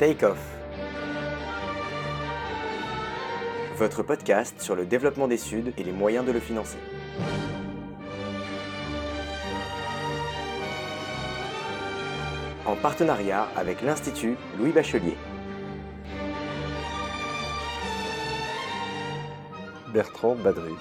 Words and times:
Take 0.00 0.26
Off. 0.26 0.38
Votre 3.76 4.02
podcast 4.02 4.60
sur 4.60 4.74
le 4.74 4.86
développement 4.86 5.28
des 5.28 5.36
Suds 5.36 5.72
et 5.78 5.84
les 5.84 5.92
moyens 5.92 6.26
de 6.26 6.32
le 6.32 6.40
financer. 6.40 6.78
En 12.66 12.74
partenariat 12.74 13.46
avec 13.54 13.82
l'Institut 13.82 14.36
Louis 14.58 14.72
Bachelier. 14.72 15.16
Bertrand 19.92 20.34
Badry. 20.34 20.74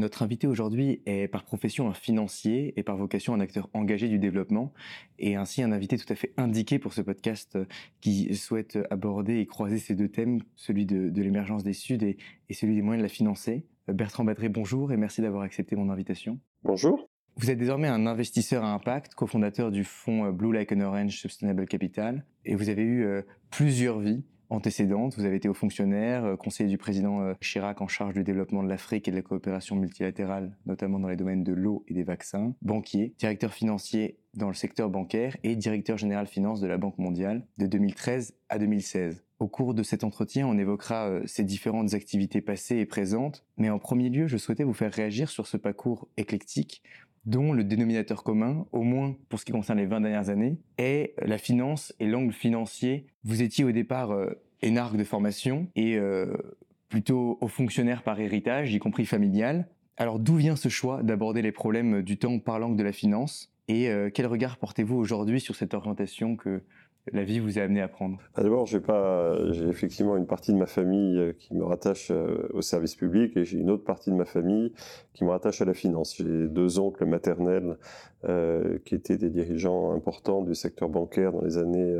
Notre 0.00 0.22
invité 0.22 0.46
aujourd'hui 0.46 1.02
est 1.04 1.28
par 1.28 1.44
profession 1.44 1.86
un 1.90 1.92
financier 1.92 2.72
et 2.78 2.82
par 2.82 2.96
vocation 2.96 3.34
un 3.34 3.40
acteur 3.40 3.68
engagé 3.74 4.08
du 4.08 4.18
développement 4.18 4.72
et 5.18 5.36
ainsi 5.36 5.62
un 5.62 5.72
invité 5.72 5.98
tout 5.98 6.10
à 6.10 6.14
fait 6.14 6.32
indiqué 6.38 6.78
pour 6.78 6.94
ce 6.94 7.02
podcast 7.02 7.58
qui 8.00 8.34
souhaite 8.34 8.78
aborder 8.88 9.40
et 9.40 9.46
croiser 9.46 9.78
ces 9.78 9.94
deux 9.94 10.08
thèmes, 10.08 10.40
celui 10.56 10.86
de, 10.86 11.12
l'émergence 11.20 11.64
des 11.64 11.74
Suds 11.74 12.02
et, 12.02 12.16
celui 12.54 12.76
des 12.76 12.80
moyens 12.80 13.02
de 13.02 13.08
la 13.08 13.12
financer. 13.12 13.66
Bertrand 13.88 14.24
Badré, 14.24 14.48
bonjour 14.48 14.90
et 14.90 14.96
merci 14.96 15.20
d'avoir 15.20 15.42
accepté 15.42 15.76
mon 15.76 15.90
invitation. 15.90 16.40
Bonjour. 16.62 17.06
Vous 17.36 17.50
êtes 17.50 17.58
désormais 17.58 17.88
un 17.88 18.06
investisseur 18.06 18.64
à 18.64 18.72
impact, 18.72 19.14
cofondateur 19.14 19.70
du 19.70 19.84
fonds 19.84 20.32
Blue 20.32 20.54
Like 20.54 20.72
an 20.72 20.80
Orange 20.80 21.18
Sustainable 21.18 21.66
Capital 21.66 22.24
et 22.46 22.54
vous 22.54 22.70
avez 22.70 22.84
eu 22.84 23.04
euh, 23.04 23.20
plusieurs 23.50 23.98
vies 23.98 24.24
antécédentes. 24.50 25.16
Vous 25.16 25.24
avez 25.24 25.36
été 25.36 25.48
haut 25.48 25.54
fonctionnaire, 25.54 26.24
euh, 26.24 26.36
conseiller 26.36 26.68
du 26.68 26.78
président 26.78 27.22
euh, 27.22 27.34
Chirac 27.40 27.80
en 27.80 27.88
charge 27.88 28.14
du 28.14 28.24
développement 28.24 28.62
de 28.62 28.68
l'Afrique 28.68 29.08
et 29.08 29.10
de 29.10 29.16
la 29.16 29.22
coopération 29.22 29.76
multilatérale, 29.76 30.56
notamment 30.66 30.98
dans 30.98 31.08
les 31.08 31.16
domaines 31.16 31.44
de 31.44 31.52
l'eau 31.52 31.84
et 31.88 31.94
des 31.94 32.02
vaccins, 32.02 32.54
banquier, 32.62 33.14
directeur 33.18 33.54
financier 33.54 34.18
dans 34.34 34.48
le 34.48 34.54
secteur 34.54 34.90
bancaire 34.90 35.36
et 35.42 35.56
directeur 35.56 35.96
général 35.96 36.26
finance 36.26 36.60
de 36.60 36.66
la 36.66 36.78
Banque 36.78 36.98
mondiale 36.98 37.46
de 37.58 37.66
2013 37.66 38.34
à 38.48 38.58
2016. 38.58 39.24
Au 39.40 39.48
cours 39.48 39.72
de 39.72 39.82
cet 39.82 40.04
entretien, 40.04 40.46
on 40.46 40.58
évoquera 40.58 41.08
euh, 41.08 41.22
ces 41.24 41.44
différentes 41.44 41.94
activités 41.94 42.42
passées 42.42 42.76
et 42.76 42.86
présentes, 42.86 43.46
mais 43.56 43.70
en 43.70 43.78
premier 43.78 44.10
lieu, 44.10 44.26
je 44.26 44.36
souhaitais 44.36 44.64
vous 44.64 44.74
faire 44.74 44.92
réagir 44.92 45.30
sur 45.30 45.46
ce 45.46 45.56
parcours 45.56 46.08
éclectique 46.18 46.82
dont 47.24 47.52
le 47.52 47.64
dénominateur 47.64 48.24
commun, 48.24 48.66
au 48.72 48.82
moins 48.82 49.16
pour 49.28 49.38
ce 49.38 49.44
qui 49.44 49.52
concerne 49.52 49.78
les 49.78 49.86
20 49.86 50.00
dernières 50.00 50.30
années, 50.30 50.58
est 50.78 51.14
la 51.20 51.38
finance 51.38 51.94
et 52.00 52.06
l'angle 52.06 52.32
financier. 52.32 53.06
Vous 53.24 53.42
étiez 53.42 53.64
au 53.64 53.72
départ 53.72 54.12
euh, 54.12 54.40
énarque 54.62 54.96
de 54.96 55.04
formation 55.04 55.68
et 55.76 55.96
euh, 55.96 56.34
plutôt 56.88 57.38
au 57.40 57.48
fonctionnaire 57.48 58.02
par 58.02 58.20
héritage, 58.20 58.74
y 58.74 58.78
compris 58.78 59.06
familial. 59.06 59.68
Alors 59.96 60.18
d'où 60.18 60.36
vient 60.36 60.56
ce 60.56 60.68
choix 60.68 61.02
d'aborder 61.02 61.42
les 61.42 61.52
problèmes 61.52 62.02
du 62.02 62.18
temps 62.18 62.38
par 62.38 62.58
l'angle 62.58 62.76
de 62.76 62.82
la 62.82 62.92
finance 62.92 63.52
et 63.68 63.88
euh, 63.88 64.10
quel 64.12 64.26
regard 64.26 64.56
portez-vous 64.56 64.96
aujourd'hui 64.96 65.40
sur 65.40 65.54
cette 65.54 65.74
orientation 65.74 66.36
que 66.36 66.62
la 67.12 67.24
vie 67.24 67.40
vous 67.40 67.58
a 67.58 67.62
amené 67.62 67.80
à 67.80 67.88
prendre? 67.88 68.18
Ah, 68.34 68.42
D'abord, 68.42 68.66
j'ai 68.66 68.80
pas, 68.80 69.52
j'ai 69.52 69.66
effectivement 69.66 70.16
une 70.16 70.26
partie 70.26 70.52
de 70.52 70.58
ma 70.58 70.66
famille 70.66 71.18
euh, 71.18 71.32
qui 71.32 71.54
me 71.54 71.64
rattache 71.64 72.10
euh, 72.10 72.48
au 72.52 72.62
service 72.62 72.94
public 72.94 73.36
et 73.36 73.44
j'ai 73.44 73.58
une 73.58 73.70
autre 73.70 73.84
partie 73.84 74.10
de 74.10 74.16
ma 74.16 74.24
famille 74.24 74.72
qui 75.14 75.24
me 75.24 75.30
rattache 75.30 75.60
à 75.62 75.64
la 75.64 75.74
finance. 75.74 76.16
J'ai 76.16 76.48
deux 76.48 76.78
oncles 76.78 77.06
maternels 77.06 77.78
euh, 78.24 78.78
qui 78.84 78.94
étaient 78.94 79.16
des 79.16 79.30
dirigeants 79.30 79.92
importants 79.92 80.42
du 80.42 80.54
secteur 80.54 80.88
bancaire 80.88 81.32
dans 81.32 81.42
les 81.42 81.58
années 81.58 81.96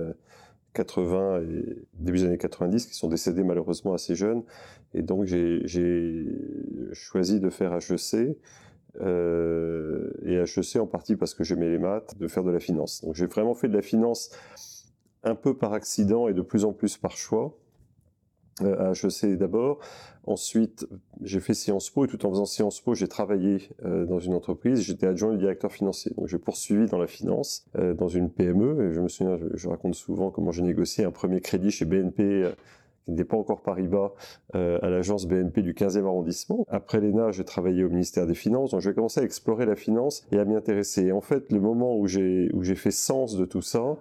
80 0.75 1.41
et 1.41 1.77
début 1.95 2.19
des 2.19 2.25
années 2.27 2.39
90 2.39 2.87
qui 2.87 2.95
sont 2.95 3.09
décédés 3.09 3.43
malheureusement 3.43 3.95
assez 3.95 4.15
jeunes. 4.15 4.43
Et 4.95 5.03
donc 5.03 5.25
j'ai 5.25 6.27
choisi 6.93 7.41
de 7.41 7.51
faire 7.51 7.73
HEC. 7.75 8.37
Et 9.01 10.35
HEC 10.35 10.77
en 10.77 10.87
partie 10.87 11.17
parce 11.17 11.35
que 11.35 11.43
j'aimais 11.43 11.71
les 11.71 11.79
maths, 11.79 12.19
de 12.19 12.29
faire 12.29 12.45
de 12.45 12.51
la 12.51 12.61
finance. 12.61 13.03
Donc 13.05 13.15
j'ai 13.15 13.27
vraiment 13.27 13.55
fait 13.55 13.69
de 13.69 13.75
la 13.75 13.83
finance 13.83 14.31
un 15.23 15.35
peu 15.35 15.57
par 15.57 15.73
accident 15.73 16.29
et 16.29 16.35
de 16.35 16.43
plus 16.43 16.65
en 16.65 16.73
plus 16.73 16.97
par 16.97 17.17
choix 17.17 17.57
euh, 18.63 18.91
à 18.91 18.93
HEC 18.93 19.39
d'abord. 19.39 19.79
Ensuite, 20.25 20.87
j'ai 21.23 21.41
fait 21.41 21.55
Sciences 21.55 21.91
Po 21.91 22.05
et 22.05 22.09
tout 22.09 22.25
en 22.27 22.31
faisant 22.31 22.45
Sciences 22.45 22.81
Po, 22.81 22.95
j'ai 22.95 23.09
travaillé 23.09 23.71
euh, 23.85 24.05
dans 24.05 24.19
une 24.19 24.35
entreprise. 24.35 24.83
J'étais 24.83 25.07
adjoint 25.07 25.33
du 25.33 25.39
directeur 25.39 25.73
financier. 25.73 26.13
Donc, 26.17 26.29
j'ai 26.29 26.39
poursuivi 26.39 26.87
dans 26.87 26.99
la 26.99 27.07
finance, 27.07 27.65
euh, 27.77 27.95
dans 27.95 28.09
une 28.09 28.31
PME. 28.31 28.91
Et 28.91 28.95
je 28.95 29.01
me 29.01 29.09
souviens, 29.09 29.39
je, 29.55 29.69
raconte 29.69 29.95
souvent 29.95 30.31
comment 30.31 30.53
j'ai 30.53 30.63
négocié 30.63 31.05
un 31.05 31.11
premier 31.11 31.41
crédit 31.41 31.71
chez 31.71 31.85
BNP 31.85 32.51
qui 33.07 33.13
n'était 33.13 33.25
pas 33.25 33.39
encore 33.39 33.63
Paribas, 33.63 34.13
à 34.53 34.91
l'agence 34.91 35.27
BNP 35.27 35.63
du 35.63 35.73
15e 35.73 36.05
arrondissement. 36.05 36.67
Après 36.69 37.01
l'ENA, 37.01 37.31
j'ai 37.33 37.45
travaillé 37.45 37.83
au 37.83 37.89
ministère 37.89 38.27
des 38.27 38.35
Finances, 38.35 38.73
donc 38.73 38.83
j'ai 38.83 38.93
commencé 38.93 39.21
à 39.21 39.23
explorer 39.23 39.65
la 39.65 39.75
finance 39.75 40.27
et 40.33 40.39
à 40.39 40.45
m'y 40.45 40.55
intéresser. 40.55 41.07
Et 41.07 41.13
en 41.13 41.23
fait, 41.23 41.51
le 41.51 41.61
moment 41.61 41.97
où 41.97 42.07
j'ai 42.07 42.75
fait 42.75 42.91
sens 42.91 43.37
de 43.37 43.47
tout 43.47 43.63
ça, 43.63 43.97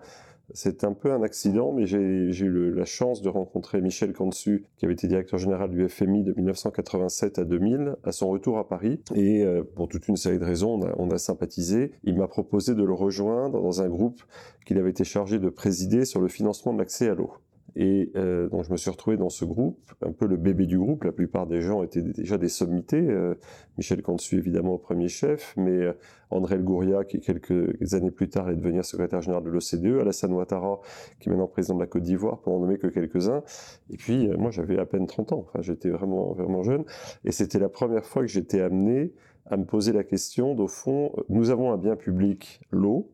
c'est 0.54 0.84
un 0.84 0.94
peu 0.94 1.12
un 1.12 1.22
accident, 1.22 1.72
mais 1.72 1.86
j'ai 1.86 2.00
eu 2.00 2.74
la 2.74 2.86
chance 2.86 3.22
de 3.22 3.30
rencontrer 3.30 3.82
Michel 3.82 4.14
Cansu, 4.14 4.66
qui 4.78 4.86
avait 4.86 4.94
été 4.94 5.08
directeur 5.08 5.40
général 5.40 5.70
du 5.70 5.88
FMI 5.88 6.24
de 6.24 6.34
1987 6.34 7.40
à 7.40 7.44
2000, 7.44 7.96
à 8.04 8.12
son 8.12 8.30
retour 8.30 8.58
à 8.58 8.68
Paris. 8.68 9.02
Et 9.16 9.44
euh, 9.44 9.64
pour 9.64 9.88
toute 9.88 10.08
une 10.08 10.16
série 10.16 10.40
de 10.40 10.46
raisons, 10.46 10.80
on 10.98 11.10
a, 11.12 11.18
sympathisé. 11.18 11.92
Il 12.04 12.18
m'a 12.18 12.28
proposé 12.28 12.76
de 12.76 12.84
le 12.84 12.94
rejoindre 12.94 13.62
dans 13.62 13.82
un 13.82 13.90
groupe 13.90 14.22
qu'il 14.66 14.78
avait 14.78 14.90
été 14.90 15.04
chargé 15.04 15.38
de 15.38 15.50
présider 15.50 16.06
sur 16.06 16.22
le 16.22 16.28
financement 16.28 16.74
de 16.74 16.80
l'accès 16.80 17.10
à 17.10 17.16
l'eau. 17.16 17.34
Et 17.76 18.12
euh, 18.16 18.50
donc 18.50 18.66
je 18.66 18.72
me 18.72 18.78
suis 18.78 18.90
retrouvé 18.90 19.18
dans 19.18 19.30
ce 19.30 19.46
groupe, 19.46 19.80
un 20.02 20.12
peu 20.12 20.28
le 20.28 20.38
bébé 20.38 20.66
du 20.66 20.78
groupe. 20.78 21.04
La 21.04 21.12
plupart 21.12 21.48
des 21.48 21.62
gens 21.62 21.84
étaient 21.84 22.02
déjà 22.02 22.38
des 22.38 22.50
sommités. 22.50 23.02
Euh, 23.10 23.36
Michel 23.78 24.02
Cantu 24.02 24.38
évidemment 24.38 24.74
au 24.74 24.78
premier 24.78 25.08
chef, 25.08 25.54
mais 25.58 25.72
euh, 25.72 25.94
André 26.30 26.56
El 26.56 26.64
Gouria 26.64 27.04
qui 27.04 27.20
quelques 27.20 27.94
années 27.94 28.12
plus 28.12 28.30
tard 28.30 28.48
allait 28.48 28.58
devenir 28.58 28.84
secrétaire 28.86 29.22
général 29.22 29.44
de 29.44 29.50
l'OCDE, 29.50 30.02
Alassane 30.02 30.34
Ouattara 30.34 30.80
qui 31.20 31.30
est 31.30 31.32
maintenant 31.32 31.48
président 31.48 31.76
de 31.76 31.82
la 31.82 31.88
Côte 31.88 32.04
d'Ivoire 32.04 32.40
pour 32.40 32.54
en 32.54 32.60
nommer 32.60 32.78
que 32.78 32.88
quelques-uns. 32.88 33.44
Et 33.90 33.98
puis 33.98 34.28
moi 34.38 34.52
j'avais 34.52 34.78
à 34.80 34.86
peine 34.86 35.08
30 35.08 35.32
ans, 35.34 35.46
enfin 35.48 35.62
j'étais 35.62 35.90
vraiment 35.90 36.34
vraiment 36.34 36.64
jeune. 36.64 36.84
Et 37.24 37.32
c'était 37.32 37.60
la 37.60 37.70
première 37.70 38.06
fois 38.06 38.22
que 38.22 38.28
j'étais 38.28 38.62
amené 38.62 39.14
à 39.50 39.58
me 39.58 39.66
poser 39.66 39.94
la 39.94 40.04
question 40.04 40.54
d'au 40.54 40.68
fond, 40.68 41.12
nous 41.30 41.50
avons 41.50 41.72
un 41.72 41.78
bien 41.78 41.96
public, 41.96 42.62
l'eau, 42.72 43.10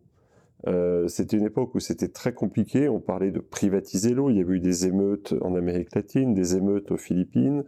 euh, 0.67 1.07
c'était 1.07 1.37
une 1.37 1.45
époque 1.45 1.75
où 1.75 1.79
c'était 1.79 2.07
très 2.07 2.33
compliqué. 2.33 2.89
On 2.89 2.99
parlait 2.99 3.31
de 3.31 3.39
privatiser 3.39 4.13
l'eau. 4.13 4.29
Il 4.29 4.37
y 4.37 4.41
avait 4.41 4.55
eu 4.55 4.59
des 4.59 4.87
émeutes 4.87 5.33
en 5.41 5.55
Amérique 5.55 5.93
latine, 5.95 6.33
des 6.33 6.55
émeutes 6.55 6.91
aux 6.91 6.97
Philippines. 6.97 7.63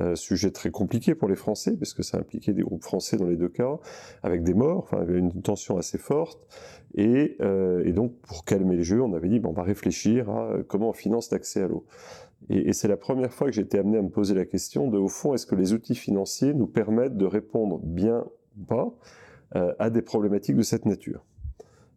Euh, 0.00 0.14
sujet 0.14 0.50
très 0.50 0.70
compliqué 0.70 1.14
pour 1.14 1.28
les 1.28 1.36
Français, 1.36 1.76
parce 1.76 1.94
que 1.94 2.02
ça 2.02 2.18
impliquait 2.18 2.52
des 2.52 2.62
groupes 2.62 2.82
français 2.82 3.16
dans 3.16 3.26
les 3.26 3.36
deux 3.36 3.48
cas, 3.48 3.78
avec 4.22 4.42
des 4.42 4.54
morts. 4.54 4.78
Enfin, 4.78 4.98
il 5.02 5.08
y 5.08 5.10
avait 5.10 5.18
une 5.18 5.42
tension 5.42 5.76
assez 5.76 5.98
forte. 5.98 6.40
Et, 6.94 7.36
euh, 7.40 7.90
donc, 7.92 8.16
pour 8.22 8.44
calmer 8.44 8.76
le 8.76 8.82
jeu, 8.82 9.00
on 9.00 9.12
avait 9.14 9.28
dit, 9.28 9.38
bon, 9.38 9.50
on 9.50 9.52
va 9.52 9.62
réfléchir 9.62 10.30
à 10.30 10.56
comment 10.66 10.90
on 10.90 10.92
finance 10.92 11.30
l'accès 11.30 11.62
à 11.62 11.68
l'eau. 11.68 11.84
Et, 12.48 12.68
et 12.68 12.72
c'est 12.72 12.88
la 12.88 12.96
première 12.96 13.32
fois 13.32 13.46
que 13.48 13.52
j'ai 13.52 13.62
été 13.62 13.78
amené 13.78 13.98
à 13.98 14.02
me 14.02 14.08
poser 14.08 14.34
la 14.34 14.46
question 14.46 14.88
de, 14.88 14.98
au 14.98 15.08
fond, 15.08 15.34
est-ce 15.34 15.46
que 15.46 15.54
les 15.54 15.72
outils 15.72 15.94
financiers 15.94 16.54
nous 16.54 16.66
permettent 16.66 17.16
de 17.16 17.26
répondre 17.26 17.78
bien 17.82 18.24
ou 18.58 18.64
pas 18.64 18.94
à 19.52 19.90
des 19.90 20.00
problématiques 20.00 20.56
de 20.56 20.62
cette 20.62 20.86
nature? 20.86 21.24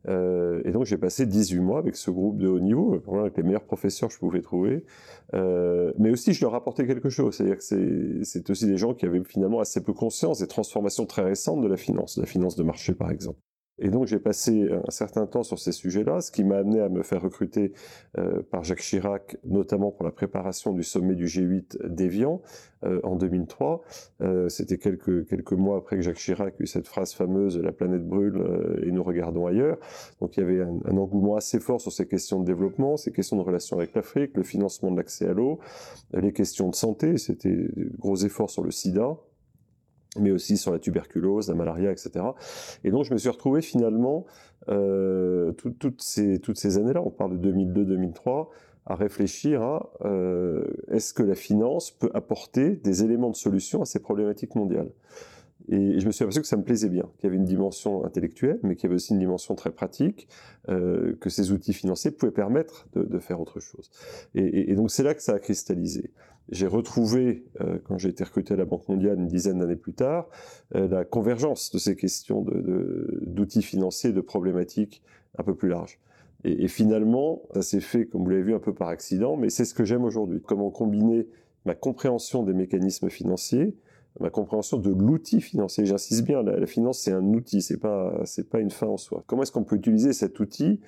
Euh, 0.07 0.61
et 0.65 0.71
donc 0.71 0.85
j'ai 0.85 0.97
passé 0.97 1.25
18 1.25 1.59
mois 1.59 1.79
avec 1.79 1.95
ce 1.95 2.11
groupe 2.11 2.37
de 2.37 2.47
haut 2.47 2.59
niveau, 2.59 3.01
avec 3.19 3.37
les 3.37 3.43
meilleurs 3.43 3.63
professeurs 3.63 4.09
que 4.09 4.15
je 4.15 4.19
pouvais 4.19 4.41
trouver. 4.41 4.85
Euh, 5.33 5.93
mais 5.97 6.09
aussi 6.09 6.33
je 6.33 6.41
leur 6.41 6.55
apportais 6.55 6.85
quelque 6.85 7.09
chose, 7.09 7.35
c'est-à-dire 7.35 7.57
que 7.57 8.23
c'est 8.23 8.49
aussi 8.49 8.65
des 8.65 8.77
gens 8.77 8.93
qui 8.93 9.05
avaient 9.05 9.23
finalement 9.23 9.59
assez 9.59 9.81
peu 9.83 9.93
conscience 9.93 10.39
des 10.39 10.47
transformations 10.47 11.05
très 11.05 11.23
récentes 11.23 11.61
de 11.61 11.67
la 11.67 11.77
finance, 11.77 12.15
de 12.17 12.21
la 12.21 12.27
finance 12.27 12.55
de 12.55 12.63
marché 12.63 12.93
par 12.93 13.11
exemple. 13.11 13.39
Et 13.79 13.89
donc 13.89 14.05
j'ai 14.05 14.19
passé 14.19 14.69
un 14.71 14.91
certain 14.91 15.25
temps 15.25 15.43
sur 15.43 15.57
ces 15.57 15.71
sujets-là, 15.71 16.21
ce 16.21 16.31
qui 16.31 16.43
m'a 16.43 16.57
amené 16.57 16.79
à 16.79 16.89
me 16.89 17.01
faire 17.01 17.21
recruter 17.21 17.73
euh, 18.19 18.43
par 18.51 18.63
Jacques 18.63 18.81
Chirac, 18.81 19.37
notamment 19.43 19.89
pour 19.89 20.05
la 20.05 20.11
préparation 20.11 20.73
du 20.73 20.83
sommet 20.83 21.15
du 21.15 21.25
G8 21.25 21.87
d'Evian 21.87 22.41
euh, 22.83 22.99
en 23.03 23.15
2003. 23.15 23.81
Euh, 24.21 24.47
C'était 24.47 24.77
quelques, 24.77 25.27
quelques 25.27 25.53
mois 25.53 25.77
après 25.77 25.95
que 25.95 26.03
Jacques 26.03 26.17
Chirac 26.17 26.59
eut 26.59 26.67
cette 26.67 26.87
phrase 26.87 27.13
fameuse 27.13 27.57
«la 27.63 27.71
planète 27.71 28.07
brûle 28.07 28.43
et 28.83 28.91
nous 28.91 29.03
regardons 29.03 29.47
ailleurs». 29.47 29.77
Donc 30.21 30.37
il 30.37 30.41
y 30.41 30.43
avait 30.43 30.61
un, 30.61 30.79
un, 30.85 30.97
engouement 30.97 31.35
assez 31.35 31.59
fort 31.59 31.81
sur 31.81 31.91
ces 31.91 32.07
questions 32.07 32.39
de 32.39 32.45
développement, 32.45 32.95
ces 32.95 33.11
questions 33.11 33.37
de 33.37 33.41
relations 33.41 33.77
avec 33.77 33.95
l'Afrique, 33.95 34.37
le 34.37 34.43
financement 34.43 34.91
de 34.91 34.97
l'accès 34.97 35.27
à 35.27 35.33
l'eau, 35.33 35.59
les 36.13 36.31
questions 36.31 36.69
de 36.69 36.75
santé, 36.75 37.17
c'était 37.17 37.67
gros 37.97 38.17
efforts 38.17 38.51
sur 38.51 38.63
le 38.63 38.71
sida, 38.71 39.17
mais 40.19 40.31
aussi 40.31 40.57
sur 40.57 40.71
la 40.71 40.79
tuberculose, 40.79 41.49
la 41.49 41.55
malaria, 41.55 41.91
etc. 41.91 42.25
Et 42.83 42.91
donc 42.91 43.05
je 43.05 43.13
me 43.13 43.17
suis 43.17 43.29
retrouvé 43.29 43.61
finalement 43.61 44.25
euh, 44.69 45.51
toutes 45.53 46.01
ces, 46.01 46.39
toutes 46.39 46.57
ces 46.57 46.77
années-là, 46.77 47.01
on 47.03 47.09
parle 47.09 47.39
de 47.39 47.51
2002-2003, 47.51 48.47
à 48.85 48.95
réfléchir 48.95 49.61
à 49.61 49.91
euh, 50.05 50.65
est-ce 50.89 51.13
que 51.13 51.23
la 51.23 51.35
finance 51.35 51.91
peut 51.91 52.11
apporter 52.13 52.71
des 52.71 53.03
éléments 53.03 53.29
de 53.29 53.35
solution 53.35 53.81
à 53.81 53.85
ces 53.85 53.99
problématiques 53.99 54.55
mondiales? 54.55 54.89
Et 55.69 55.99
je 55.99 56.05
me 56.05 56.11
suis 56.11 56.23
aperçu 56.23 56.41
que 56.41 56.47
ça 56.47 56.57
me 56.57 56.63
plaisait 56.63 56.89
bien, 56.89 57.09
qu'il 57.17 57.25
y 57.25 57.27
avait 57.27 57.37
une 57.37 57.45
dimension 57.45 58.05
intellectuelle, 58.05 58.59
mais 58.63 58.75
qu'il 58.75 58.83
y 58.83 58.87
avait 58.87 58.95
aussi 58.95 59.13
une 59.13 59.19
dimension 59.19 59.55
très 59.55 59.71
pratique, 59.71 60.27
euh, 60.69 61.15
que 61.21 61.29
ces 61.29 61.51
outils 61.51 61.73
financiers 61.73 62.11
pouvaient 62.11 62.31
permettre 62.31 62.87
de, 62.93 63.19
faire 63.19 63.39
autre 63.39 63.59
chose. 63.59 63.89
Et, 64.35 64.43
et, 64.43 64.71
et 64.71 64.75
donc 64.75 64.91
c'est 64.91 65.03
là 65.03 65.13
que 65.13 65.21
ça 65.21 65.33
a 65.33 65.39
cristallisé. 65.39 66.11
J'ai 66.49 66.67
retrouvé, 66.67 67.45
euh, 67.61 67.77
quand 67.85 67.97
j'ai 67.97 68.09
été 68.09 68.23
recruté 68.23 68.53
à 68.53 68.57
la 68.57 68.65
Banque 68.65 68.87
mondiale 68.89 69.17
une 69.17 69.27
dizaine 69.27 69.59
d'années 69.59 69.77
plus 69.77 69.93
tard, 69.93 70.27
euh, 70.75 70.87
la 70.87 71.05
convergence 71.05 71.71
de 71.71 71.77
ces 71.77 71.95
questions 71.95 72.45
d'outils 73.21 73.61
financiers, 73.61 74.11
de 74.11 74.21
problématiques 74.21 75.01
un 75.37 75.43
peu 75.43 75.55
plus 75.55 75.69
larges. 75.69 75.99
Et, 76.43 76.67
finalement, 76.67 77.43
ça 77.53 77.61
s'est 77.61 77.79
fait, 77.79 78.05
comme 78.05 78.25
vous 78.25 78.29
l'avez 78.29 78.43
vu, 78.43 78.53
un 78.53 78.59
peu 78.59 78.73
par 78.73 78.89
accident, 78.89 79.37
mais 79.37 79.49
c'est 79.49 79.63
ce 79.63 79.73
que 79.73 79.85
j'aime 79.85 80.03
aujourd'hui. 80.03 80.41
Comment 80.41 80.69
combiner 80.71 81.29
ma 81.65 81.73
compréhension 81.73 82.43
des 82.43 82.51
mécanismes 82.51 83.09
financiers, 83.09 83.73
ma 84.19 84.29
compréhension 84.29 84.77
de 84.77 84.89
l'outil 84.89 85.41
financier. 85.41 85.85
J'insiste 85.85 86.23
bien, 86.23 86.43
la, 86.43 86.65
finance 86.65 86.99
c'est 86.99 87.11
un 87.11 87.23
outil, 87.33 87.61
c'est 87.61 87.79
pas 87.79 88.21
c'est 88.25 88.49
pas 88.49 88.59
une 88.59 88.71
fin 88.71 88.87
en 88.87 88.97
soi. 88.97 89.23
Comment 89.27 89.43
est-ce 89.43 89.51
qu'on 89.51 89.63
peut 89.63 89.75
utiliser 89.75 90.13
cet 90.13 90.39
outil 90.39 90.79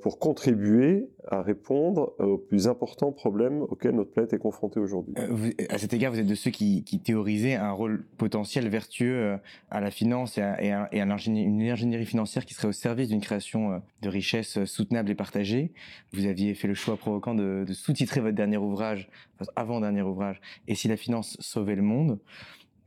pour 0.00 0.20
contribuer 0.20 1.08
à 1.28 1.42
répondre 1.42 2.14
aux 2.20 2.38
plus 2.38 2.68
importants 2.68 3.10
problèmes 3.10 3.62
auxquels 3.62 3.96
notre 3.96 4.12
planète 4.12 4.32
est 4.32 4.38
confrontée 4.38 4.78
aujourd'hui. 4.78 5.14
Euh, 5.18 5.50
à 5.68 5.78
cet 5.78 5.92
égard, 5.92 6.12
vous 6.12 6.20
êtes 6.20 6.26
de 6.26 6.34
ceux 6.36 6.52
qui, 6.52 6.84
théorisaient 7.04 7.54
un 7.54 7.72
rôle 7.72 8.06
potentiel 8.16 8.68
vertueux 8.68 9.16
euh, 9.16 9.36
à 9.70 9.80
la 9.80 9.90
finance 9.90 10.38
et 10.38 10.42
à, 10.42 10.88
une 10.92 11.10
ingénierie 11.10 12.06
financière 12.06 12.46
qui 12.46 12.54
serait 12.54 12.68
au 12.68 12.72
service 12.72 13.08
d'une 13.08 13.20
création 13.20 13.82
de 14.02 14.08
richesses 14.08 14.64
soutenables 14.66 15.10
et 15.10 15.16
partagées. 15.16 15.72
Vous 16.12 16.26
aviez 16.26 16.54
fait 16.54 16.68
le 16.68 16.74
choix 16.74 16.96
provoquant 16.96 17.34
de, 17.34 17.64
sous-titrer 17.72 18.20
votre 18.20 18.36
dernier 18.36 18.58
ouvrage, 18.58 19.08
avant-dernier 19.56 20.02
ouvrage, 20.02 20.40
Et 20.68 20.76
si 20.76 20.86
la 20.86 20.96
finance 20.96 21.36
sauvait 21.40 21.76
le 21.76 21.82
monde? 21.82 22.20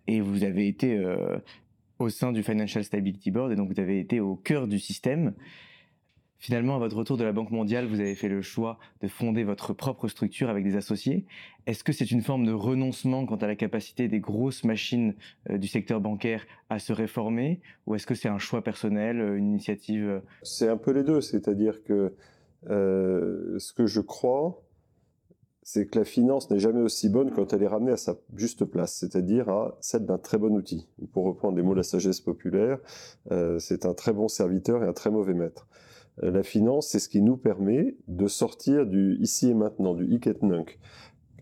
Et 0.08 0.22
vous 0.22 0.44
avez 0.44 0.68
été 0.68 1.00
au 2.00 2.10
sein 2.10 2.32
du 2.32 2.42
Financial 2.42 2.84
Stability 2.84 3.30
Board, 3.30 3.52
et 3.52 3.56
donc 3.56 3.72
vous 3.72 3.80
avez 3.80 4.00
été 4.00 4.20
au 4.20 4.36
cœur 4.36 4.68
du 4.68 4.80
système. 4.80 5.34
Finalement, 6.42 6.78
à 6.78 6.80
votre 6.80 6.96
retour 6.96 7.18
de 7.18 7.26
la 7.26 7.34
Banque 7.34 7.52
mondiale, 7.52 7.86
vous 7.86 8.00
avez 8.00 8.16
fait 8.16 8.30
le 8.30 8.42
choix 8.42 8.80
de 9.02 9.10
fonder 9.10 9.44
votre 9.44 9.74
propre 9.74 10.08
structure 10.08 10.50
avec 10.50 10.64
des 10.64 10.78
associés. 10.78 11.26
Est-ce 11.68 11.84
que 11.84 11.92
c'est 11.92 12.12
une 12.12 12.22
forme 12.22 12.46
de 12.46 12.54
renoncement 12.54 13.26
quant 13.26 13.36
à 13.36 13.46
la 13.46 13.58
capacité 13.58 14.08
des 14.08 14.22
grosses 14.22 14.64
machines 14.64 15.16
euh, 15.50 15.58
du 15.58 15.68
secteur 15.68 16.00
bancaire 16.00 16.46
à 16.70 16.80
se 16.80 16.94
réformer? 16.94 17.60
Ou 17.88 17.96
est-ce 17.96 18.08
que 18.08 18.16
c'est 18.16 18.30
un 18.30 18.38
choix 18.38 18.64
personnel, 18.64 19.20
euh, 19.20 19.38
une 19.38 19.50
initiative 19.50 20.08
euh? 20.08 20.20
C'est 20.42 20.70
un 20.70 20.78
peu 20.78 20.92
les 20.92 21.04
deux, 21.04 21.20
c'est-à-dire 21.20 21.84
que 21.84 22.14
ce 22.66 23.74
que 23.74 23.86
je 23.86 24.00
crois, 24.00 24.62
c'est 25.62 25.88
que 25.88 26.00
la 26.00 26.06
finance 26.06 26.50
n'est 26.50 26.60
jamais 26.60 26.82
aussi 26.82 27.10
bonne 27.10 27.32
quand 27.32 27.54
elle 27.54 27.64
est 27.64 27.68
ramenée 27.68 27.92
à 27.92 27.98
sa 27.98 28.16
juste 28.36 28.66
place, 28.66 28.94
c'est-à-dire 28.96 29.50
à 29.50 29.78
celle 29.82 30.06
d'un 30.06 30.18
très 30.18 30.38
bon 30.38 30.54
outil. 30.56 30.88
Pour 31.14 31.26
reprendre 31.26 31.56
les 31.56 31.64
mots 31.64 31.72
de 31.72 31.78
la 31.78 31.84
sagesse 31.84 32.20
populaire, 32.20 32.80
c'est 33.60 33.86
un 33.86 33.94
très 33.94 34.12
bon 34.12 34.28
serviteur 34.28 34.84
et 34.84 34.88
un 34.88 34.94
très 34.94 35.10
mauvais 35.10 35.34
maître. 35.34 35.69
Euh, 36.24 36.32
la 36.32 36.44
finance, 36.44 36.88
c'est 36.88 37.00
ce 37.00 37.10
qui 37.10 37.22
nous 37.22 37.38
permet 37.38 37.96
de 38.08 38.28
sortir 38.28 38.86
du 38.86 39.18
ici 39.22 39.50
et 39.50 39.54
maintenant, 39.54 39.94
du 39.94 40.06
hic 40.14 40.28
et 40.28 40.36
nunc. 40.42 40.80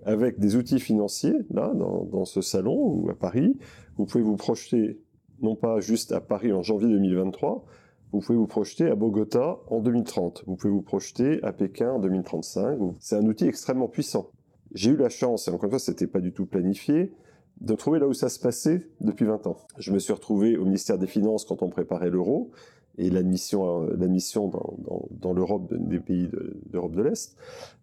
Avec 0.06 0.40
des 0.40 0.56
outils 0.56 0.80
financiers, 0.80 1.36
là, 1.50 1.74
dans, 1.74 2.26
ce 2.26 2.42
salon 2.42 2.78
ou 2.78 3.10
à 3.10 3.16
Paris, 3.16 3.58
vous 3.98 4.06
pouvez 4.06 4.24
vous 4.24 4.38
projeter, 4.38 5.02
non 5.42 5.56
pas 5.56 5.80
juste 5.80 6.12
à 6.12 6.22
Paris 6.22 6.54
en 6.54 6.62
janvier 6.62 6.88
2023, 6.88 7.66
vous 8.14 8.20
pouvez 8.22 8.38
vous 8.38 8.48
projeter 8.48 8.90
à 8.90 8.96
Bogota 8.96 9.58
en 9.68 9.82
2030. 9.82 10.46
Vous 10.48 10.56
pouvez 10.56 10.72
vous 10.72 10.82
projeter 10.82 11.44
à 11.44 11.52
Pékin 11.52 11.92
en 11.92 12.00
2035. 12.00 12.80
C'est 13.00 13.18
un 13.18 13.26
outil 13.26 13.48
extrêmement 13.48 13.90
puissant. 13.90 14.30
J'ai 14.74 14.92
eu 14.92 14.96
la 14.96 15.10
chance, 15.10 15.48
et 15.48 15.52
encore 15.52 15.66
une 15.66 15.72
fois, 15.72 15.80
c'était 15.80 16.08
pas 16.08 16.22
du 16.22 16.32
tout 16.32 16.46
planifié, 16.46 17.14
de 17.60 17.74
trouver 17.74 18.00
là 18.00 18.08
où 18.08 18.14
ça 18.14 18.30
se 18.30 18.40
passait 18.40 18.88
depuis 19.02 19.26
20 19.26 19.48
ans. 19.48 19.58
Je 19.78 19.92
me 19.92 20.00
suis 20.00 20.14
retrouvé 20.14 20.58
au 20.58 20.64
ministère 20.64 20.98
des 20.98 21.08
Finances 21.08 21.44
quand 21.44 21.64
on 21.64 21.70
préparait 21.70 22.10
l'euro 22.10 22.52
et 22.98 23.10
l'admission 23.10 23.84
euh, 23.84 23.96
dans, 23.96 24.50
dans, 24.50 25.08
dans 25.12 25.34
l'Europe 25.34 25.74
des 25.74 26.00
pays 26.00 26.30
d'Europe 26.72 26.96
de, 26.96 27.04
l'Est. 27.04 27.36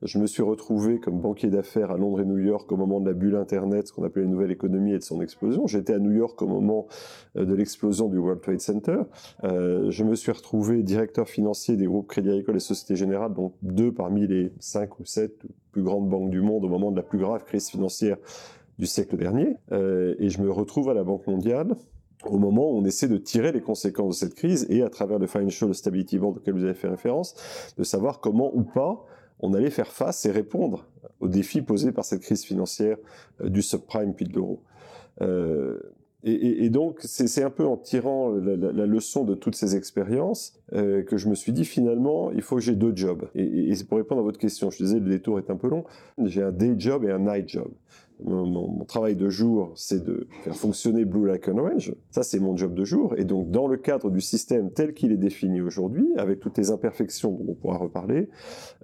Je 0.02 0.18
me 0.18 0.26
suis 0.26 0.42
retrouvé 0.42 0.98
comme 0.98 1.20
banquier 1.20 1.50
d'affaires 1.50 1.90
à 1.90 1.96
Londres 1.96 2.20
et 2.20 2.24
New 2.24 2.38
York 2.38 2.70
au 2.72 2.76
moment 2.76 3.00
de 3.00 3.06
la 3.06 3.14
bulle 3.14 3.36
Internet, 3.36 3.88
ce 3.88 3.92
qu'on 3.92 4.04
appelait 4.04 4.24
la 4.24 4.30
nouvelle 4.30 4.50
économie 4.50 4.92
et 4.92 4.98
de 4.98 5.02
son 5.02 5.20
explosion. 5.20 5.66
J'étais 5.66 5.94
à 5.94 5.98
New 5.98 6.12
York 6.12 6.40
au 6.42 6.46
moment 6.46 6.86
euh, 7.36 7.44
de 7.44 7.54
l'explosion 7.54 8.08
du 8.08 8.18
World 8.18 8.40
Trade 8.40 8.60
Center. 8.60 8.98
Euh, 9.44 9.90
je 9.90 10.04
me 10.04 10.14
suis 10.14 10.32
retrouvé 10.32 10.82
directeur 10.82 11.28
financier 11.28 11.76
des 11.76 11.86
groupes 11.86 12.08
Crédit 12.08 12.30
Agricole 12.30 12.56
et 12.56 12.60
Société 12.60 12.96
Générale, 12.96 13.32
donc 13.34 13.54
deux 13.62 13.92
parmi 13.92 14.26
les 14.26 14.52
cinq 14.58 14.98
ou 14.98 15.04
sept 15.04 15.42
plus 15.72 15.82
grandes 15.82 16.08
banques 16.08 16.30
du 16.30 16.40
monde 16.40 16.64
au 16.64 16.68
moment 16.68 16.90
de 16.90 16.96
la 16.96 17.02
plus 17.02 17.18
grave 17.18 17.44
crise 17.44 17.68
financière 17.68 18.16
du 18.78 18.86
siècle 18.86 19.16
dernier. 19.16 19.56
Et 19.70 20.28
je 20.28 20.42
me 20.42 20.50
retrouve 20.50 20.88
à 20.90 20.94
la 20.94 21.04
Banque 21.04 21.26
mondiale 21.26 21.74
au 22.26 22.38
moment 22.38 22.70
où 22.70 22.78
on 22.78 22.84
essaie 22.84 23.08
de 23.08 23.16
tirer 23.16 23.52
les 23.52 23.60
conséquences 23.60 24.20
de 24.20 24.26
cette 24.26 24.34
crise 24.34 24.66
et 24.70 24.82
à 24.82 24.88
travers 24.88 25.18
le 25.18 25.26
Financial 25.26 25.74
Stability 25.74 26.18
Board 26.18 26.38
auquel 26.38 26.54
vous 26.54 26.64
avez 26.64 26.74
fait 26.74 26.88
référence, 26.88 27.34
de 27.76 27.84
savoir 27.84 28.20
comment 28.20 28.54
ou 28.54 28.62
pas 28.62 29.04
on 29.40 29.52
allait 29.52 29.70
faire 29.70 29.92
face 29.92 30.24
et 30.26 30.30
répondre 30.30 30.86
aux 31.20 31.28
défis 31.28 31.62
posés 31.62 31.92
par 31.92 32.04
cette 32.04 32.22
crise 32.22 32.44
financière 32.44 32.96
euh, 33.40 33.48
du 33.48 33.62
subprime 33.62 34.14
puis 34.14 34.26
de 34.26 34.32
l'euro. 34.34 34.62
Et, 36.26 36.70
donc, 36.70 37.00
c'est 37.02 37.42
un 37.42 37.50
peu 37.50 37.66
en 37.66 37.76
tirant 37.76 38.30
la, 38.30 38.56
la, 38.56 38.86
leçon 38.86 39.24
de 39.24 39.34
toutes 39.34 39.56
ces 39.56 39.76
expériences 39.76 40.58
euh, 40.72 41.02
que 41.02 41.18
je 41.18 41.28
me 41.28 41.34
suis 41.34 41.52
dit 41.52 41.66
finalement, 41.66 42.30
il 42.32 42.40
faut 42.40 42.56
que 42.56 42.62
j'ai 42.62 42.74
deux 42.74 42.96
jobs. 42.96 43.28
Et, 43.34 43.70
et, 43.70 43.84
pour 43.84 43.98
répondre 43.98 44.22
à 44.22 44.24
votre 44.24 44.38
question, 44.38 44.70
je 44.70 44.78
disais 44.82 45.00
le 45.00 45.10
détour 45.10 45.38
est 45.38 45.50
un 45.50 45.56
peu 45.56 45.68
long. 45.68 45.84
J'ai 46.24 46.42
un 46.42 46.50
day 46.50 46.76
job 46.78 47.04
et 47.04 47.10
un 47.10 47.18
night 47.18 47.50
job 47.50 47.68
mon, 48.22 48.84
travail 48.84 49.16
de 49.16 49.28
jour, 49.28 49.72
c'est 49.74 50.04
de 50.04 50.28
faire 50.42 50.54
fonctionner 50.54 51.04
Blue 51.04 51.26
Like 51.26 51.48
an 51.48 51.58
Orange. 51.58 51.94
Ça, 52.10 52.22
c'est 52.22 52.38
mon 52.38 52.56
job 52.56 52.74
de 52.74 52.84
jour. 52.84 53.14
Et 53.18 53.24
donc, 53.24 53.50
dans 53.50 53.66
le 53.66 53.76
cadre 53.76 54.10
du 54.10 54.20
système 54.20 54.70
tel 54.70 54.94
qu'il 54.94 55.12
est 55.12 55.16
défini 55.16 55.60
aujourd'hui, 55.60 56.06
avec 56.16 56.40
toutes 56.40 56.56
les 56.58 56.70
imperfections 56.70 57.32
dont 57.32 57.44
on 57.48 57.54
pourra 57.54 57.78
reparler, 57.78 58.28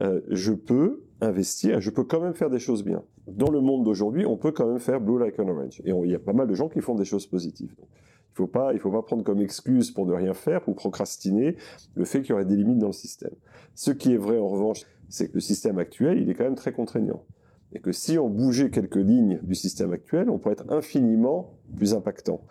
euh, 0.03 0.21
je 0.31 0.53
peux 0.53 1.03
investir, 1.21 1.81
je 1.81 1.91
peux 1.91 2.05
quand 2.05 2.21
même 2.21 2.35
faire 2.35 2.51
des 2.51 2.59
choses 2.59 2.83
bien. 2.85 3.03
Dans 3.27 3.51
le 3.51 3.61
monde 3.61 3.85
d'aujourd'hui, 3.85 4.27
on 4.27 4.37
peut 4.37 4.53
quand 4.53 4.67
même 4.67 4.81
faire 4.81 5.01
Blue 5.01 5.19
Like 5.19 5.39
an 5.39 5.49
Orange. 5.49 5.81
Et 5.85 5.91
il 5.91 6.11
y 6.11 6.15
a 6.15 6.19
pas 6.19 6.33
mal 6.33 6.49
de 6.49 6.55
gens 6.55 6.69
qui 6.69 6.81
font 6.81 6.95
des 6.95 7.05
choses 7.05 7.27
positives. 7.27 7.75
Il 7.79 8.37
faut 8.37 8.47
pas, 8.47 8.73
il 8.73 8.79
faut 8.79 8.91
pas 8.91 9.03
prendre 9.03 9.23
comme 9.23 9.41
excuse 9.41 9.91
pour 9.91 10.07
ne 10.07 10.15
rien 10.15 10.35
faire, 10.35 10.63
pour 10.63 10.75
procrastiner, 10.75 11.57
le 11.95 12.05
fait 12.05 12.23
qu'il 12.23 12.31
y 12.31 12.33
aurait 12.33 12.45
des 12.45 12.57
limites 12.57 12.79
dans 12.79 12.87
le 12.89 12.93
système. 12.93 13.35
Ce 13.75 13.91
qui 13.91 14.13
est 14.13 14.17
vrai, 14.17 14.39
en 14.39 14.49
revanche, 14.49 14.83
c'est 15.09 15.29
que 15.29 15.35
le 15.35 15.41
système 15.41 15.79
actuel, 15.79 16.21
il 16.21 16.31
est 16.31 16.35
quand 16.35 16.45
même 16.45 16.55
très 16.55 16.73
contraignant 16.73 17.23
et 17.73 17.81
que 17.81 17.93
si 17.93 18.19
on 18.19 18.29
bougeait 18.29 18.71
quelques 18.71 18.97
lignes 18.97 19.41
du 19.43 19.55
système 19.55 19.93
actuel, 19.93 20.29
on 20.31 20.39
pourrait 20.39 20.55
être 20.55 20.71
infiniment 20.73 21.55
plus 21.77 21.95
impactant. 21.95 22.43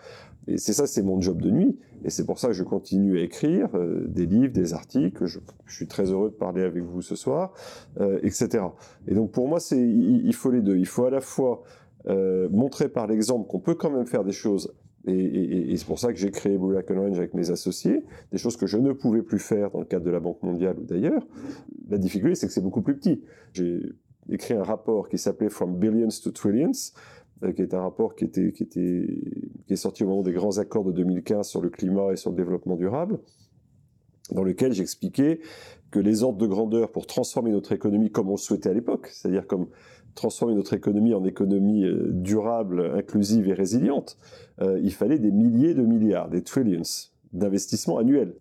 Et 0.47 0.57
c'est 0.57 0.73
ça, 0.73 0.87
c'est 0.87 1.03
mon 1.03 1.21
job 1.21 1.41
de 1.41 1.51
nuit, 1.51 1.77
et 2.03 2.09
c'est 2.09 2.25
pour 2.25 2.39
ça 2.39 2.47
que 2.47 2.53
je 2.53 2.63
continue 2.63 3.19
à 3.19 3.21
écrire 3.21 3.69
euh, 3.75 4.07
des 4.07 4.25
livres, 4.25 4.53
des 4.53 4.73
articles. 4.73 5.25
Je, 5.25 5.39
je, 5.65 5.75
suis 5.75 5.87
très 5.87 6.11
heureux 6.11 6.29
de 6.29 6.35
parler 6.35 6.63
avec 6.63 6.83
vous 6.83 7.01
ce 7.01 7.15
soir, 7.15 7.53
euh, 7.99 8.19
etc. 8.23 8.63
Et 9.07 9.13
donc 9.13 9.31
pour 9.31 9.47
moi, 9.47 9.59
c'est 9.59 9.79
il, 9.79 10.33
faut 10.33 10.49
les 10.49 10.61
deux. 10.61 10.77
Il 10.77 10.87
faut 10.87 11.05
à 11.05 11.11
la 11.11 11.21
fois 11.21 11.61
euh, 12.07 12.49
montrer 12.49 12.89
par 12.89 13.05
l'exemple 13.05 13.47
qu'on 13.47 13.59
peut 13.59 13.75
quand 13.75 13.91
même 13.91 14.07
faire 14.07 14.23
des 14.23 14.31
choses 14.31 14.73
et, 15.05 15.13
et, 15.13 15.71
et 15.71 15.77
c'est 15.77 15.85
pour 15.85 15.99
ça 15.99 16.11
que 16.11 16.19
j'ai 16.19 16.31
créé 16.31 16.57
Blue 16.57 16.69
Black 16.69 16.89
Orange 16.91 17.17
avec 17.17 17.33
mes 17.33 17.51
associés, 17.51 18.03
des 18.31 18.37
choses 18.37 18.57
que 18.57 18.67
je 18.67 18.77
ne 18.77 18.91
pouvais 18.91 19.21
plus 19.21 19.39
faire 19.39 19.71
dans 19.71 19.79
le 19.79 19.85
cadre 19.85 20.05
de 20.05 20.11
la 20.11 20.19
Banque 20.19 20.41
mondiale 20.43 20.77
ou 20.79 20.83
d'ailleurs. 20.83 21.25
La 21.89 21.97
difficulté, 21.97 22.35
c'est 22.35 22.47
que 22.47 22.53
c'est 22.53 22.61
beaucoup 22.61 22.81
plus 22.81 22.95
petit. 22.95 23.21
J'ai 23.53 23.81
écrit 24.31 24.53
un 24.53 24.63
rapport 24.63 25.09
qui 25.09 25.17
s'appelait 25.17 25.49
From 25.49 25.77
Billions 25.77 26.09
to 26.23 26.31
Trillions, 26.31 26.93
euh, 27.43 27.51
qui 27.51 27.61
est 27.61 27.73
un 27.73 27.81
rapport 27.81 28.15
qui, 28.15 28.25
était, 28.25 28.51
qui, 28.51 28.63
était, 28.63 29.07
qui 29.67 29.73
est 29.73 29.77
sorti 29.77 30.03
au 30.03 30.07
moment 30.07 30.23
des 30.23 30.33
grands 30.33 30.57
accords 30.57 30.83
de 30.85 30.91
2015 30.91 31.47
sur 31.47 31.61
le 31.61 31.69
climat 31.69 32.11
et 32.11 32.15
sur 32.15 32.31
le 32.31 32.35
développement 32.35 32.75
durable, 32.75 33.19
dans 34.31 34.43
lequel 34.43 34.73
j'expliquais 34.73 35.39
que 35.91 35.99
les 35.99 36.23
ordres 36.23 36.37
de 36.37 36.47
grandeur 36.47 36.91
pour 36.91 37.07
transformer 37.07 37.51
notre 37.51 37.71
économie 37.71 38.11
comme 38.11 38.27
on 38.27 38.33
le 38.33 38.37
souhaitait 38.37 38.69
à 38.69 38.73
l'époque, 38.73 39.07
c'est-à-dire 39.07 39.47
comme 39.47 39.67
transformer 40.15 40.53
notre 40.53 40.73
économie 40.73 41.13
en 41.13 41.23
économie 41.23 41.85
euh, 41.85 42.09
durable, 42.11 42.91
inclusive 42.95 43.47
et 43.47 43.53
résiliente, 43.53 44.17
euh, 44.61 44.79
il 44.83 44.93
fallait 44.93 45.19
des 45.19 45.31
milliers 45.31 45.73
de 45.73 45.83
milliards, 45.83 46.29
des 46.29 46.43
trillions 46.43 46.81
d'investissements 47.31 47.97
annuels. 47.99 48.33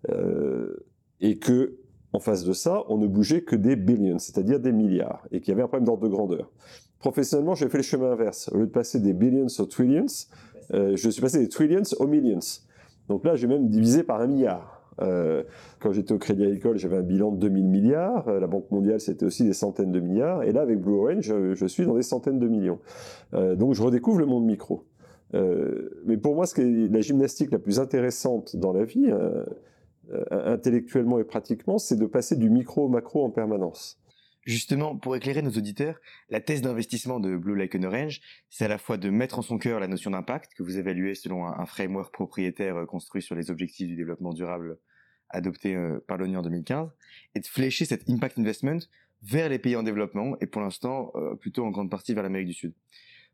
Et 1.21 1.38
que 1.38 1.78
en 2.12 2.21
face 2.21 2.45
de 2.45 2.53
ça, 2.53 2.85
on 2.88 2.97
ne 2.99 3.07
bougeait 3.07 3.43
que 3.43 3.57
des 3.57 3.77
billions, 3.77 4.19
c'est-à-dire 4.19 4.61
des 4.61 4.73
milliards, 4.73 5.27
et 5.31 5.41
qu'il 5.41 5.53
y 5.53 5.53
avait 5.53 5.62
un 5.62 5.69
problème 5.69 5.87
d'ordre 5.87 6.03
de 6.03 6.09
grandeur. 6.09 6.50
Professionnellement, 7.00 7.55
j'ai 7.55 7.69
fait 7.69 7.79
le 7.79 7.83
chemin 7.83 8.12
inverse. 8.12 8.50
Au 8.53 8.59
lieu 8.59 8.67
de 8.67 8.73
passer 8.73 8.99
des 8.99 9.12
billions 9.12 9.47
aux 9.59 9.67
trillions, 9.67 10.07
euh, 10.75 10.97
je 10.97 11.11
suis 11.11 11.23
passé 11.23 11.38
des 11.38 11.49
trillions 11.49 11.83
aux 11.99 12.07
millions. 12.07 12.41
Donc 13.09 13.25
là, 13.25 13.37
j'ai 13.37 13.47
même 13.47 13.69
divisé 13.69 14.03
par 14.03 14.21
un 14.21 14.27
milliard. 14.27 14.83
Euh, 15.00 15.45
quand 15.79 15.93
j'étais 15.93 16.12
au 16.12 16.19
Crédit 16.19 16.45
Agricole, 16.45 16.77
j'avais 16.77 16.97
un 16.97 17.03
bilan 17.03 17.31
de 17.31 17.38
2000 17.38 17.69
milliards. 17.69 18.27
Euh, 18.27 18.41
la 18.41 18.49
Banque 18.49 18.71
mondiale, 18.73 19.00
c'était 19.00 19.25
aussi 19.25 19.45
des 19.45 19.53
centaines 19.53 19.93
de 19.93 20.00
milliards. 20.00 20.43
Et 20.43 20.53
là, 20.53 20.62
avec 20.62 20.81
Blue 20.81 20.95
Orange, 20.95 21.23
je, 21.23 21.55
je 21.55 21.67
suis 21.67 21.87
dans 21.87 21.95
des 21.95 22.03
centaines 22.03 22.41
de 22.41 22.49
millions. 22.49 22.81
Donc, 23.33 23.75
je 23.75 23.83
redécouvre 23.83 24.19
le 24.19 24.27
monde 24.27 24.45
micro. 24.45 24.85
Mais 25.33 26.17
pour 26.17 26.35
moi, 26.35 26.47
ce 26.47 26.55
qui 26.55 26.62
est 26.62 26.93
la 26.93 27.00
gymnastique 27.00 27.53
la 27.53 27.59
plus 27.59 27.79
intéressante 27.79 28.57
dans 28.57 28.73
la 28.73 28.85
vie, 28.85 29.12
intellectuellement 30.31 31.19
et 31.19 31.25
pratiquement, 31.25 31.79
c'est 31.79 31.97
de 31.97 32.07
passer 32.07 32.37
du 32.37 32.50
micro 32.50 32.87
au 32.87 32.88
macro 32.88 33.25
en 33.25 33.31
permanence. 33.31 33.99
Justement, 34.49 34.97
pour 34.97 35.15
éclairer 35.15 35.43
nos 35.43 35.50
auditeurs, 35.50 36.00
la 36.31 36.41
thèse 36.41 36.62
d'investissement 36.62 37.21
de 37.21 37.37
Blue 37.37 37.55
Lake 37.55 37.77
Orange, 37.85 38.23
c'est 38.49 38.65
à 38.65 38.69
la 38.69 38.79
fois 38.79 38.97
de 38.97 39.11
mettre 39.11 39.38
en 39.38 39.43
son 39.43 39.59
cœur 39.59 39.79
la 39.79 39.88
notion 39.88 40.11
d'impact, 40.11 40.55
que 40.55 40.62
vous 40.62 40.79
évaluez 40.79 41.15
selon 41.15 41.47
un, 41.47 41.67
framework 41.67 42.15
propriétaire 42.15 42.79
euh, 42.79 42.87
construit 42.87 43.21
sur 43.21 43.35
les 43.35 43.50
objectifs 43.50 43.87
du 43.87 43.95
développement 43.95 44.33
durable 44.33 44.79
adopté 45.29 45.77
euh, 45.77 46.03
par 46.09 46.17
l'ONU 46.17 46.38
en 46.38 46.41
2015, 46.41 46.88
et 47.35 47.41
de 47.41 47.47
flécher 47.47 47.85
cet 47.85 48.09
impact 48.09 48.38
investment 48.38 48.79
vers 49.23 49.50
les 49.50 49.59
pays 49.59 49.77
en 49.77 49.83
développement, 49.83 50.38
et 50.41 50.47
pour 50.47 50.62
l'instant, 50.62 51.12
plutôt 51.41 51.67
en 51.67 51.71
grande 51.71 51.91
partie 51.91 52.15
vers 52.15 52.23
l'Amérique 52.23 52.49
du 52.49 52.55
Sud. 52.55 52.73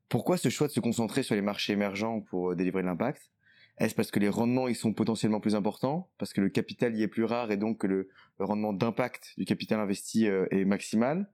Pourquoi 0.09 0.37
ce 0.37 0.49
choix 0.49 0.67
de 0.67 0.73
se 0.73 0.81
concentrer 0.81 1.23
sur 1.23 1.37
les 1.37 1.43
marchés 1.43 1.75
émergents 1.75 2.23
pour 2.23 2.57
délivrer 2.57 2.83
l'impact? 2.83 3.31
Est-ce 3.79 3.95
parce 3.95 4.11
que 4.11 4.21
les 4.21 4.29
rendements 4.29 4.69
ils 4.69 4.77
sont 4.77 4.93
potentiellement 4.93 5.41
plus 5.41 5.55
importants, 5.55 6.09
parce 6.19 6.33
que 6.33 6.41
le 6.41 6.49
capital 6.49 6.95
y 6.95 7.03
est 7.03 7.09
plus 7.09 7.25
rare 7.25 7.51
et 7.51 7.57
donc 7.57 7.79
que 7.79 7.87
le, 7.87 8.09
rendement 8.39 8.73
d'impact 8.73 9.35
du 9.37 9.45
capital 9.45 9.81
investi 9.81 10.29
euh, 10.29 10.47
est 10.51 10.65
maximal? 10.65 11.29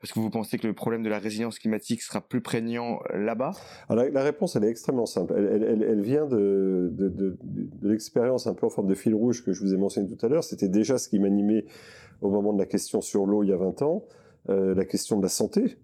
Parce 0.00 0.12
que 0.12 0.20
vous 0.20 0.30
pensez 0.30 0.58
que 0.58 0.66
le 0.66 0.74
problème 0.74 1.02
de 1.02 1.08
la 1.08 1.18
résilience 1.18 1.58
climatique 1.58 2.02
sera 2.02 2.20
plus 2.20 2.42
prégnant 2.42 3.00
euh, 3.10 3.18
là-bas? 3.18 3.52
La, 3.88 4.22
réponse, 4.22 4.54
elle 4.56 4.64
est 4.64 4.70
extrêmement 4.70 5.06
simple. 5.06 5.34
Elle, 5.34 6.02
vient 6.02 6.26
de, 6.26 6.90
de, 6.92 7.38
l'expérience 7.82 8.46
un 8.46 8.54
peu 8.54 8.66
en 8.66 8.70
forme 8.70 8.88
de 8.88 8.94
fil 8.94 9.14
rouge 9.14 9.42
que 9.44 9.52
je 9.52 9.60
vous 9.62 9.72
ai 9.72 9.76
mentionné 9.78 10.08
tout 10.14 10.26
à 10.26 10.28
l'heure. 10.28 10.44
C'était 10.44 10.68
déjà 10.68 10.98
ce 10.98 11.08
qui 11.08 11.18
m'animait 11.18 11.64
au 12.20 12.30
moment 12.30 12.52
de 12.52 12.58
la 12.58 12.66
question 12.66 13.00
sur 13.00 13.26
l'eau 13.26 13.42
il 13.42 13.48
y 13.48 13.52
a 13.52 13.56
20 13.56 13.82
ans, 13.82 14.04
euh, 14.48 14.74
la 14.74 14.84
question 14.84 15.16
de 15.16 15.22
la 15.22 15.28
santé. 15.28 15.78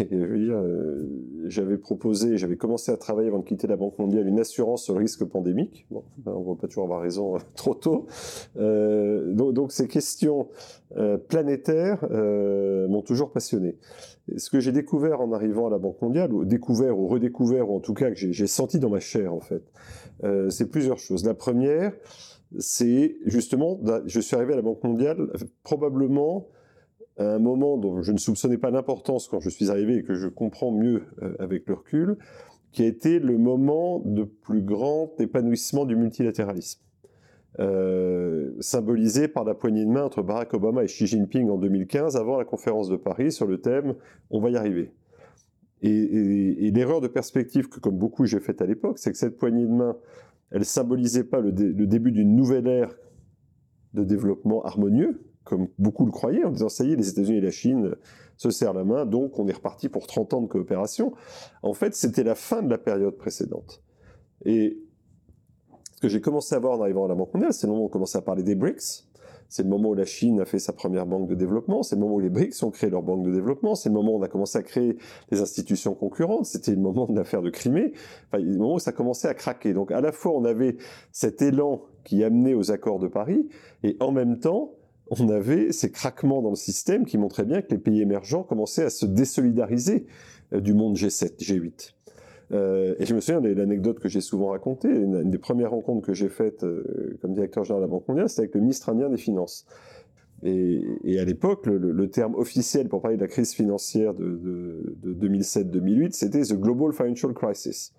Euh, 0.00 1.06
j'avais 1.46 1.76
proposé, 1.76 2.38
j'avais 2.38 2.56
commencé 2.56 2.92
à 2.92 2.96
travailler 2.96 3.28
avant 3.28 3.40
de 3.40 3.44
quitter 3.44 3.66
la 3.66 3.76
Banque 3.76 3.98
mondiale 3.98 4.28
une 4.28 4.38
assurance 4.38 4.84
sur 4.84 4.94
le 4.94 5.00
risque 5.00 5.24
pandémique. 5.24 5.86
On 5.90 6.02
ne 6.26 6.46
va 6.46 6.54
pas 6.60 6.68
toujours 6.68 6.84
avoir 6.84 7.00
raison 7.00 7.36
euh, 7.36 7.38
trop 7.56 7.74
tôt. 7.74 8.06
Euh, 8.56 9.32
donc, 9.32 9.72
ces 9.72 9.88
questions 9.88 10.48
planétaires 11.28 12.06
m'ont 12.10 13.00
toujours 13.00 13.32
passionné. 13.32 13.78
ce 14.36 14.50
que 14.50 14.60
j'ai 14.60 14.72
découvert 14.72 15.22
en 15.22 15.32
arrivant 15.32 15.66
à 15.66 15.70
la 15.70 15.78
Banque 15.78 16.02
mondiale, 16.02 16.32
ou 16.34 16.44
découvert 16.44 16.98
ou 16.98 17.08
redécouvert, 17.08 17.70
ou 17.70 17.76
en 17.76 17.80
tout 17.80 17.94
cas 17.94 18.10
que 18.10 18.16
j'ai 18.16 18.46
senti 18.46 18.78
dans 18.78 18.90
ma 18.90 19.00
chair 19.00 19.32
en 19.32 19.40
fait, 19.40 19.62
c'est 20.50 20.70
plusieurs 20.70 20.98
choses. 20.98 21.24
La 21.24 21.32
première, 21.32 21.94
c'est 22.58 23.16
justement, 23.24 23.80
je 24.04 24.20
suis 24.20 24.36
arrivé 24.36 24.52
à 24.52 24.56
la 24.56 24.62
Banque 24.62 24.84
mondiale 24.84 25.30
probablement 25.62 26.46
à 27.18 27.34
un 27.34 27.38
moment 27.38 27.76
dont 27.76 28.02
je 28.02 28.12
ne 28.12 28.18
soupçonnais 28.18 28.58
pas 28.58 28.70
l'importance 28.70 29.28
quand 29.28 29.40
je 29.40 29.50
suis 29.50 29.70
arrivé 29.70 29.96
et 29.96 30.02
que 30.02 30.14
je 30.14 30.28
comprends 30.28 30.72
mieux 30.72 31.04
euh, 31.22 31.34
avec 31.38 31.66
le 31.66 31.74
recul, 31.74 32.16
qui 32.72 32.82
a 32.82 32.86
été 32.86 33.18
le 33.18 33.36
moment 33.36 34.00
de 34.04 34.24
plus 34.24 34.62
grand 34.62 35.12
épanouissement 35.20 35.84
du 35.84 35.94
multilatéralisme. 35.94 36.80
Euh, 37.60 38.52
symbolisé 38.60 39.28
par 39.28 39.44
la 39.44 39.54
poignée 39.54 39.84
de 39.84 39.90
main 39.90 40.04
entre 40.04 40.22
Barack 40.22 40.54
Obama 40.54 40.84
et 40.84 40.86
Xi 40.86 41.06
Jinping 41.06 41.50
en 41.50 41.58
2015 41.58 42.16
avant 42.16 42.38
la 42.38 42.46
conférence 42.46 42.88
de 42.88 42.96
Paris 42.96 43.30
sur 43.30 43.46
le 43.46 43.60
thème 43.60 43.94
On 44.30 44.40
va 44.40 44.48
y 44.48 44.56
arriver. 44.56 44.90
Et, 45.82 46.70
l'erreur 46.70 47.00
de 47.00 47.08
perspective 47.08 47.68
que, 47.68 47.80
comme 47.80 47.98
beaucoup, 47.98 48.24
j'ai 48.24 48.40
faite 48.40 48.62
à 48.62 48.66
l'époque, 48.66 48.98
c'est 48.98 49.10
que 49.10 49.18
cette 49.18 49.36
poignée 49.36 49.66
de 49.66 49.72
main, 49.72 49.96
elle 50.50 50.64
symbolisait 50.64 51.24
pas 51.24 51.40
le 51.40 51.52
début 51.52 52.12
d'une 52.12 52.36
nouvelle 52.36 52.68
ère 52.68 52.94
de 53.92 54.04
développement 54.04 54.64
harmonieux, 54.64 55.20
comme 55.44 55.68
beaucoup 55.78 56.04
le 56.04 56.12
croyaient, 56.12 56.44
en 56.44 56.50
disant 56.50 56.68
ça 56.68 56.84
y 56.84 56.92
est, 56.92 56.96
les 56.96 57.08
États-Unis 57.08 57.38
et 57.38 57.42
la 57.42 57.50
Chine 57.50 57.94
se 58.36 58.50
serrent 58.50 58.74
la 58.74 58.84
main, 58.84 59.06
donc 59.06 59.38
on 59.38 59.46
est 59.46 59.52
reparti 59.52 59.88
pour 59.88 60.06
30 60.06 60.34
ans 60.34 60.40
de 60.40 60.46
coopération. 60.46 61.12
En 61.62 61.74
fait, 61.74 61.94
c'était 61.94 62.24
la 62.24 62.34
fin 62.34 62.62
de 62.62 62.70
la 62.70 62.78
période 62.78 63.16
précédente. 63.16 63.82
Et 64.44 64.78
ce 65.94 66.00
que 66.00 66.08
j'ai 66.08 66.20
commencé 66.20 66.54
à 66.54 66.58
voir 66.58 66.78
en 66.78 66.82
arrivant 66.82 67.04
à 67.04 67.08
la 67.08 67.14
Banque 67.14 67.34
mondiale, 67.34 67.52
c'est 67.52 67.66
le 67.66 67.72
moment 67.72 67.84
où 67.84 67.86
on 67.86 67.90
commençait 67.90 68.18
à 68.18 68.22
parler 68.22 68.42
des 68.42 68.54
BRICS. 68.54 69.08
C'est 69.48 69.64
le 69.64 69.68
moment 69.68 69.90
où 69.90 69.94
la 69.94 70.06
Chine 70.06 70.40
a 70.40 70.46
fait 70.46 70.58
sa 70.58 70.72
première 70.72 71.04
banque 71.04 71.28
de 71.28 71.34
développement. 71.34 71.82
C'est 71.82 71.94
le 71.94 72.00
moment 72.00 72.14
où 72.14 72.20
les 72.20 72.30
BRICS 72.30 72.62
ont 72.62 72.70
créé 72.70 72.88
leur 72.88 73.02
banque 73.02 73.22
de 73.22 73.30
développement. 73.30 73.74
C'est 73.74 73.90
le 73.90 73.94
moment 73.94 74.14
où 74.14 74.18
on 74.18 74.22
a 74.22 74.28
commencé 74.28 74.56
à 74.56 74.62
créer 74.62 74.96
des 75.30 75.42
institutions 75.42 75.94
concurrentes. 75.94 76.46
C'était 76.46 76.70
le 76.70 76.80
moment 76.80 77.04
de 77.06 77.14
l'affaire 77.14 77.42
de 77.42 77.50
Crimée. 77.50 77.92
Enfin, 78.28 78.42
le 78.42 78.56
moment 78.56 78.76
où 78.76 78.78
ça 78.78 78.92
commençait 78.92 79.28
à 79.28 79.34
craquer. 79.34 79.74
Donc, 79.74 79.92
à 79.92 80.00
la 80.00 80.10
fois, 80.10 80.32
on 80.32 80.46
avait 80.46 80.78
cet 81.12 81.42
élan 81.42 81.82
qui 82.02 82.24
amenait 82.24 82.54
aux 82.54 82.72
accords 82.72 82.98
de 82.98 83.08
Paris, 83.08 83.46
et 83.82 83.98
en 84.00 84.10
même 84.10 84.38
temps, 84.38 84.72
on 85.20 85.28
avait 85.28 85.72
ces 85.72 85.90
craquements 85.90 86.42
dans 86.42 86.50
le 86.50 86.56
système 86.56 87.04
qui 87.04 87.18
montraient 87.18 87.44
bien 87.44 87.60
que 87.60 87.70
les 87.70 87.78
pays 87.78 88.00
émergents 88.00 88.42
commençaient 88.42 88.84
à 88.84 88.90
se 88.90 89.04
désolidariser 89.04 90.06
euh, 90.52 90.60
du 90.60 90.74
monde 90.74 90.96
G7, 90.96 91.38
G8. 91.38 91.92
Euh, 92.52 92.94
et 92.98 93.06
je 93.06 93.14
me 93.14 93.20
souviens 93.20 93.40
de 93.40 93.50
l'anecdote 93.50 93.98
que 93.98 94.08
j'ai 94.08 94.20
souvent 94.20 94.48
racontée, 94.48 94.88
une, 94.88 95.30
des 95.30 95.38
premières 95.38 95.70
rencontres 95.70 96.06
que 96.06 96.14
j'ai 96.14 96.28
faites 96.28 96.64
euh, 96.64 97.18
comme 97.20 97.34
directeur 97.34 97.64
général 97.64 97.82
de 97.82 97.86
la 97.86 97.90
Banque 97.90 98.08
mondiale, 98.08 98.28
c'était 98.28 98.42
avec 98.42 98.54
le 98.54 98.60
ministre 98.60 98.88
indien 98.88 99.08
des 99.08 99.16
Finances. 99.16 99.66
Et, 100.44 101.20
à 101.20 101.24
l'époque, 101.24 101.66
le, 101.66 102.10
terme 102.10 102.34
officiel 102.34 102.88
pour 102.88 103.00
parler 103.00 103.16
de 103.16 103.22
la 103.22 103.28
crise 103.28 103.52
financière 103.52 104.12
de, 104.12 104.96
de 105.00 105.14
2007-2008, 105.14 106.10
c'était 106.12 106.42
The 106.42 106.54
Global 106.54 106.92
Financial 106.92 107.32
Crisis 107.32 107.92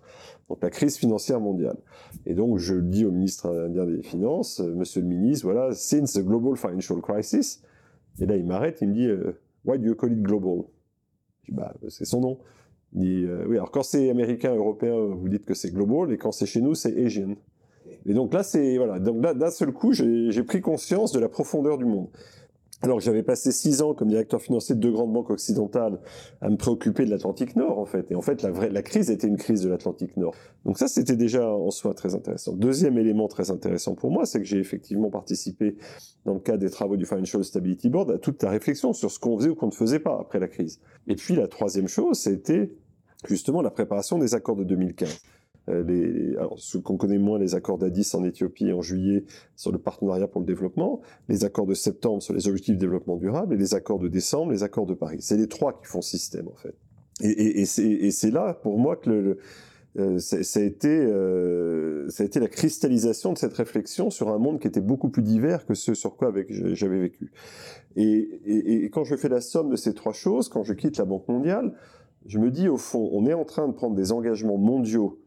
donc 0.50 0.62
la 0.62 0.70
crise 0.70 0.98
financière 0.98 1.40
mondiale. 1.40 1.78
Et 2.26 2.34
donc 2.34 2.58
je 2.58 2.76
dis 2.76 3.06
au 3.06 3.12
ministre 3.12 3.50
indien 3.50 3.86
des 3.86 4.02
Finances, 4.02 4.60
euh, 4.60 4.74
Monsieur 4.76 5.02
le 5.02 5.08
ministre, 5.08 5.46
voilà, 5.46 5.74
since 5.74 6.14
the 6.14 6.24
global 6.24 6.58
financial 6.58 7.02
crisis, 7.02 7.62
et 8.20 8.26
là 8.26 8.36
il 8.36 8.46
m'arrête, 8.46 8.80
il 8.82 8.90
me 8.90 8.94
dit, 8.94 9.08
euh, 9.08 9.40
why 9.66 9.80
do 9.80 9.88
you 9.88 9.96
call 9.96 10.12
it 10.12 10.22
global? 10.22 10.66
Je 11.44 11.52
dis, 11.52 11.58
bah 11.58 11.74
c'est 11.90 12.06
son 12.06 12.22
nom. 12.22 12.40
Il 12.94 13.02
dit, 13.02 13.26
euh, 13.26 13.46
oui, 13.48 13.56
alors 13.58 13.72
quand 13.72 13.84
c'est 13.84 14.10
américain, 14.10 14.54
européen, 14.56 14.96
vous 14.96 15.30
dites 15.30 15.46
que 15.46 15.54
c'est 15.54 15.72
global, 15.72 16.12
et 16.12 16.18
quand 16.18 16.32
c'est 16.32 16.46
chez 16.46 16.62
nous, 16.62 16.76
c'est 16.76 16.96
Asian. 17.04 17.36
Et 18.06 18.14
donc 18.14 18.34
là, 18.34 18.44
c'est 18.44 18.78
voilà, 18.78 19.00
donc 19.00 19.24
là 19.24 19.34
d'un 19.34 19.52
seul 19.52 19.72
coup, 19.72 19.94
j'ai 19.94 20.44
pris 20.44 20.62
conscience 20.62 21.12
de 21.12 21.20
la 21.20 21.30
profondeur 21.30 21.78
du 21.78 21.86
monde. 21.86 22.08
Alors 22.84 23.00
j'avais 23.00 23.24
passé 23.24 23.54
six 23.54 23.82
ans 23.82 23.94
comme 23.94 24.10
directeur 24.10 24.42
financier 24.42 24.76
de 24.76 24.82
deux 24.82 24.92
grandes 24.92 25.14
banques 25.14 25.30
occidentales 25.30 26.02
à 26.42 26.50
me 26.50 26.58
préoccuper 26.58 27.06
de 27.06 27.12
l'Atlantique 27.12 27.56
Nord, 27.56 27.80
en 27.80 27.86
fait. 27.86 28.12
Et 28.12 28.16
en 28.16 28.22
fait, 28.22 28.42
la, 28.42 28.52
vraie, 28.52 28.70
la 28.70 28.82
crise 28.82 29.10
était 29.10 29.26
une 29.26 29.38
crise 29.38 29.62
de 29.62 29.70
l'Atlantique 29.70 30.18
Nord. 30.18 30.36
Donc 30.66 30.78
ça, 30.78 30.90
c'était 30.90 31.16
déjà 31.16 31.50
en 31.50 31.72
soi 31.72 31.94
très 31.94 32.14
intéressant. 32.14 32.52
Deuxième 32.52 32.98
élément 32.98 33.30
très 33.30 33.52
intéressant 33.52 33.96
pour 33.96 34.12
moi, 34.12 34.26
c'est 34.26 34.40
que 34.40 34.46
j'ai 34.46 34.60
effectivement 34.60 35.10
participé, 35.10 35.78
dans 36.26 36.34
le 36.34 36.42
cadre 36.42 36.60
des 36.60 36.70
travaux 36.70 36.98
du 36.98 37.06
Financial 37.06 37.42
Stability 37.42 37.88
Board, 37.88 38.12
à 38.12 38.18
toute 38.18 38.44
la 38.44 38.50
réflexion 38.50 38.92
sur 38.92 39.10
ce 39.10 39.18
qu'on 39.18 39.38
faisait 39.38 39.50
ou 39.50 39.56
qu'on 39.56 39.68
ne 39.68 39.72
faisait 39.72 40.00
pas 40.00 40.18
après 40.20 40.40
la 40.40 40.50
crise. 40.50 40.82
Et 41.08 41.16
puis 41.16 41.38
la 41.38 41.48
troisième 41.48 41.88
chose, 41.88 42.20
c'était 42.20 42.70
justement 43.30 43.62
la 43.62 43.72
préparation 43.72 44.18
des 44.18 44.36
accords 44.36 44.58
de 44.58 44.66
2015. 44.66 45.22
Euh, 45.70 46.36
ce 46.58 46.78
qu'on 46.78 46.98
connaît 46.98 47.18
moins, 47.18 47.40
les 47.40 47.56
accords 47.56 47.78
d'Addis 47.78 48.10
en 48.14 48.24
Éthiopie 48.24 48.72
en 48.74 48.82
juillet 48.82 49.24
sur 49.56 49.72
le 49.72 49.78
partenariat 49.78 50.28
pour 50.28 50.42
le 50.42 50.48
développement, 50.48 51.02
les 51.30 51.46
accords 51.46 51.68
de 51.68 51.74
septembre 51.74 52.22
sur 52.22 52.34
les 52.34 52.48
objectifs 52.48 52.76
de 52.76 52.80
développement 52.80 53.16
durable 53.16 53.54
et 53.54 53.58
les 53.58 53.74
accords 53.74 54.00
de 54.00 54.10
décembre, 54.10 54.52
les 54.52 54.64
accords 54.64 54.86
de 54.86 54.94
Paris. 54.94 55.18
C'est 55.22 55.38
les 55.38 55.48
trois 55.48 55.80
qui 55.80 55.86
font 55.86 56.02
système 56.02 56.48
en 56.50 56.56
fait. 56.56 56.76
Et, 57.22 57.66
c'est 57.66 58.32
là 58.32 58.54
pour 58.54 58.78
moi 58.80 58.96
que 58.96 59.38
euh, 60.00 60.18
ça, 60.18 60.60
a 60.60 60.64
été, 60.64 60.90
euh, 60.90 62.10
ça 62.10 62.24
a 62.24 62.26
été 62.26 62.40
la 62.40 62.48
cristallisation 62.48 63.34
de 63.34 63.38
cette 63.38 63.54
réflexion 63.54 64.10
sur 64.10 64.30
un 64.30 64.40
monde 64.40 64.60
qui 64.60 64.68
était 64.68 64.82
beaucoup 64.82 65.10
plus 65.10 65.22
divers 65.22 65.66
que 65.66 65.76
ce 65.76 65.94
sur 65.94 66.18
quoi 66.18 66.34
j'avais 66.50 67.00
vécu. 67.00 67.32
Et, 67.96 68.90
quand 68.92 69.04
je 69.04 69.16
fais 69.16 69.30
la 69.30 69.42
somme 69.42 69.70
de 69.70 69.76
ces 69.76 69.94
trois 69.94 70.14
choses, 70.14 70.50
quand 70.50 70.64
je 70.64 70.74
quitte 70.74 70.98
la 70.98 71.06
Banque 71.06 71.28
mondiale, 71.28 71.74
je 72.26 72.40
me 72.40 72.50
dis 72.50 72.68
au 72.68 72.78
fond, 72.78 73.10
on 73.14 73.28
est 73.28 73.34
en 73.34 73.46
train 73.46 73.68
de 73.68 73.74
prendre 73.74 73.96
des 73.96 74.12
engagements 74.12 74.58
mondiaux 74.58 75.20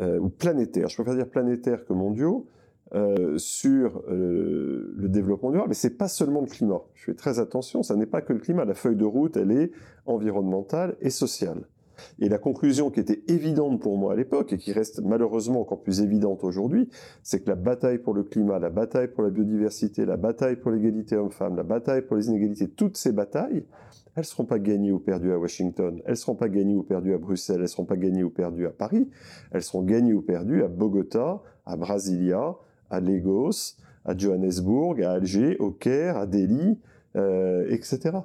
euh, 0.00 0.18
ou 0.18 0.28
planétaires, 0.28 0.88
je 0.88 0.96
préfère 0.96 1.14
dire 1.14 1.28
planétaires 1.28 1.84
que 1.84 1.92
mondiaux, 1.92 2.46
euh, 2.94 3.36
sur 3.36 4.04
euh, 4.08 4.94
le 4.96 5.08
développement 5.08 5.50
durable. 5.50 5.70
Mais 5.70 5.74
c'est 5.74 5.98
pas 5.98 6.06
seulement 6.06 6.40
le 6.40 6.46
climat. 6.46 6.82
Je 6.94 7.06
fais 7.06 7.14
très 7.14 7.40
attention, 7.40 7.82
ça 7.82 7.96
n'est 7.96 8.06
pas 8.06 8.20
que 8.20 8.32
le 8.32 8.38
climat. 8.38 8.64
La 8.64 8.74
feuille 8.74 8.94
de 8.94 9.04
route, 9.04 9.36
elle 9.36 9.50
est 9.50 9.72
environnementale 10.06 10.96
et 11.00 11.10
sociale. 11.10 11.66
Et 12.20 12.28
la 12.28 12.38
conclusion 12.38 12.90
qui 12.90 13.00
était 13.00 13.22
évidente 13.26 13.80
pour 13.80 13.98
moi 13.98 14.12
à 14.12 14.16
l'époque 14.16 14.52
et 14.52 14.58
qui 14.58 14.72
reste 14.72 15.00
malheureusement 15.02 15.62
encore 15.62 15.82
plus 15.82 16.00
évidente 16.00 16.44
aujourd'hui, 16.44 16.88
c'est 17.24 17.40
que 17.40 17.48
la 17.48 17.56
bataille 17.56 17.98
pour 17.98 18.14
le 18.14 18.22
climat, 18.22 18.60
la 18.60 18.70
bataille 18.70 19.08
pour 19.08 19.24
la 19.24 19.30
biodiversité, 19.30 20.04
la 20.04 20.16
bataille 20.16 20.56
pour 20.56 20.70
l'égalité 20.70 21.16
homme-femme, 21.16 21.56
la 21.56 21.64
bataille 21.64 22.02
pour 22.02 22.16
les 22.16 22.28
inégalités, 22.28 22.68
toutes 22.68 22.96
ces 22.96 23.10
batailles, 23.10 23.64
elles 24.16 24.24
seront 24.24 24.46
pas 24.46 24.58
gagnées 24.58 24.92
ou 24.92 24.98
perdues 24.98 25.32
à 25.32 25.38
Washington, 25.38 26.00
elles 26.06 26.16
seront 26.16 26.34
pas 26.34 26.48
gagnées 26.48 26.74
ou 26.74 26.82
perdues 26.82 27.14
à 27.14 27.18
Bruxelles, 27.18 27.60
elles 27.60 27.68
seront 27.68 27.84
pas 27.84 27.96
gagnées 27.96 28.24
ou 28.24 28.30
perdues 28.30 28.66
à 28.66 28.70
Paris, 28.70 29.08
elles 29.52 29.62
seront 29.62 29.82
gagnées 29.82 30.14
ou 30.14 30.22
perdues 30.22 30.62
à 30.62 30.68
Bogota, 30.68 31.42
à 31.66 31.76
Brasilia, 31.76 32.56
à 32.90 33.00
Lagos, 33.00 33.76
à 34.06 34.16
Johannesburg, 34.16 35.02
à 35.02 35.12
Alger, 35.12 35.56
au 35.58 35.70
Caire, 35.70 36.16
à 36.16 36.26
Delhi, 36.26 36.78
euh, 37.16 37.66
etc. 37.68 38.18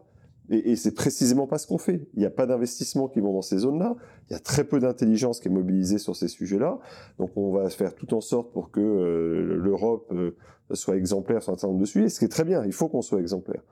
Et, 0.50 0.72
et 0.72 0.76
c'est 0.76 0.94
précisément 0.94 1.48
pas 1.48 1.58
ce 1.58 1.68
qu'on 1.68 1.78
fait. 1.78 2.08
Il 2.14 2.20
n'y 2.20 2.26
a 2.26 2.30
pas 2.32 2.46
d'investissement 2.46 3.08
qui 3.08 3.20
vont 3.20 3.34
dans 3.34 3.42
ces 3.42 3.60
zones-là. 3.60 3.96
Il 4.30 4.34
y 4.34 4.36
a 4.36 4.40
très 4.40 4.64
peu 4.64 4.80
d'intelligence 4.80 5.40
qui 5.40 5.50
est 5.50 5.52
mobilisée 5.52 5.98
sur 5.98 6.16
ces 6.16 6.28
sujets-là. 6.28 6.80
Donc 7.20 7.32
on 7.36 7.52
va 7.52 7.70
faire 7.70 7.96
tout 7.96 8.14
en 8.14 8.22
sorte 8.22 8.54
pour 8.54 8.72
que 8.72 8.80
euh, 8.80 9.58
l'Europe 9.58 10.12
euh, 10.14 10.36
soit 10.74 10.96
exemplaire 10.96 11.42
sur 11.42 11.52
un 11.52 11.56
certain 11.56 11.68
nombre 11.68 11.82
de 11.82 11.86
sujets, 11.86 12.10
ce 12.10 12.20
qui 12.20 12.26
est 12.26 12.30
très 12.30 12.46
bien. 12.46 12.64
Il 12.66 12.74
faut 12.74 12.88
qu'on 12.88 13.02
soit 13.02 13.20
exemplaire. 13.20 13.64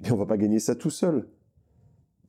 Mais 0.00 0.10
on 0.12 0.16
va 0.16 0.26
pas 0.26 0.36
gagner 0.36 0.58
ça 0.58 0.74
tout 0.74 0.90
seul 0.90 1.26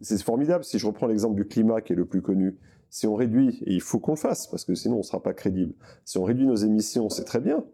c'est 0.02 0.22
formidable. 0.22 0.64
Si 0.64 0.80
je 0.80 0.88
reprends 0.88 1.08
l'exemple 1.08 1.36
du 1.36 1.46
climat 1.46 1.82
qui 1.82 1.94
est 1.94 1.96
le 1.96 2.06
plus 2.06 2.22
connu, 2.22 2.58
si 2.90 3.08
on 3.08 3.16
réduit, 3.16 3.62
et 3.66 3.74
il 3.74 3.82
faut 3.82 4.00
qu'on 4.00 4.12
le 4.14 4.18
fasse, 4.18 4.48
parce 4.48 4.64
que 4.66 4.76
sinon 4.76 4.96
on 4.96 5.00
ne 5.00 5.04
sera 5.04 5.22
pas 5.22 5.34
crédible, 5.34 5.74
si 6.06 6.18
on 6.18 6.24
réduit 6.24 6.46
nos 6.46 6.56
émissions, 6.56 7.10
c'est 7.10 7.26
très 7.26 7.40
bien. 7.40 7.66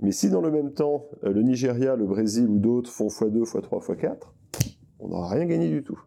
Mais 0.00 0.12
si 0.12 0.30
dans 0.30 0.40
le 0.40 0.50
même 0.50 0.72
temps, 0.72 1.06
euh, 1.24 1.32
le 1.32 1.42
Nigeria, 1.42 1.96
le 1.96 2.06
Brésil 2.06 2.48
ou 2.48 2.58
d'autres 2.58 2.90
font 2.90 3.08
x2, 3.08 3.44
x3, 3.44 3.96
x4, 3.96 4.16
on 4.98 5.08
n'aura 5.08 5.28
rien 5.28 5.46
gagné 5.46 5.68
du 5.68 5.82
tout. 5.82 6.00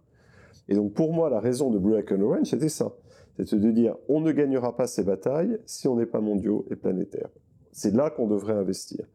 Et 0.68 0.76
donc 0.76 0.94
pour 0.94 1.14
moi, 1.14 1.30
la 1.30 1.40
raison 1.40 1.70
de 1.70 1.78
Blue 1.78 1.96
and 1.96 2.22
Orange, 2.22 2.50
c'était 2.50 2.70
ça. 2.70 2.94
C'était 3.38 3.58
de 3.58 3.72
dire, 3.72 3.96
on 4.08 4.22
ne 4.22 4.32
gagnera 4.32 4.76
pas 4.76 4.88
ces 4.88 5.04
batailles 5.04 5.60
si 5.66 5.88
on 5.88 5.96
n'est 5.96 6.06
pas 6.06 6.22
mondiaux 6.22 6.66
et 6.72 6.76
planétaires. 6.76 7.30
C'est 7.72 7.94
là 7.94 8.10
qu'on 8.10 8.28
devrait 8.28 8.54
investir 8.54 9.06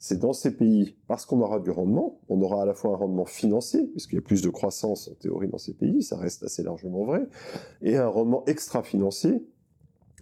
c'est 0.00 0.18
dans 0.18 0.32
ces 0.32 0.56
pays, 0.56 0.96
parce 1.06 1.26
qu'on 1.26 1.40
aura 1.42 1.60
du 1.60 1.70
rendement, 1.70 2.18
on 2.30 2.40
aura 2.40 2.62
à 2.62 2.64
la 2.64 2.72
fois 2.72 2.92
un 2.92 2.96
rendement 2.96 3.26
financier, 3.26 3.86
puisqu'il 3.86 4.16
y 4.16 4.18
a 4.18 4.22
plus 4.22 4.40
de 4.40 4.48
croissance 4.48 5.08
en 5.08 5.14
théorie 5.14 5.46
dans 5.46 5.58
ces 5.58 5.74
pays, 5.74 6.02
ça 6.02 6.16
reste 6.16 6.42
assez 6.42 6.62
largement 6.62 7.04
vrai, 7.04 7.28
et 7.82 7.98
un 7.98 8.08
rendement 8.08 8.42
extra-financier 8.46 9.46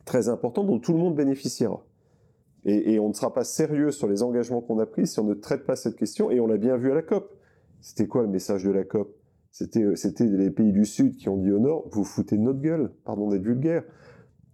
très 0.05 0.29
important 0.29 0.65
dont 0.65 0.81
tout 0.81 0.93
le 0.93 0.99
monde 0.99 1.15
bénéficiera. 1.15 1.85
Et, 2.65 2.99
on 2.99 3.09
ne 3.09 3.15
sera 3.15 3.33
pas 3.33 3.45
sérieux 3.45 3.93
sur 3.93 4.09
les 4.09 4.23
engagements 4.23 4.61
qu'on 4.61 4.79
a 4.79 4.85
pris 4.85 5.07
si 5.07 5.19
on 5.21 5.25
ne 5.25 5.33
traite 5.33 5.65
pas 5.65 5.77
cette 5.77 5.97
question. 5.97 6.31
Et 6.31 6.41
on 6.41 6.47
l'a 6.47 6.59
bien 6.59 6.77
vu 6.77 6.91
à 6.91 6.95
la 6.95 7.03
COP. 7.03 7.35
C'était 7.81 8.07
quoi 8.07 8.23
le 8.23 8.29
message 8.29 8.65
de 8.65 8.71
la 8.71 8.85
COP? 8.85 9.17
C'était 9.53 10.27
les 10.27 10.51
pays 10.51 10.73
du 10.73 10.85
Sud 10.85 11.17
qui 11.17 11.29
ont 11.29 11.39
dit 11.39 11.51
au 11.51 11.61
Nord, 11.61 11.89
vous 11.91 12.05
foutez 12.05 12.37
notre 12.37 12.61
gueule, 12.61 12.93
pardon 13.05 13.29
d'être 13.29 13.43
vulgaire. 13.43 13.85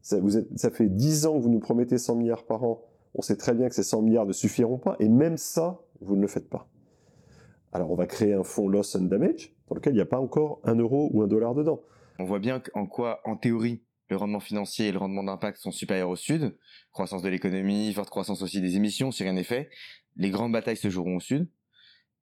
Ça, 0.02 0.18
ça 0.54 0.70
fait 0.70 0.88
10 0.88 1.26
ans 1.26 1.36
que 1.38 1.42
vous 1.42 1.48
nous 1.48 1.60
promettez 1.60 1.98
100 1.98 2.16
milliards 2.16 2.44
par 2.44 2.62
an. 2.62 2.82
On 3.14 3.22
sait 3.22 3.36
très 3.36 3.54
bien 3.54 3.68
que 3.68 3.74
ces 3.74 3.82
100 3.82 4.02
milliards 4.02 4.26
ne 4.26 4.32
suffiront 4.32 4.78
pas. 4.78 4.96
Et 5.00 5.08
même 5.08 5.36
ça, 5.36 5.80
vous 6.00 6.16
ne 6.16 6.22
le 6.22 6.28
faites 6.28 6.48
pas. 6.48 6.68
Alors 7.72 7.90
on 7.90 7.96
va 7.96 8.06
créer 8.06 8.34
un 8.34 8.44
fonds 8.44 8.68
loss 8.68 8.94
and 8.94 9.02
damage 9.02 9.54
dans 9.68 9.74
lequel 9.74 9.94
il 9.94 9.96
n'y 9.96 10.02
a 10.02 10.06
pas 10.06 10.20
encore 10.20 10.60
un 10.64 10.76
euro 10.76 11.10
ou 11.12 11.22
un 11.22 11.26
dollar 11.26 11.54
dedans. 11.54 11.80
On 12.18 12.24
voit 12.24 12.38
bien 12.38 12.62
en 12.74 12.86
quoi, 12.86 13.20
en 13.24 13.36
théorie, 13.36 13.82
le 14.08 14.16
rendement 14.16 14.40
financier 14.40 14.88
et 14.88 14.92
le 14.92 14.98
rendement 14.98 15.24
d'impact 15.24 15.58
sont 15.58 15.72
supérieurs 15.72 16.10
au 16.10 16.16
sud. 16.16 16.56
Croissance 16.92 17.22
de 17.22 17.28
l'économie, 17.28 17.92
forte 17.92 18.10
croissance 18.10 18.42
aussi 18.42 18.60
des 18.60 18.76
émissions, 18.76 19.10
si 19.10 19.24
rien 19.24 19.32
n'est 19.32 19.42
fait. 19.42 19.70
Les 20.16 20.30
grandes 20.30 20.52
batailles 20.52 20.76
se 20.76 20.90
joueront 20.90 21.16
au 21.16 21.20
sud. 21.20 21.48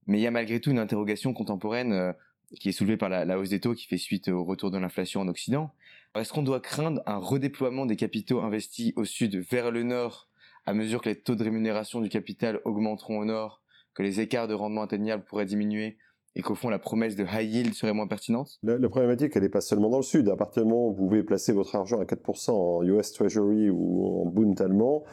Mais 0.07 0.19
il 0.19 0.23
y 0.23 0.27
a 0.27 0.31
malgré 0.31 0.61
tout 0.61 0.71
une 0.71 0.79
interrogation 0.79 1.35
contemporaine 1.35 1.93
euh, 1.93 2.13
qui 2.59 2.69
est 2.69 2.73
soulevée 2.73 2.97
par 2.97 3.09
la, 3.09 3.39
hausse 3.39 3.51
des 3.51 3.61
taux 3.61 3.75
qui 3.75 3.87
fait 3.87 3.99
suite 3.99 4.29
au 4.29 4.45
retour 4.45 4.71
de 4.71 4.79
l'inflation 4.79 5.21
en 5.21 5.29
Occident. 5.29 5.75
Est-ce 6.15 6.33
qu'on 6.33 6.43
doit 6.43 6.61
craindre 6.61 7.03
un 7.07 7.17
redéploiement 7.17 7.87
des 7.87 7.97
capitaux 7.97 8.41
investis 8.41 8.93
au 8.97 9.05
sud 9.05 9.37
vers 9.37 9.71
le 9.71 9.83
nord 9.83 10.29
à 10.67 10.75
mesure 10.75 11.01
que 11.01 11.09
les 11.09 11.21
taux 11.21 11.35
de 11.35 11.45
rémunération 11.45 12.01
du 12.01 12.09
capital 12.09 12.61
augmenteront 12.65 13.19
au 13.19 13.25
nord, 13.25 13.63
que 13.95 14.03
les 14.03 14.21
écarts 14.21 14.49
de 14.49 14.55
rendement 14.55 14.83
atteignables 14.83 15.25
pourraient 15.25 15.45
diminuer 15.45 15.99
et 16.35 16.43
qu'au 16.43 16.55
fond 16.55 16.71
la 16.71 16.79
promesse 16.79 17.15
de 17.15 17.25
high 17.25 17.53
yield 17.53 17.75
serait 17.75 17.93
moins 17.93 18.07
pertinente 18.07 18.59
la, 18.63 18.89
problématique, 18.89 19.33
elle 19.37 19.43
n'est 19.43 19.49
pas 19.49 19.61
seulement 19.61 19.91
dans 19.91 19.99
le 19.99 20.03
sud. 20.03 20.29
À 20.29 20.37
partir 20.37 20.63
du 20.63 20.71
moment 20.71 20.89
où 20.89 20.95
vous 20.95 21.09
pouvez 21.09 21.23
placer 21.23 21.53
votre 21.53 21.77
argent 21.77 22.01
à 22.01 22.05
4% 22.05 22.51
en 22.51 22.83
US 22.83 23.13
Treasury 23.13 23.69
ou 23.71 24.23
en 24.23 24.27
Bund 24.27 24.59
allemand, 24.61 25.05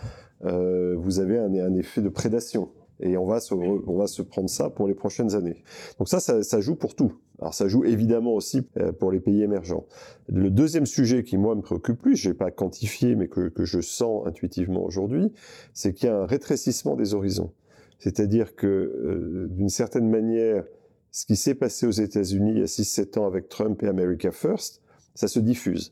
euh, 0.45 0.95
vous 0.97 1.19
avez 1.19 1.37
un, 1.37 1.75
effet 1.75 2.01
de 2.01 2.09
prédation. 2.09 2.71
Et 3.01 3.17
on 3.17 3.25
va, 3.25 3.39
se, 3.39 3.53
on 3.53 3.97
va 3.97 4.07
se 4.07 4.21
prendre 4.21 4.49
ça 4.49 4.69
pour 4.69 4.87
les 4.87 4.93
prochaines 4.93 5.35
années. 5.35 5.63
Donc 5.97 6.09
ça, 6.09 6.19
ça, 6.19 6.61
joue 6.61 6.75
pour 6.75 6.95
tout. 6.95 7.13
Alors 7.39 7.53
ça 7.53 7.67
joue 7.67 7.85
évidemment 7.85 8.33
aussi 8.33 8.67
euh, 8.77 8.91
pour 8.91 9.11
les 9.11 9.19
pays 9.19 9.41
émergents. 9.41 9.85
Le 10.27 10.49
deuxième 10.49 10.85
sujet 10.85 11.23
qui, 11.23 11.37
moi, 11.37 11.55
me 11.55 11.61
préoccupe 11.61 12.01
plus, 12.01 12.17
je 12.17 12.29
n'ai 12.29 12.35
pas 12.35 12.51
quantifié, 12.51 13.15
mais 13.15 13.27
que, 13.27 13.49
que 13.49 13.63
je 13.63 13.79
sens 13.79 14.27
intuitivement 14.27 14.83
aujourd'hui, 14.83 15.31
c'est 15.73 15.93
qu'il 15.93 16.09
y 16.09 16.11
a 16.11 16.17
un 16.17 16.25
rétrécissement 16.25 16.95
des 16.95 17.13
horizons. 17.13 17.51
C'est-à-dire 17.99 18.55
que, 18.55 18.67
euh, 18.67 19.47
d'une 19.49 19.69
certaine 19.69 20.09
manière, 20.09 20.65
ce 21.11 21.25
qui 21.25 21.35
s'est 21.35 21.55
passé 21.55 21.87
aux 21.87 21.91
États-Unis 21.91 22.51
il 22.51 22.59
y 22.59 22.63
a 22.63 22.67
6-7 22.67 23.17
ans 23.17 23.25
avec 23.25 23.49
Trump 23.49 23.81
et 23.83 23.87
America 23.87 24.31
First, 24.31 24.81
ça 25.15 25.27
se 25.27 25.39
diffuse. 25.39 25.91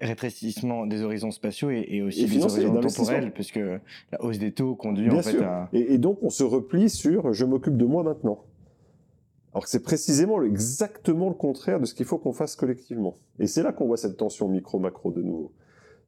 Rétrécissement 0.00 0.86
des 0.86 1.02
horizons 1.02 1.30
spatiaux 1.30 1.70
et, 1.70 2.02
aussi 2.02 2.26
des 2.26 2.42
horizons 2.42 2.80
temporels, 2.80 3.32
puisque 3.32 3.56
la 4.12 4.22
hausse 4.22 4.38
des 4.38 4.52
taux 4.52 4.74
conduit 4.74 5.10
en 5.10 5.22
fait 5.22 5.42
à... 5.42 5.68
Et, 5.72 5.94
et, 5.94 5.98
donc 5.98 6.18
on 6.22 6.30
se 6.30 6.44
replie 6.44 6.90
sur 6.90 7.32
je 7.32 7.44
m'occupe 7.44 7.76
de 7.76 7.84
moi 7.84 8.02
maintenant. 8.02 8.44
Alors 9.52 9.64
que 9.64 9.70
c'est 9.70 9.82
précisément 9.82 10.42
exactement 10.42 11.28
le 11.28 11.34
contraire 11.34 11.78
de 11.78 11.86
ce 11.86 11.94
qu'il 11.94 12.06
faut 12.06 12.18
qu'on 12.18 12.32
fasse 12.32 12.56
collectivement. 12.56 13.14
Et 13.38 13.46
c'est 13.46 13.62
là 13.62 13.72
qu'on 13.72 13.86
voit 13.86 13.96
cette 13.96 14.16
tension 14.16 14.48
micro-macro 14.48 15.12
de 15.12 15.22
nouveau 15.22 15.52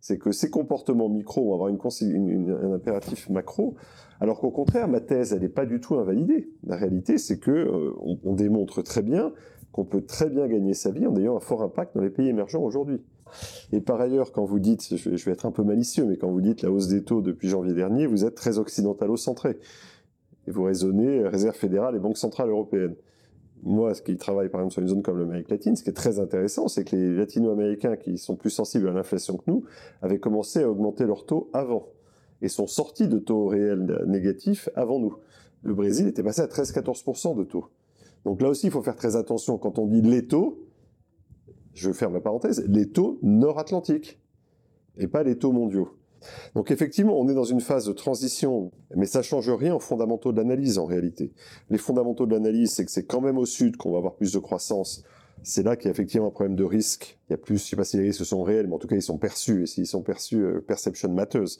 c'est 0.06 0.18
que 0.18 0.30
ces 0.30 0.50
comportements 0.50 1.08
micro 1.08 1.44
vont 1.44 1.54
avoir 1.54 1.68
une, 1.68 2.50
un 2.50 2.72
impératif 2.72 3.28
macro, 3.28 3.74
alors 4.20 4.38
qu'au 4.38 4.52
contraire, 4.52 4.86
ma 4.86 5.00
thèse, 5.00 5.32
elle 5.32 5.40
n'est 5.40 5.48
pas 5.48 5.66
du 5.66 5.80
tout 5.80 5.96
invalidée. 5.96 6.48
La 6.64 6.76
réalité, 6.76 7.18
c'est 7.18 7.38
que 7.38 7.50
euh, 7.50 7.92
on, 8.24 8.34
démontre 8.34 8.82
très 8.82 9.02
bien 9.02 9.32
qu'on 9.72 9.84
peut 9.84 10.02
très 10.02 10.30
bien 10.30 10.46
gagner 10.46 10.74
sa 10.74 10.92
vie 10.92 11.06
en 11.06 11.16
ayant 11.16 11.36
un 11.36 11.40
fort 11.40 11.62
impact 11.62 11.96
dans 11.96 12.02
les 12.02 12.10
pays 12.10 12.28
émergents 12.28 12.62
aujourd'hui. 12.62 13.02
Et 13.72 13.80
par 13.80 14.00
ailleurs, 14.00 14.32
quand 14.32 14.44
vous 14.44 14.58
dites, 14.58 14.96
je 14.96 15.08
vais, 15.08 15.32
être 15.32 15.46
un 15.46 15.50
peu 15.50 15.62
malicieux, 15.62 16.04
mais 16.04 16.16
quand 16.16 16.30
vous 16.30 16.40
dites 16.40 16.62
la 16.62 16.70
hausse 16.70 16.88
des 16.88 17.02
taux 17.02 17.22
depuis 17.22 17.48
janvier 17.48 17.74
dernier, 17.74 18.06
vous 18.06 18.24
êtes 18.24 18.34
très 18.34 18.58
occidentalo-centré. 18.58 19.58
Et 20.46 20.50
vous 20.50 20.62
raisonnez 20.62 21.26
Réserve 21.26 21.56
fédérale 21.56 21.96
et 21.96 21.98
Banque 21.98 22.18
centrale 22.18 22.50
européenne 22.50 22.94
moi, 23.62 23.94
ce 23.94 24.02
qui 24.02 24.16
travaille 24.16 24.48
par 24.48 24.60
exemple 24.60 24.72
sur 24.74 24.82
une 24.82 24.88
zone 24.88 25.02
comme 25.02 25.18
l'Amérique 25.18 25.50
latine, 25.50 25.76
ce 25.76 25.82
qui 25.82 25.90
est 25.90 25.94
très 25.94 26.18
intéressant, 26.18 26.68
c'est 26.68 26.84
que 26.84 26.94
les 26.94 27.14
latino-américains 27.16 27.96
qui 27.96 28.18
sont 28.18 28.36
plus 28.36 28.50
sensibles 28.50 28.88
à 28.88 28.92
l'inflation 28.92 29.36
que 29.36 29.50
nous 29.50 29.64
avaient 30.02 30.20
commencé 30.20 30.62
à 30.62 30.70
augmenter 30.70 31.04
leur 31.04 31.26
taux 31.26 31.50
avant 31.52 31.88
et 32.42 32.48
sont 32.48 32.66
sortis 32.66 33.08
de 33.08 33.18
taux 33.18 33.46
réels 33.46 34.04
négatifs 34.06 34.68
avant 34.74 34.98
nous. 34.98 35.16
Le 35.62 35.74
Brésil 35.74 36.06
était 36.06 36.22
passé 36.22 36.42
à 36.42 36.46
13-14% 36.46 37.36
de 37.36 37.44
taux. 37.44 37.66
Donc 38.24 38.42
là 38.42 38.48
aussi, 38.48 38.66
il 38.66 38.72
faut 38.72 38.82
faire 38.82 38.96
très 38.96 39.16
attention 39.16 39.56
quand 39.58 39.78
on 39.78 39.86
dit 39.86 40.02
les 40.02 40.26
taux, 40.26 40.65
je 41.76 41.92
ferme 41.92 42.14
la 42.14 42.20
parenthèse, 42.20 42.64
les 42.66 42.88
taux 42.88 43.18
nord-atlantiques 43.22 44.18
et 44.96 45.06
pas 45.06 45.22
les 45.22 45.36
taux 45.36 45.52
mondiaux. 45.52 45.90
Donc 46.54 46.70
effectivement, 46.70 47.20
on 47.20 47.28
est 47.28 47.34
dans 47.34 47.44
une 47.44 47.60
phase 47.60 47.86
de 47.86 47.92
transition, 47.92 48.72
mais 48.94 49.06
ça 49.06 49.22
change 49.22 49.50
rien 49.50 49.74
aux 49.74 49.80
fondamentaux 49.80 50.32
de 50.32 50.38
l'analyse 50.38 50.78
en 50.78 50.86
réalité. 50.86 51.32
Les 51.70 51.78
fondamentaux 51.78 52.26
de 52.26 52.32
l'analyse, 52.32 52.72
c'est 52.72 52.84
que 52.84 52.90
c'est 52.90 53.04
quand 53.04 53.20
même 53.20 53.38
au 53.38 53.44
sud 53.44 53.76
qu'on 53.76 53.92
va 53.92 53.98
avoir 53.98 54.14
plus 54.14 54.32
de 54.32 54.38
croissance. 54.38 55.04
C'est 55.42 55.62
là 55.62 55.76
qu'il 55.76 55.84
y 55.84 55.88
a 55.88 55.90
effectivement 55.90 56.28
un 56.28 56.30
problème 56.30 56.56
de 56.56 56.64
risque. 56.64 57.18
Il 57.28 57.32
y 57.32 57.34
a 57.34 57.36
plus, 57.36 57.58
je 57.62 57.68
sais 57.68 57.76
pas 57.76 57.84
si 57.84 57.98
les 57.98 58.04
risques 58.04 58.24
sont 58.24 58.42
réels, 58.42 58.66
mais 58.66 58.74
en 58.74 58.78
tout 58.78 58.88
cas 58.88 58.96
ils 58.96 59.02
sont 59.02 59.18
perçus. 59.18 59.62
Et 59.62 59.66
s'ils 59.66 59.86
sont 59.86 60.02
perçus, 60.02 60.42
euh, 60.42 60.60
perception 60.66 61.12
matters. 61.12 61.58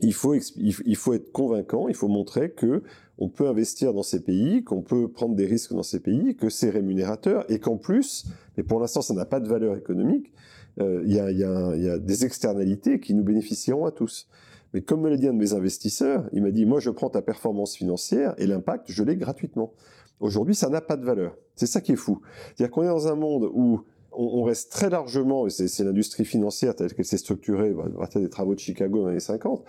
Il 0.00 0.14
faut, 0.14 0.34
il 0.34 0.96
faut 0.96 1.12
être 1.12 1.32
convaincant, 1.32 1.88
il 1.88 1.94
faut 1.94 2.08
montrer 2.08 2.50
que 2.50 2.82
on 3.18 3.28
peut 3.28 3.48
investir 3.48 3.92
dans 3.92 4.04
ces 4.04 4.20
pays, 4.20 4.62
qu'on 4.62 4.82
peut 4.82 5.08
prendre 5.08 5.34
des 5.34 5.46
risques 5.46 5.72
dans 5.72 5.82
ces 5.82 6.00
pays, 6.00 6.36
que 6.36 6.48
c'est 6.48 6.70
rémunérateur 6.70 7.44
et 7.50 7.58
qu'en 7.58 7.76
plus, 7.76 8.26
mais 8.56 8.62
pour 8.62 8.80
l'instant 8.80 9.02
ça 9.02 9.12
n'a 9.12 9.24
pas 9.24 9.40
de 9.40 9.48
valeur 9.48 9.76
économique, 9.76 10.32
euh, 10.80 11.02
il 11.04 11.12
y, 11.12 11.18
a, 11.18 11.30
y, 11.32 11.38
y, 11.38 11.88
a, 11.88 11.98
des 11.98 12.24
externalités 12.24 13.00
qui 13.00 13.14
nous 13.14 13.24
bénéficieront 13.24 13.86
à 13.86 13.90
tous. 13.90 14.28
Mais 14.72 14.82
comme 14.82 15.00
me 15.00 15.08
l'a 15.08 15.16
dit 15.16 15.26
un 15.26 15.32
de 15.32 15.38
mes 15.38 15.52
investisseurs, 15.52 16.28
il 16.32 16.42
m'a 16.42 16.52
dit, 16.52 16.64
moi 16.64 16.78
je 16.78 16.90
prends 16.90 17.10
ta 17.10 17.22
performance 17.22 17.74
financière 17.74 18.34
et 18.38 18.46
l'impact, 18.46 18.84
je 18.88 19.02
l'ai 19.02 19.16
gratuitement. 19.16 19.72
Aujourd'hui, 20.20 20.54
ça 20.54 20.68
n'a 20.68 20.80
pas 20.80 20.96
de 20.96 21.04
valeur. 21.04 21.36
C'est 21.54 21.66
ça 21.66 21.80
qui 21.80 21.92
est 21.92 21.96
fou. 21.96 22.20
C'est-à-dire 22.54 22.72
qu'on 22.72 22.82
est 22.82 22.88
dans 22.88 23.08
un 23.08 23.14
monde 23.14 23.50
où 23.52 23.80
on, 24.12 24.42
reste 24.42 24.72
très 24.72 24.90
largement, 24.90 25.46
et 25.46 25.50
c'est 25.50 25.84
l'industrie 25.84 26.24
financière 26.24 26.74
telle 26.74 26.92
qu'elle 26.94 27.04
s'est 27.04 27.18
structurée 27.18 27.74
à 27.94 27.98
partir 27.98 28.20
des 28.20 28.30
travaux 28.30 28.54
de 28.54 28.60
Chicago 28.60 29.00
dans 29.00 29.06
les 29.06 29.12
années 29.12 29.20
50, 29.20 29.64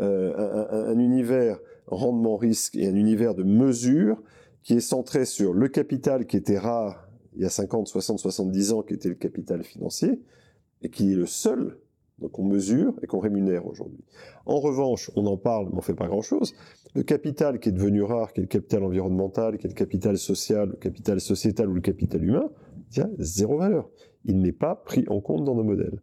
euh, 0.00 0.66
un, 0.70 0.90
un, 0.90 0.98
univers 0.98 1.58
rendement-risque 1.86 2.76
et 2.76 2.86
un 2.86 2.94
univers 2.94 3.34
de 3.34 3.44
mesure 3.44 4.22
qui 4.62 4.74
est 4.74 4.80
centré 4.80 5.24
sur 5.24 5.52
le 5.52 5.68
capital 5.68 6.26
qui 6.26 6.36
était 6.36 6.58
rare 6.58 7.04
il 7.36 7.42
y 7.42 7.46
a 7.46 7.50
50, 7.50 7.88
60, 7.88 8.18
70 8.18 8.72
ans, 8.72 8.82
qui 8.82 8.94
était 8.94 9.08
le 9.08 9.14
capital 9.14 9.62
financier, 9.64 10.20
et 10.82 10.88
qui 10.88 11.12
est 11.12 11.16
le 11.16 11.26
seul 11.26 11.78
qu'on 12.32 12.44
mesure 12.44 12.94
et 13.02 13.06
qu'on 13.06 13.18
rémunère 13.18 13.66
aujourd'hui. 13.66 14.04
En 14.46 14.60
revanche, 14.60 15.10
on 15.16 15.26
en 15.26 15.36
parle, 15.36 15.68
mais 15.70 15.78
on 15.78 15.80
fait 15.80 15.94
pas 15.94 16.06
grand-chose. 16.06 16.54
Le 16.94 17.02
capital 17.02 17.58
qui 17.58 17.70
est 17.70 17.72
devenu 17.72 18.02
rare, 18.02 18.32
qui 18.32 18.40
est 18.40 18.44
le 18.44 18.48
capital 18.48 18.84
environnemental, 18.84 19.58
qui 19.58 19.66
est 19.66 19.70
le 19.70 19.74
capital 19.74 20.16
social, 20.16 20.70
le 20.70 20.76
capital 20.76 21.20
sociétal 21.20 21.68
ou 21.68 21.74
le 21.74 21.80
capital 21.80 22.22
humain, 22.22 22.50
il 22.96 23.02
a 23.02 23.08
zéro 23.18 23.58
valeur. 23.58 23.88
Il 24.24 24.40
n'est 24.40 24.52
pas 24.52 24.74
pris 24.74 25.04
en 25.08 25.20
compte 25.20 25.44
dans 25.44 25.54
nos 25.54 25.64
modèles. 25.64 26.00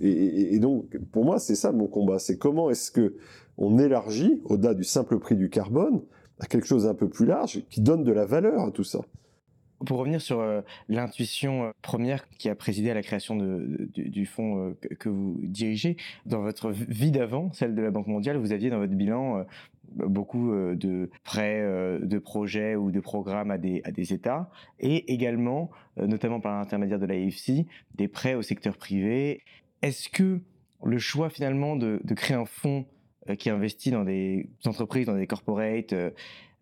Et, 0.00 0.58
donc, 0.60 0.96
pour 1.12 1.24
moi, 1.24 1.38
c'est 1.38 1.56
ça 1.56 1.72
mon 1.72 1.88
combat. 1.88 2.18
C'est 2.18 2.38
comment 2.38 2.70
est-ce 2.70 2.90
que 2.90 3.16
on 3.56 3.78
élargit, 3.78 4.40
au-delà 4.44 4.74
du 4.74 4.84
simple 4.84 5.18
prix 5.18 5.34
du 5.34 5.50
carbone, 5.50 6.02
à 6.38 6.46
quelque 6.46 6.66
chose 6.66 6.84
d'un 6.84 6.94
peu 6.94 7.08
plus 7.08 7.26
large, 7.26 7.64
qui 7.68 7.80
donne 7.80 8.04
de 8.04 8.12
la 8.12 8.24
valeur 8.24 8.60
à 8.60 8.70
tout 8.70 8.84
ça. 8.84 9.00
Pour 9.86 9.98
revenir 9.98 10.20
sur 10.20 10.40
euh, 10.40 10.60
l'intuition 10.88 11.64
euh, 11.64 11.70
première 11.82 12.28
qui 12.30 12.48
a 12.48 12.56
présidé 12.56 12.90
à 12.90 12.94
la 12.94 13.02
création 13.02 13.36
du, 13.36 14.26
fonds 14.26 14.70
euh, 14.70 14.96
que, 14.98 15.08
vous 15.08 15.38
dirigez, 15.42 15.96
dans 16.26 16.42
votre 16.42 16.70
vie 16.70 17.12
d'avant, 17.12 17.52
celle 17.52 17.74
de 17.76 17.82
la 17.82 17.90
Banque 17.90 18.08
mondiale, 18.08 18.38
vous 18.38 18.52
aviez 18.52 18.70
dans 18.70 18.78
votre 18.78 18.94
bilan 18.94 19.44
beaucoup 19.92 20.52
de 20.52 21.10
prêts, 21.24 21.62
de 22.00 22.18
projets 22.18 22.76
ou 22.76 22.90
de 22.90 23.00
programmes 23.00 23.50
à 23.50 23.58
des, 23.58 23.80
à 23.84 23.90
des 23.90 24.12
États, 24.12 24.50
et 24.80 25.12
également, 25.12 25.70
notamment 25.96 26.40
par 26.40 26.58
l'intermédiaire 26.58 26.98
de 26.98 27.06
l'AFC, 27.06 27.66
des 27.94 28.08
prêts 28.08 28.34
au 28.34 28.42
secteur 28.42 28.76
privé. 28.76 29.42
Est-ce 29.82 30.08
que 30.08 30.40
le 30.84 30.98
choix 30.98 31.30
finalement 31.30 31.76
de, 31.76 32.00
de 32.04 32.14
créer 32.14 32.36
un 32.36 32.44
fonds 32.44 32.86
qui 33.38 33.50
investit 33.50 33.90
dans 33.90 34.04
des 34.04 34.48
entreprises, 34.64 35.06
dans 35.06 35.16
des 35.16 35.26
corporates, 35.26 35.94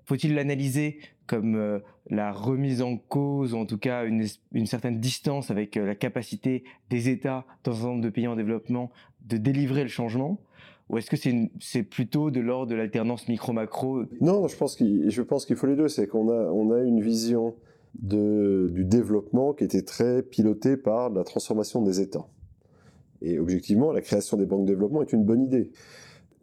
faut-il 0.06 0.34
l'analyser 0.34 0.98
comme 1.26 1.56
euh, 1.56 1.80
la 2.08 2.32
remise 2.32 2.80
en 2.80 2.96
cause, 2.96 3.52
ou 3.52 3.58
en 3.58 3.66
tout 3.66 3.78
cas 3.78 4.04
une, 4.04 4.66
certaine 4.66 5.00
distance 5.00 5.50
avec 5.50 5.76
euh, 5.76 5.84
la 5.84 5.96
capacité 5.96 6.64
des 6.88 7.08
États 7.08 7.44
dans 7.64 7.84
un 7.84 7.90
nombre 7.90 8.02
de 8.02 8.10
pays 8.10 8.28
en 8.28 8.36
développement 8.36 8.90
de 9.22 9.36
délivrer 9.36 9.82
le 9.82 9.88
changement? 9.88 10.40
Ou 10.88 10.99
est-ce 10.99 11.11
que 11.11 11.16
c'est 11.61 11.83
plutôt 11.83 12.31
de 12.31 12.40
l'ordre 12.40 12.70
de 12.70 12.77
l'alternance 12.77 13.29
micro-macro? 13.29 14.05
Non, 14.20 14.46
je 14.46 14.57
pense 14.57 14.77
qu'il 15.46 15.57
faut 15.57 15.66
les 15.66 15.77
deux. 15.77 15.88
C'est 15.88 16.07
qu'on 16.07 16.31
a, 16.31 16.83
une 16.83 17.01
vision 17.01 17.55
du 17.94 18.85
développement 18.85 19.53
qui 19.53 19.64
était 19.64 19.83
très 19.83 20.22
pilotée 20.22 20.77
par 20.77 21.11
la 21.11 21.25
transformation 21.25 21.83
des 21.83 22.01
États. 22.01 22.27
Et 23.22 23.38
objectivement, 23.38 23.92
la 23.92 24.01
création 24.01 24.37
des 24.37 24.46
banques 24.46 24.62
de 24.62 24.72
développement 24.72 25.03
est 25.03 25.12
une 25.12 25.25
bonne 25.25 25.42
idée. 25.42 25.70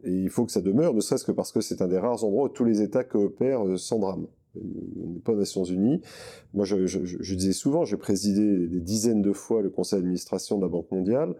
Et 0.04 0.12
il 0.12 0.28
faut 0.28 0.44
que 0.44 0.52
ça 0.52 0.60
demeure, 0.60 0.92
ne 0.92 1.00
serait-ce 1.00 1.24
que 1.24 1.32
parce 1.32 1.50
que 1.50 1.62
c'est 1.62 1.80
un 1.80 1.88
des 1.88 1.98
rares 1.98 2.24
endroits 2.24 2.44
où 2.44 2.48
tous 2.48 2.64
les 2.64 2.82
États 2.82 3.04
coopèrent 3.04 3.66
euh, 3.66 3.76
sans 3.78 3.98
drame. 3.98 4.26
On 4.56 5.10
n'est 5.12 5.20
pas 5.20 5.32
aux 5.32 5.36
Nations 5.36 5.64
Unies. 5.64 6.00
Moi, 6.52 6.64
je, 6.64 7.34
disais 7.34 7.52
souvent, 7.52 7.84
j'ai 7.84 7.96
présidé 7.96 8.68
des 8.68 8.80
dizaines 8.80 9.22
de 9.22 9.32
fois 9.32 9.62
le 9.62 9.70
conseil 9.70 9.98
d'administration 9.98 10.58
de 10.58 10.62
la 10.62 10.68
Banque 10.68 10.90
mondiale, 10.92 11.34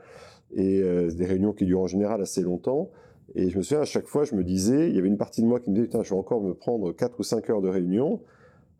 et 0.55 0.81
euh, 0.83 1.11
des 1.11 1.27
réunions 1.27 1.53
qui 1.53 1.65
durent 1.67 1.83
en 1.83 1.87
général 1.87 2.21
assez 2.21 2.43
longtemps. 2.43 2.91
Et 3.35 3.51
je 3.51 3.57
me 3.57 3.63
souviens, 3.63 3.81
à 3.81 3.87
chaque 3.87 4.07
fois, 4.07 4.25
je 4.25 4.35
me 4.35 4.45
disais, 4.45 4.89
il 4.89 4.95
y 4.95 4.99
avait 4.99 5.09
une 5.09 5.17
partie 5.17 5.43
de 5.43 5.47
moi 5.47 5.61
qui 5.61 5.71
me 5.71 5.75
disait, 5.75 5.87
putain, 5.87 6.03
je 6.03 6.11
vais 6.11 6.19
encore 6.19 6.43
me 6.43 6.55
prendre 6.55 6.93
4 6.93 7.19
ou 7.19 7.23
5 7.23 7.51
heures 7.51 7.63
de 7.63 7.69
réunion, 7.69 8.21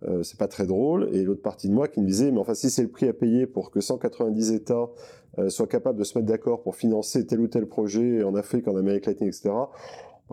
euh, 0.07 0.23
c'est 0.23 0.39
pas 0.39 0.49
très 0.49 0.67
drôle. 0.67 1.09
Et 1.13 1.23
l'autre 1.25 1.43
partie 1.43 1.69
de 1.69 1.75
moi 1.75 1.89
qui 1.89 2.01
me 2.01 2.07
disait, 2.07 2.31
mais 2.31 2.39
enfin, 2.39 2.55
si 2.55 2.71
c'est 2.71 2.83
le 2.83 2.89
prix 2.89 3.09
à 3.09 3.13
payer 3.13 3.47
pour 3.47 3.71
que 3.71 3.81
190 3.81 4.53
États 4.53 4.89
euh, 5.39 5.49
soient 5.49 5.67
capables 5.67 5.99
de 5.99 6.05
se 6.05 6.17
mettre 6.17 6.29
d'accord 6.29 6.63
pour 6.63 6.77
financer 6.77 7.27
tel 7.27 7.41
ou 7.41 7.49
tel 7.49 7.67
projet 7.67 8.23
en 8.23 8.35
Afrique, 8.35 8.69
en 8.69 8.77
Amérique 8.77 9.07
latine, 9.07 9.27
etc., 9.27 9.51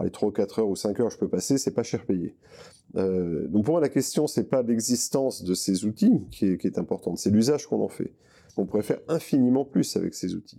les 0.02 0.10
3 0.10 0.30
ou 0.30 0.32
4 0.32 0.60
heures 0.60 0.70
ou 0.70 0.76
5 0.76 1.00
heures 1.00 1.10
je 1.10 1.18
peux 1.18 1.28
passer, 1.28 1.58
c'est 1.58 1.74
pas 1.74 1.84
cher 1.84 2.06
payé. 2.06 2.36
Euh, 2.96 3.48
donc 3.48 3.66
pour 3.66 3.74
moi, 3.74 3.82
la 3.82 3.90
question, 3.90 4.28
c'est 4.28 4.50
pas 4.50 4.62
l'existence 4.62 5.44
de 5.44 5.54
ces 5.54 5.86
outils 5.86 6.22
qui 6.32 6.52
est, 6.52 6.58
qui 6.58 6.68
est 6.68 6.78
importante, 6.78 7.18
c'est 7.18 7.30
l'usage 7.30 7.68
qu'on 7.68 7.82
en 7.82 7.88
fait 7.88 8.14
on 8.58 8.66
pourrait 8.66 8.84
faire 8.84 9.00
infiniment 9.08 9.66
plus 9.66 9.96
avec 9.96 10.14
ces 10.14 10.36
outils. 10.36 10.58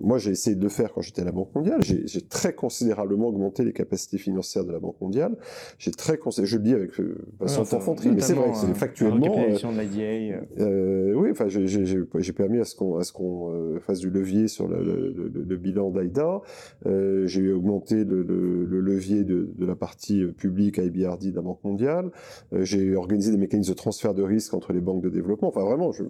moi, 0.00 0.18
j'ai 0.18 0.30
essayé 0.30 0.56
de 0.56 0.62
le 0.62 0.68
faire 0.68 0.92
quand 0.92 1.02
j'étais 1.02 1.22
à 1.22 1.24
la 1.24 1.32
Banque 1.32 1.54
mondiale. 1.54 1.82
J'ai 1.82 2.20
très 2.22 2.54
considérablement 2.54 3.28
augmenté 3.28 3.64
les 3.64 3.72
capacités 3.72 4.18
financières 4.18 4.64
de 4.64 4.72
la 4.72 4.78
Banque 4.78 5.00
mondiale. 5.00 5.36
J'ai 5.78 5.90
très 5.90 6.18
je 6.44 6.56
le 6.56 6.62
dis 6.62 6.74
avec 6.74 6.98
euh, 7.00 7.16
façon 7.40 7.62
ouais, 7.62 8.10
mais 8.12 8.20
c'est 8.20 8.34
vrai, 8.34 8.52
c'est 8.54 8.74
factuellement. 8.74 9.38
Euh, 9.38 9.52
de 9.52 9.80
l'IDA. 9.80 10.44
Euh, 10.58 11.12
oui, 11.14 11.30
enfin, 11.30 11.48
j'ai 11.48 12.32
permis 12.32 12.58
à 12.58 12.64
ce 12.64 12.74
qu'on 12.74 13.52
euh, 13.52 13.80
fasse 13.80 14.00
du 14.00 14.10
levier 14.10 14.48
sur 14.48 14.68
le, 14.68 14.82
le, 14.82 15.28
le, 15.28 15.56
bilan 15.56 15.90
d'AIDA. 15.90 16.40
Euh, 16.86 17.26
j'ai 17.26 17.52
augmenté 17.52 18.04
le, 18.04 18.22
levier 18.22 19.24
de, 19.24 19.50
de, 19.56 19.66
la 19.66 19.74
partie 19.74 20.24
publique 20.26 20.78
IBRD 20.78 21.30
de 21.30 21.36
la 21.36 21.42
Banque 21.42 21.62
mondiale. 21.64 22.10
j'ai 22.52 22.94
organisé 22.96 23.30
des 23.30 23.38
mécanismes 23.38 23.72
de 23.72 23.76
transfert 23.76 24.14
de 24.14 24.22
risque 24.22 24.54
entre 24.54 24.72
les 24.72 24.80
banques 24.80 25.02
de 25.02 25.10
développement. 25.10 25.48
Enfin, 25.48 25.64
vraiment, 25.64 25.92
je 25.92 26.04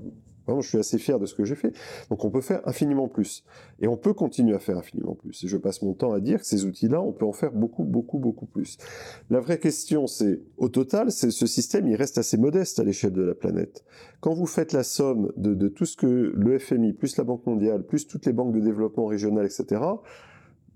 Je 0.61 0.69
suis 0.69 0.79
assez 0.79 0.99
fier 0.99 1.19
de 1.19 1.27
ce 1.27 1.35
que 1.35 1.45
j'ai 1.45 1.55
fait. 1.55 1.73
Donc 2.11 2.25
on 2.25 2.31
peut 2.31 2.41
faire 2.41 2.61
infiniment 2.67 3.09
plus. 3.09 3.45
Et 3.81 3.89
on 3.89 3.97
peut 3.97 4.15
continuer 4.15 4.55
à 4.55 4.59
faire 4.59 4.79
infiniment 4.79 5.15
plus. 5.15 5.45
Et 5.45 5.49
je 5.49 5.57
passe 5.57 5.83
mon 5.83 5.95
temps 5.95 6.13
à 6.13 6.21
dire 6.21 6.41
que 6.41 6.47
ces 6.47 6.65
outils-là, 6.65 7.01
on 7.01 7.13
peut 7.13 7.27
en 7.27 7.33
faire 7.33 7.53
beaucoup, 7.53 7.85
beaucoup, 7.85 8.19
beaucoup 8.19 8.47
plus. 8.47 8.79
La 9.31 9.41
vraie 9.41 9.59
question, 9.59 10.07
c'est, 10.07 10.41
au 10.57 10.69
total, 10.69 11.13
c'est 11.13 11.31
ce 11.31 11.47
système, 11.47 11.87
il 11.87 11.97
reste 11.97 12.19
assez 12.19 12.37
modeste 12.37 12.79
à 12.79 12.85
l'échelle 12.85 13.13
de 13.13 13.23
la 13.23 13.35
planète. 13.35 13.85
Quand 14.21 14.35
vous 14.35 14.47
faites 14.47 14.73
la 14.73 14.83
somme 14.83 15.33
de, 15.37 15.55
de 15.55 15.69
tout 15.69 15.85
ce 15.85 15.97
que 15.97 16.33
le 16.35 16.59
FMI, 16.59 16.93
plus 16.93 17.17
la 17.17 17.25
Banque 17.25 17.47
mondiale, 17.47 17.85
plus 17.85 18.07
toutes 18.07 18.27
les 18.27 18.33
banques 18.33 18.55
de 18.55 18.61
développement 18.61 19.07
régionales, 19.07 19.47
etc., 19.47 19.81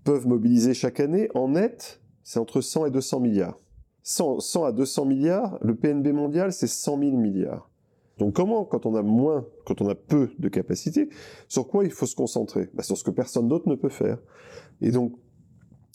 peuvent 0.05 0.27
mobiliser 0.27 0.75
chaque 0.75 1.01
année, 1.01 1.29
en 1.35 1.49
net, 1.49 2.01
c'est 2.23 2.39
entre 2.39 2.61
100 2.61 2.87
et 2.87 2.91
200 2.91 3.21
milliards. 3.21 3.59
100, 4.05 4.41
100 4.41 4.65
à 4.65 4.73
200 4.73 5.05
milliards, 5.05 5.59
le 5.63 5.77
PNB 5.77 6.09
mondial, 6.09 6.53
c'est 6.53 6.67
100 6.67 6.99
000 6.99 7.17
milliards. 7.17 7.71
Donc 8.19 8.35
comment, 8.35 8.65
quand 8.65 8.87
on 8.87 8.95
a 8.95 9.03
moins, 9.03 9.47
quand 9.65 9.81
on 9.81 9.89
a 9.89 9.95
peu 9.95 10.31
de 10.39 10.49
capacité, 10.49 11.09
sur 11.49 11.67
quoi 11.67 11.85
il 11.85 11.91
faut 11.91 12.07
se 12.07 12.15
concentrer? 12.15 12.71
Bah, 12.75 12.83
Sur 12.83 12.97
ce 12.97 13.05
que 13.05 13.11
personne 13.11 13.49
d'autre 13.49 13.69
ne 13.69 13.75
peut 13.75 13.89
faire. 13.89 14.19
Et 14.81 14.91
donc, 14.91 15.15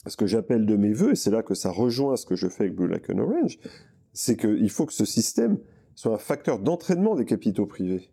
ce 0.06 0.16
que 0.16 0.26
j'appelle 0.26 0.66
de 0.66 0.76
mes 0.76 0.92
voeux, 0.92 1.12
et 1.12 1.16
c'est 1.16 1.30
là 1.30 1.42
que 1.42 1.54
ça 1.54 1.70
rejoint 1.70 2.16
ce 2.16 2.26
que 2.26 2.36
je 2.36 2.48
fais 2.48 2.64
avec 2.64 2.76
Blue 2.76 2.92
and 2.94 3.18
Orange, 3.18 3.58
c'est 4.12 4.36
qu'il 4.36 4.70
faut 4.70 4.86
que 4.86 4.92
ce 4.92 5.04
système 5.04 5.58
soit 5.94 6.14
un 6.14 6.18
facteur 6.18 6.58
d'entraînement 6.58 7.14
des 7.14 7.24
capitaux 7.24 7.66
privés. 7.66 8.10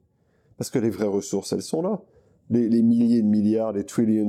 Parce 0.57 0.69
que 0.69 0.79
les 0.79 0.89
vraies 0.89 1.07
ressources, 1.07 1.53
elles 1.53 1.61
sont 1.61 1.81
là. 1.81 2.01
Les, 2.49 2.81
milliers 2.81 3.21
de 3.21 3.27
milliards, 3.27 3.73
les 3.73 3.83
trillions, 3.83 4.27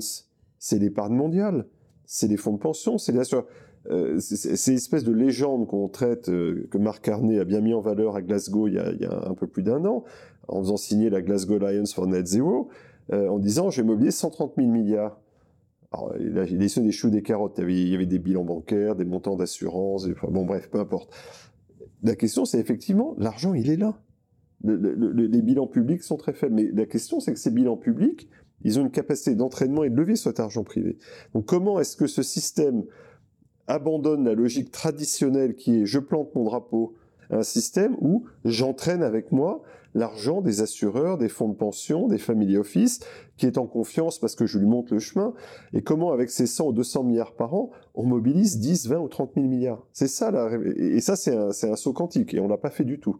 c'est 0.58 0.78
l'épargne 0.78 1.14
mondiale, 1.14 1.66
c'est 2.06 2.28
les 2.28 2.36
fonds 2.36 2.54
de 2.54 2.58
pension, 2.58 2.98
c'est 2.98 3.12
les. 3.12 3.22
Euh, 3.90 4.18
c'est 4.20 4.74
espèce 4.74 5.04
de 5.04 5.12
légende 5.12 5.66
qu'on 5.66 5.88
traite, 5.88 6.28
euh, 6.28 6.66
que 6.70 6.78
Marc 6.78 7.04
Carnet 7.04 7.38
a 7.38 7.44
bien 7.44 7.60
mis 7.60 7.74
en 7.74 7.80
valeur 7.80 8.16
à 8.16 8.22
Glasgow 8.22 8.68
il 8.68 8.74
y 8.74 8.78
a, 8.78 9.28
un 9.28 9.34
peu 9.34 9.46
plus 9.46 9.62
d'un 9.62 9.84
an, 9.84 10.04
en 10.48 10.60
faisant 10.60 10.76
signer 10.76 11.10
la 11.10 11.22
Glasgow 11.22 11.62
Alliance 11.62 11.94
for 11.94 12.06
Net 12.06 12.26
Zero, 12.26 12.68
euh, 13.12 13.28
en 13.28 13.38
disant 13.38 13.70
j'ai 13.70 13.82
mobilisé 13.82 14.12
130 14.12 14.54
000 14.56 14.68
milliards. 14.68 15.20
Alors, 15.92 16.14
il 16.18 16.36
a, 16.38 16.44
des 16.44 16.92
choux 16.92 17.10
des 17.10 17.22
carottes. 17.22 17.58
Il 17.58 17.88
y, 17.88 17.94
avait, 17.94 18.06
des 18.06 18.18
bilans 18.18 18.44
bancaires, 18.44 18.96
des 18.96 19.04
montants 19.04 19.36
d'assurance, 19.36 20.06
enfin, 20.10 20.28
bon 20.30 20.44
bref, 20.44 20.68
peu 20.68 20.80
importe. 20.80 21.14
La 22.02 22.16
question, 22.16 22.44
c'est 22.44 22.58
effectivement, 22.58 23.14
l'argent, 23.18 23.54
il 23.54 23.70
est 23.70 23.76
là. 23.76 23.98
Le, 24.64 24.76
le, 24.76 25.12
les 25.12 25.42
bilans 25.42 25.68
publics 25.68 26.02
sont 26.02 26.16
très 26.16 26.32
faibles. 26.32 26.54
Mais 26.54 26.70
la 26.72 26.86
question, 26.86 27.20
c'est 27.20 27.32
que 27.32 27.38
ces 27.38 27.50
bilans 27.50 27.76
publics, 27.76 28.28
ils 28.62 28.78
ont 28.78 28.82
une 28.82 28.90
capacité 28.90 29.34
d'entraînement 29.34 29.84
et 29.84 29.90
de 29.90 29.96
levier 29.96 30.16
sur 30.16 30.30
cet 30.30 30.40
argent 30.40 30.64
privé. 30.64 30.98
Donc 31.34 31.46
comment 31.46 31.78
est-ce 31.78 31.96
que 31.96 32.06
ce 32.06 32.22
système 32.22 32.84
abandonne 33.68 34.24
la 34.24 34.34
logique 34.34 34.70
traditionnelle 34.70 35.54
qui 35.54 35.80
est 35.80 35.86
je 35.86 35.98
plante 35.98 36.34
mon 36.34 36.44
drapeau, 36.44 36.94
un 37.30 37.42
système 37.42 37.96
où 38.00 38.24
j'entraîne 38.44 39.02
avec 39.02 39.32
moi 39.32 39.62
l'argent 39.96 40.42
des 40.42 40.60
assureurs, 40.60 41.16
des 41.16 41.28
fonds 41.28 41.48
de 41.48 41.54
pension, 41.54 42.06
des 42.06 42.18
family 42.18 42.56
office, 42.56 43.00
qui 43.36 43.46
est 43.46 43.56
en 43.58 43.66
confiance 43.66 44.18
parce 44.18 44.34
que 44.34 44.46
je 44.46 44.58
lui 44.58 44.66
montre 44.66 44.92
le 44.92 45.00
chemin, 45.00 45.32
et 45.72 45.82
comment 45.82 46.12
avec 46.12 46.30
ces 46.30 46.46
100 46.46 46.68
ou 46.68 46.72
200 46.72 47.04
milliards 47.04 47.32
par 47.32 47.54
an, 47.54 47.70
on 47.94 48.04
mobilise 48.04 48.58
10, 48.60 48.88
20 48.88 48.98
ou 48.98 49.08
30 49.08 49.32
000 49.34 49.46
milliards? 49.46 49.86
C'est 49.92 50.08
ça, 50.08 50.30
la... 50.30 50.50
et 50.76 51.00
ça 51.00 51.16
c'est 51.16 51.34
un, 51.34 51.76
saut 51.76 51.94
quantique, 51.94 52.34
et 52.34 52.40
on 52.40 52.46
l'a 52.46 52.58
pas 52.58 52.70
fait 52.70 52.84
du 52.84 53.00
tout. 53.00 53.16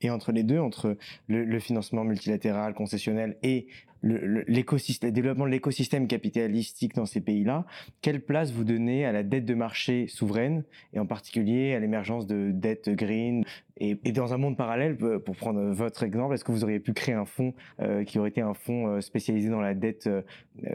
Et 0.00 0.10
entre 0.10 0.32
les 0.32 0.42
deux, 0.42 0.58
entre 0.58 0.96
le, 1.28 1.58
financement 1.60 2.04
multilatéral, 2.04 2.74
concessionnel 2.74 3.36
et 3.42 3.68
l'écosystème, 4.04 5.08
le 5.08 5.14
développement 5.14 5.46
de 5.46 5.50
l'écosystème 5.50 6.06
capitalistique 6.06 6.94
dans 6.94 7.06
ces 7.06 7.20
pays-là, 7.20 7.66
quelle 8.02 8.20
place 8.20 8.52
vous 8.52 8.64
donnez 8.64 9.04
à 9.04 9.12
la 9.12 9.22
dette 9.22 9.46
de 9.46 9.54
marché 9.54 10.06
souveraine 10.08 10.64
et 10.92 10.98
en 10.98 11.06
particulier 11.06 11.74
à 11.74 11.80
l'émergence 11.80 12.26
de 12.26 12.50
dettes 12.52 12.90
green 12.90 13.44
et, 13.78 13.96
dans 14.12 14.32
un 14.32 14.38
monde 14.38 14.56
parallèle, 14.56 14.96
pour 14.96 15.34
prendre 15.34 15.60
votre 15.72 16.04
exemple, 16.04 16.34
est-ce 16.34 16.44
que 16.44 16.52
vous 16.52 16.62
auriez 16.62 16.78
pu 16.78 16.92
créer 16.92 17.14
un 17.14 17.24
fonds 17.24 17.54
euh, 17.80 18.04
qui 18.04 18.20
aurait 18.20 18.28
été 18.28 18.40
un 18.40 18.54
fonds 18.54 18.86
euh, 18.86 19.00
spécialisé 19.00 19.48
dans 19.48 19.60
la 19.60 19.74
dette 19.74 20.06
euh, 20.06 20.22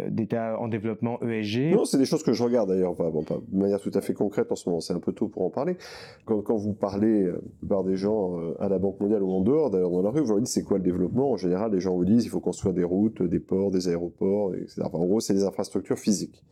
d'État 0.09 0.59
en 0.59 0.67
développement 0.67 1.17
ESG 1.21 1.71
Non, 1.71 1.85
c'est 1.85 1.97
des 1.97 2.03
choses 2.03 2.23
que 2.23 2.33
je 2.33 2.43
regarde 2.43 2.67
d'ailleurs, 2.67 2.95
pas, 2.95 3.09
bon, 3.09 3.21
de 3.21 3.57
manière 3.57 3.79
tout 3.79 3.91
à 3.93 4.01
fait 4.01 4.13
concrète 4.13 4.51
en 4.51 4.55
ce 4.55 4.67
moment, 4.67 4.81
c'est 4.81 4.91
un 4.91 4.99
peu 4.99 5.13
tôt 5.13 5.29
pour 5.29 5.43
en 5.43 5.49
parler. 5.49 5.77
Quand, 6.25 6.57
vous 6.57 6.73
parlez 6.73 7.31
par 7.69 7.85
des 7.85 7.95
gens 7.95 8.37
à 8.59 8.67
la 8.67 8.79
Banque 8.79 8.99
mondiale 8.99 9.23
ou 9.23 9.31
en 9.31 9.41
dehors, 9.41 9.69
d'ailleurs 9.69 9.91
dans 9.91 10.01
la 10.01 10.09
rue, 10.09 10.19
vous 10.19 10.31
leur 10.31 10.39
dites 10.39 10.47
c'est 10.47 10.63
quoi 10.63 10.77
le 10.77 10.83
développement? 10.83 11.31
En 11.31 11.37
général, 11.37 11.71
les 11.71 11.79
gens 11.79 11.95
vous 11.95 12.05
disent 12.05 12.25
il 12.25 12.29
faut 12.29 12.41
construire 12.41 12.73
des 12.73 12.83
routes, 12.83 13.23
des 13.23 13.39
ports, 13.39 13.71
des 13.71 13.87
aéroports, 13.87 14.55
etc. 14.55 14.81
en 14.91 15.05
gros, 15.05 15.21
c'est 15.21 15.33
les 15.33 15.45
infrastructures 15.45 15.97
physiques. 15.99 16.43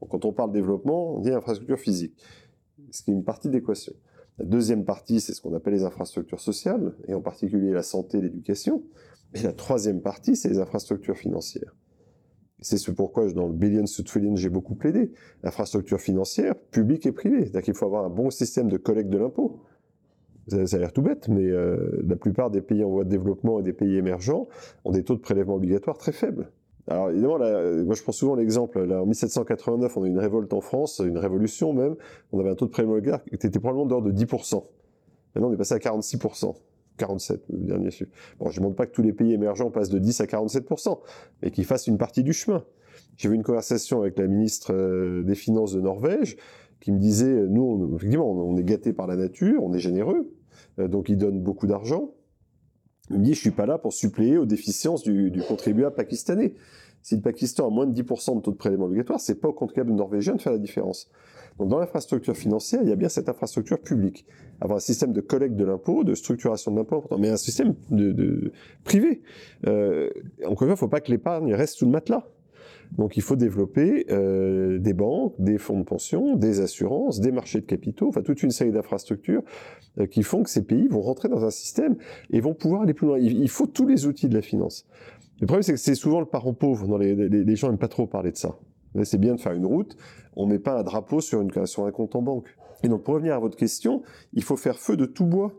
Donc, 0.00 0.10
quand 0.10 0.24
on 0.24 0.32
parle 0.32 0.52
développement, 0.52 1.16
on 1.16 1.20
dit 1.20 1.30
infrastructure 1.30 1.78
physique, 1.78 2.14
ce 2.92 3.02
qui 3.02 3.10
est 3.10 3.14
une 3.14 3.24
partie 3.24 3.48
d'équation. 3.48 3.94
La 4.38 4.44
deuxième 4.44 4.84
partie, 4.84 5.20
c'est 5.20 5.34
ce 5.34 5.40
qu'on 5.40 5.54
appelle 5.54 5.74
les 5.74 5.84
infrastructures 5.84 6.40
sociales, 6.40 6.94
et 7.08 7.14
en 7.14 7.20
particulier 7.20 7.72
la 7.72 7.82
santé 7.82 8.18
et 8.18 8.20
l'éducation. 8.20 8.82
Et 9.34 9.42
la 9.42 9.52
troisième 9.52 10.00
partie, 10.00 10.36
c'est 10.36 10.48
les 10.48 10.58
infrastructures 10.58 11.16
financières. 11.16 11.74
C'est 12.60 12.78
ce 12.78 12.90
pourquoi, 12.90 13.30
dans 13.32 13.46
le 13.46 13.52
Billions 13.52 13.84
to 13.84 14.02
Trillions, 14.02 14.36
j'ai 14.36 14.48
beaucoup 14.48 14.74
plaidé. 14.74 15.12
L'infrastructure 15.42 16.00
financière, 16.00 16.54
publique 16.56 17.06
et 17.06 17.12
privée. 17.12 17.46
C'est-à-dire 17.46 17.74
faut 17.76 17.86
avoir 17.86 18.04
un 18.04 18.10
bon 18.10 18.30
système 18.30 18.68
de 18.68 18.76
collecte 18.76 19.10
de 19.10 19.18
l'impôt 19.18 19.60
ça, 20.48 20.76
a 20.76 20.80
l'air 20.80 20.92
tout 20.92 21.02
bête, 21.02 21.28
mais 21.28 21.44
euh, 21.44 22.02
la 22.06 22.16
plupart 22.16 22.50
des 22.50 22.60
pays 22.60 22.82
en 22.84 22.90
voie 22.90 23.04
de 23.04 23.10
développement 23.10 23.60
et 23.60 23.62
des 23.62 23.72
pays 23.72 23.96
émergents 23.96 24.48
ont 24.84 24.92
des 24.92 25.04
taux 25.04 25.14
de 25.14 25.20
prélèvement 25.20 25.54
obligatoire 25.54 25.98
très 25.98 26.12
faibles. 26.12 26.50
Alors 26.88 27.10
évidemment, 27.10 27.36
là, 27.36 27.84
moi 27.84 27.94
je 27.94 28.02
prends 28.02 28.12
souvent 28.12 28.34
l'exemple, 28.34 28.78
en 28.78 29.06
1789, 29.06 29.96
on 29.96 30.02
a 30.04 30.06
eu 30.06 30.10
une 30.10 30.18
révolte 30.18 30.52
en 30.54 30.60
France, 30.60 31.02
une 31.04 31.18
révolution 31.18 31.72
même, 31.72 31.96
on 32.32 32.40
avait 32.40 32.50
un 32.50 32.54
taux 32.54 32.66
de 32.66 32.82
obligatoire 32.82 33.24
qui 33.24 33.34
était 33.34 33.50
probablement 33.58 33.86
d'ordre 33.86 34.10
de 34.10 34.24
10%. 34.24 34.64
Maintenant 35.34 35.50
on 35.50 35.52
est 35.52 35.58
passé 35.58 35.74
à 35.74 35.78
46%. 35.78 36.54
47, 36.98 37.44
le 37.50 37.58
dernier 37.58 37.90
chiffre. 37.90 38.10
Bon, 38.38 38.50
je 38.50 38.58
ne 38.58 38.64
demande 38.64 38.76
pas 38.76 38.86
que 38.86 38.92
tous 38.92 39.02
les 39.02 39.12
pays 39.12 39.32
émergents 39.32 39.70
passent 39.70 39.88
de 39.88 39.98
10 39.98 40.20
à 40.20 40.24
47%, 40.26 40.98
mais 41.42 41.50
qu'ils 41.50 41.64
fassent 41.64 41.86
une 41.86 41.96
partie 41.96 42.22
du 42.22 42.32
chemin. 42.32 42.64
J'ai 43.16 43.28
eu 43.28 43.34
une 43.34 43.42
conversation 43.42 44.00
avec 44.00 44.18
la 44.18 44.26
ministre 44.26 44.74
euh, 44.74 45.22
des 45.22 45.34
Finances 45.34 45.72
de 45.72 45.80
Norvège, 45.80 46.36
qui 46.80 46.92
me 46.92 46.98
disait, 46.98 47.46
nous, 47.48 47.94
effectivement, 47.96 48.30
on 48.30 48.56
est 48.56 48.64
gâtés 48.64 48.92
par 48.92 49.06
la 49.06 49.16
nature, 49.16 49.64
on 49.64 49.72
est 49.72 49.78
généreux, 49.78 50.30
euh, 50.78 50.88
donc 50.88 51.08
il 51.08 51.16
donne 51.16 51.40
beaucoup 51.40 51.66
d'argent. 51.66 52.10
Me 53.10 53.18
dit, 53.18 53.34
je 53.34 53.40
suis 53.40 53.50
pas 53.50 53.66
là 53.66 53.78
pour 53.78 53.92
suppléer 53.92 54.36
aux 54.36 54.46
déficiences 54.46 55.02
du, 55.02 55.32
contribuable 55.46 55.94
pakistanais. 55.94 56.54
Si 57.02 57.14
le 57.14 57.22
Pakistan 57.22 57.68
a 57.68 57.70
moins 57.70 57.86
de 57.86 58.02
10% 58.02 58.36
de 58.36 58.40
taux 58.42 58.50
de 58.50 58.56
prélèvement 58.56 58.86
obligatoire, 58.86 59.20
c'est 59.20 59.36
pas 59.36 59.48
au 59.48 59.52
contribuable 59.52 59.92
norvégien 59.92 60.34
de 60.34 60.42
faire 60.42 60.52
la 60.52 60.58
différence. 60.58 61.08
Donc 61.58 61.68
dans 61.68 61.78
l'infrastructure 61.78 62.36
financière, 62.36 62.80
il 62.82 62.88
y 62.88 62.92
a 62.92 62.96
bien 62.96 63.08
cette 63.08 63.28
infrastructure 63.28 63.80
publique. 63.80 64.26
Avoir 64.60 64.76
un 64.76 64.80
système 64.80 65.12
de 65.12 65.20
collecte 65.20 65.56
de 65.56 65.64
l'impôt, 65.64 66.04
de 66.04 66.14
structuration 66.14 66.72
de 66.72 66.76
l'impôt, 66.76 67.04
mais 67.18 67.30
un 67.30 67.36
système 67.36 67.74
de, 67.90 68.12
de 68.12 68.52
privé. 68.84 69.22
Euh, 69.66 70.10
encore 70.44 70.50
une 70.50 70.56
fois, 70.56 70.66
il 70.66 70.70
ne 70.70 70.76
faut 70.76 70.88
pas 70.88 71.00
que 71.00 71.10
l'épargne 71.10 71.54
reste 71.54 71.76
sous 71.76 71.86
le 71.86 71.92
matelas. 71.92 72.28
Donc 72.92 73.16
il 73.16 73.22
faut 73.22 73.36
développer 73.36 74.06
euh, 74.10 74.78
des 74.78 74.94
banques, 74.94 75.34
des 75.38 75.58
fonds 75.58 75.78
de 75.78 75.84
pension, 75.84 76.36
des 76.36 76.60
assurances, 76.60 77.20
des 77.20 77.32
marchés 77.32 77.60
de 77.60 77.66
capitaux, 77.66 78.08
enfin 78.08 78.22
toute 78.22 78.42
une 78.42 78.50
série 78.50 78.72
d'infrastructures 78.72 79.42
euh, 79.98 80.06
qui 80.06 80.22
font 80.22 80.42
que 80.42 80.50
ces 80.50 80.64
pays 80.64 80.88
vont 80.88 81.02
rentrer 81.02 81.28
dans 81.28 81.44
un 81.44 81.50
système 81.50 81.96
et 82.30 82.40
vont 82.40 82.54
pouvoir 82.54 82.82
aller 82.82 82.94
plus 82.94 83.06
loin. 83.06 83.18
Il, 83.18 83.48
faut 83.48 83.66
tous 83.66 83.86
les 83.86 84.06
outils 84.06 84.28
de 84.28 84.34
la 84.34 84.42
finance. 84.42 84.86
Le 85.40 85.46
problème, 85.46 85.62
c'est 85.62 85.72
que 85.72 85.78
c'est 85.78 85.94
souvent 85.94 86.20
le 86.20 86.26
parent 86.26 86.54
pauvre. 86.54 86.88
Dans 86.88 86.98
les, 86.98 87.56
gens 87.56 87.68
n'aiment 87.68 87.78
pas 87.78 87.88
trop 87.88 88.06
parler 88.06 88.32
de 88.32 88.36
ça. 88.36 88.58
C'est 89.04 89.20
bien 89.20 89.34
de 89.34 89.40
faire 89.40 89.52
une 89.52 89.66
route, 89.66 89.96
on 90.34 90.46
met 90.46 90.58
pas 90.58 90.80
un 90.80 90.82
drapeau 90.82 91.20
sur, 91.20 91.40
une, 91.40 91.50
un 91.54 91.90
compte 91.90 92.16
en 92.16 92.22
banque. 92.22 92.48
Et 92.82 92.88
donc 92.88 93.04
pour 93.04 93.14
revenir 93.14 93.34
à 93.34 93.38
votre 93.38 93.56
question, 93.56 94.02
il 94.32 94.42
faut 94.42 94.56
faire 94.56 94.78
feu 94.78 94.96
de 94.96 95.04
tout 95.04 95.26
bois. 95.26 95.52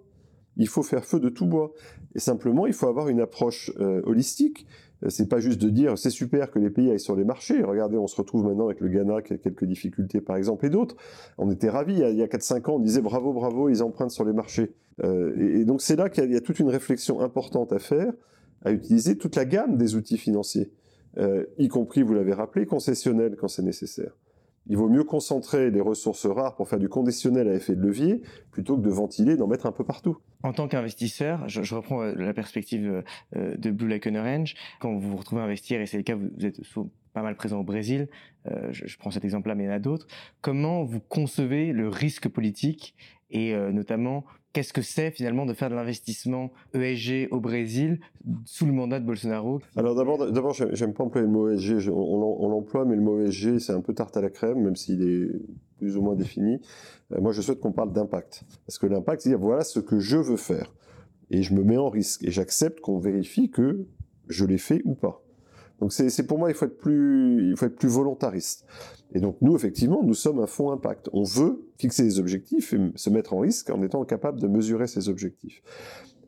Il 0.57 0.67
faut 0.67 0.83
faire 0.83 1.05
feu 1.05 1.19
de 1.19 1.29
tout 1.29 1.45
bois. 1.45 1.71
Et 2.15 2.19
simplement, 2.19 2.65
il 2.65 2.73
faut 2.73 2.87
avoir 2.87 3.07
une 3.07 3.21
approche 3.21 3.71
euh, 3.79 4.01
holistique 4.05 4.65
c'est 5.07 5.29
pas 5.29 5.39
juste 5.39 5.61
de 5.61 5.69
dire 5.69 5.97
c'est 5.97 6.09
super 6.09 6.51
que 6.51 6.59
les 6.59 6.69
pays 6.69 6.91
aillent 6.91 6.99
sur 6.99 7.15
les 7.15 7.23
marchés. 7.23 7.63
Regardez, 7.63 7.97
on 7.97 8.07
se 8.07 8.15
retrouve 8.15 8.43
maintenant 8.43 8.65
avec 8.65 8.81
le 8.81 8.89
Ghana 8.89 9.21
qui 9.21 9.33
a 9.33 9.37
quelques 9.37 9.65
difficultés 9.65 10.19
par 10.19 10.35
exemple 10.35 10.65
et 10.65 10.69
d'autres. 10.69 10.95
On 11.37 11.49
était 11.49 11.69
ravis 11.69 11.93
il 11.93 12.15
y 12.17 12.21
a, 12.21 12.27
4-5 12.27 12.69
ans, 12.69 12.75
on 12.75 12.79
disait 12.79 13.01
bravo, 13.01 13.31
bravo, 13.31 13.69
ils 13.69 13.81
empruntent 13.81 14.11
sur 14.11 14.25
les 14.25 14.33
marchés. 14.33 14.73
Euh, 15.03 15.33
et, 15.37 15.65
donc 15.65 15.81
c'est 15.81 15.95
là 15.95 16.09
qu'il 16.09 16.29
y, 16.31 16.35
a 16.35 16.41
toute 16.41 16.59
une 16.59 16.69
réflexion 16.69 17.21
importante 17.21 17.71
à 17.71 17.79
faire, 17.79 18.11
à 18.63 18.71
utiliser 18.71 19.17
toute 19.17 19.35
la 19.35 19.45
gamme 19.45 19.77
des 19.77 19.95
outils 19.95 20.17
financiers, 20.17 20.71
euh, 21.17 21.45
y 21.57 21.69
compris, 21.69 22.03
vous 22.03 22.13
l'avez 22.13 22.33
rappelé, 22.33 22.65
concessionnels 22.65 23.37
quand 23.39 23.47
c'est 23.47 23.63
nécessaire. 23.63 24.11
Il 24.69 24.77
vaut 24.77 24.87
mieux 24.87 25.03
concentrer 25.03 25.71
les 25.71 25.81
ressources 25.81 26.27
rares 26.27 26.55
pour 26.55 26.69
faire 26.69 26.79
du 26.79 26.89
conditionnel 26.89 27.49
à 27.49 27.55
effet 27.55 27.75
de 27.75 27.81
levier 27.81 28.21
plutôt 28.51 28.77
que 28.77 28.81
de 28.81 28.89
ventiler, 28.89 29.35
d'en 29.35 29.47
mettre 29.47 29.65
un 29.65 29.71
peu 29.71 29.83
partout. 29.83 30.17
En 30.43 30.53
tant 30.53 30.67
qu'investisseur, 30.67 31.49
je, 31.49 31.75
reprends 31.75 32.03
euh, 32.03 32.13
la 32.15 32.33
perspective 32.33 33.03
euh, 33.35 33.57
de 33.57 33.71
Blue 33.71 33.87
Lake 33.87 34.07
Orange. 34.07 34.55
Quand 34.79 34.93
vous 34.93 35.09
vous 35.09 35.17
retrouvez 35.17 35.41
à 35.41 35.45
investir, 35.45 35.81
et 35.81 35.87
c'est 35.87 35.97
le 35.97 36.03
cas, 36.03 36.15
vous 36.15 36.45
êtes 36.45 36.61
pas 37.13 37.23
mal 37.23 37.35
présent 37.35 37.59
au 37.59 37.63
Brésil, 37.63 38.07
euh, 38.45 38.69
je, 38.71 38.97
prends 38.97 39.11
cet 39.11 39.25
exemple-là, 39.25 39.55
mais 39.55 39.63
il 39.63 39.67
y 39.67 39.69
en 39.69 39.73
a 39.75 39.79
d'autres. 39.79 40.07
Comment 40.41 40.83
vous 40.83 40.99
concevez 40.99 41.73
le 41.73 41.89
risque 41.89 42.29
politique 42.29 42.95
et 43.31 43.53
notamment 43.71 44.25
qu'est-ce 44.53 44.73
que 44.73 44.81
c'est 44.81 45.11
finalement 45.11 45.45
de 45.45 45.53
faire 45.53 45.69
de 45.69 45.75
l'investissement 45.75 46.51
ESG 46.73 47.27
au 47.31 47.39
Brésil 47.39 47.99
sous 48.45 48.65
le 48.65 48.73
mandat 48.73 48.99
de 48.99 49.05
Bolsonaro? 49.05 49.61
Alors 49.75 49.95
d'abord, 49.95 50.31
d'abord, 50.31 50.53
j'aime 50.53 50.93
pas 50.93 51.03
employer 51.03 51.27
le 51.27 51.31
mot 51.31 51.49
ESG. 51.49 51.89
On, 51.89 52.49
l'emploie, 52.49 52.85
mais 52.85 52.95
le 52.95 53.01
mot 53.01 53.19
ESG, 53.21 53.59
c'est 53.59 53.73
un 53.73 53.81
peu 53.81 53.93
tarte 53.93 54.17
à 54.17 54.21
la 54.21 54.29
crème, 54.29 54.61
même 54.61 54.75
s'il 54.75 55.03
est 55.03 55.31
plus 55.77 55.97
ou 55.97 56.01
moins 56.01 56.15
défini. 56.15 56.59
Euh, 57.11 57.21
moi, 57.21 57.31
je 57.31 57.41
souhaite 57.41 57.59
qu'on 57.59 57.71
parle 57.71 57.93
d'impact, 57.93 58.43
parce 58.65 58.77
que 58.77 58.87
l'impact, 58.87 59.21
c'est 59.21 59.29
dire 59.29 59.39
voilà 59.39 59.63
ce 59.63 59.79
que 59.79 59.99
je 59.99 60.17
veux 60.17 60.37
faire, 60.37 60.73
et 61.29 61.41
je 61.41 61.53
me 61.53 61.63
mets 61.63 61.77
en 61.77 61.89
risque, 61.89 62.23
et 62.23 62.31
j'accepte 62.31 62.79
qu'on 62.81 62.99
vérifie 62.99 63.49
que 63.49 63.87
je 64.27 64.45
l'ai 64.45 64.57
fait 64.57 64.81
ou 64.85 64.93
pas. 64.93 65.23
Donc 65.79 65.93
c'est 65.93 66.27
pour 66.27 66.37
moi, 66.37 66.49
il 66.49 66.55
faut 66.55 66.65
être 66.65 66.77
plus, 66.77 67.49
il 67.49 67.57
faut 67.57 67.65
être 67.65 67.75
plus 67.75 67.89
volontariste. 67.89 68.65
Et 69.13 69.19
donc 69.19 69.37
nous, 69.41 69.55
effectivement, 69.55 70.03
nous 70.03 70.13
sommes 70.13 70.39
un 70.39 70.47
fonds 70.47 70.71
impact. 70.71 71.09
On 71.13 71.23
veut 71.23 71.65
fixer 71.77 72.03
des 72.03 72.19
objectifs 72.19 72.73
et 72.73 72.79
se 72.95 73.09
mettre 73.09 73.33
en 73.33 73.39
risque 73.39 73.69
en 73.69 73.81
étant 73.81 74.03
capable 74.05 74.39
de 74.39 74.47
mesurer 74.47 74.87
ces 74.87 75.09
objectifs. 75.09 75.61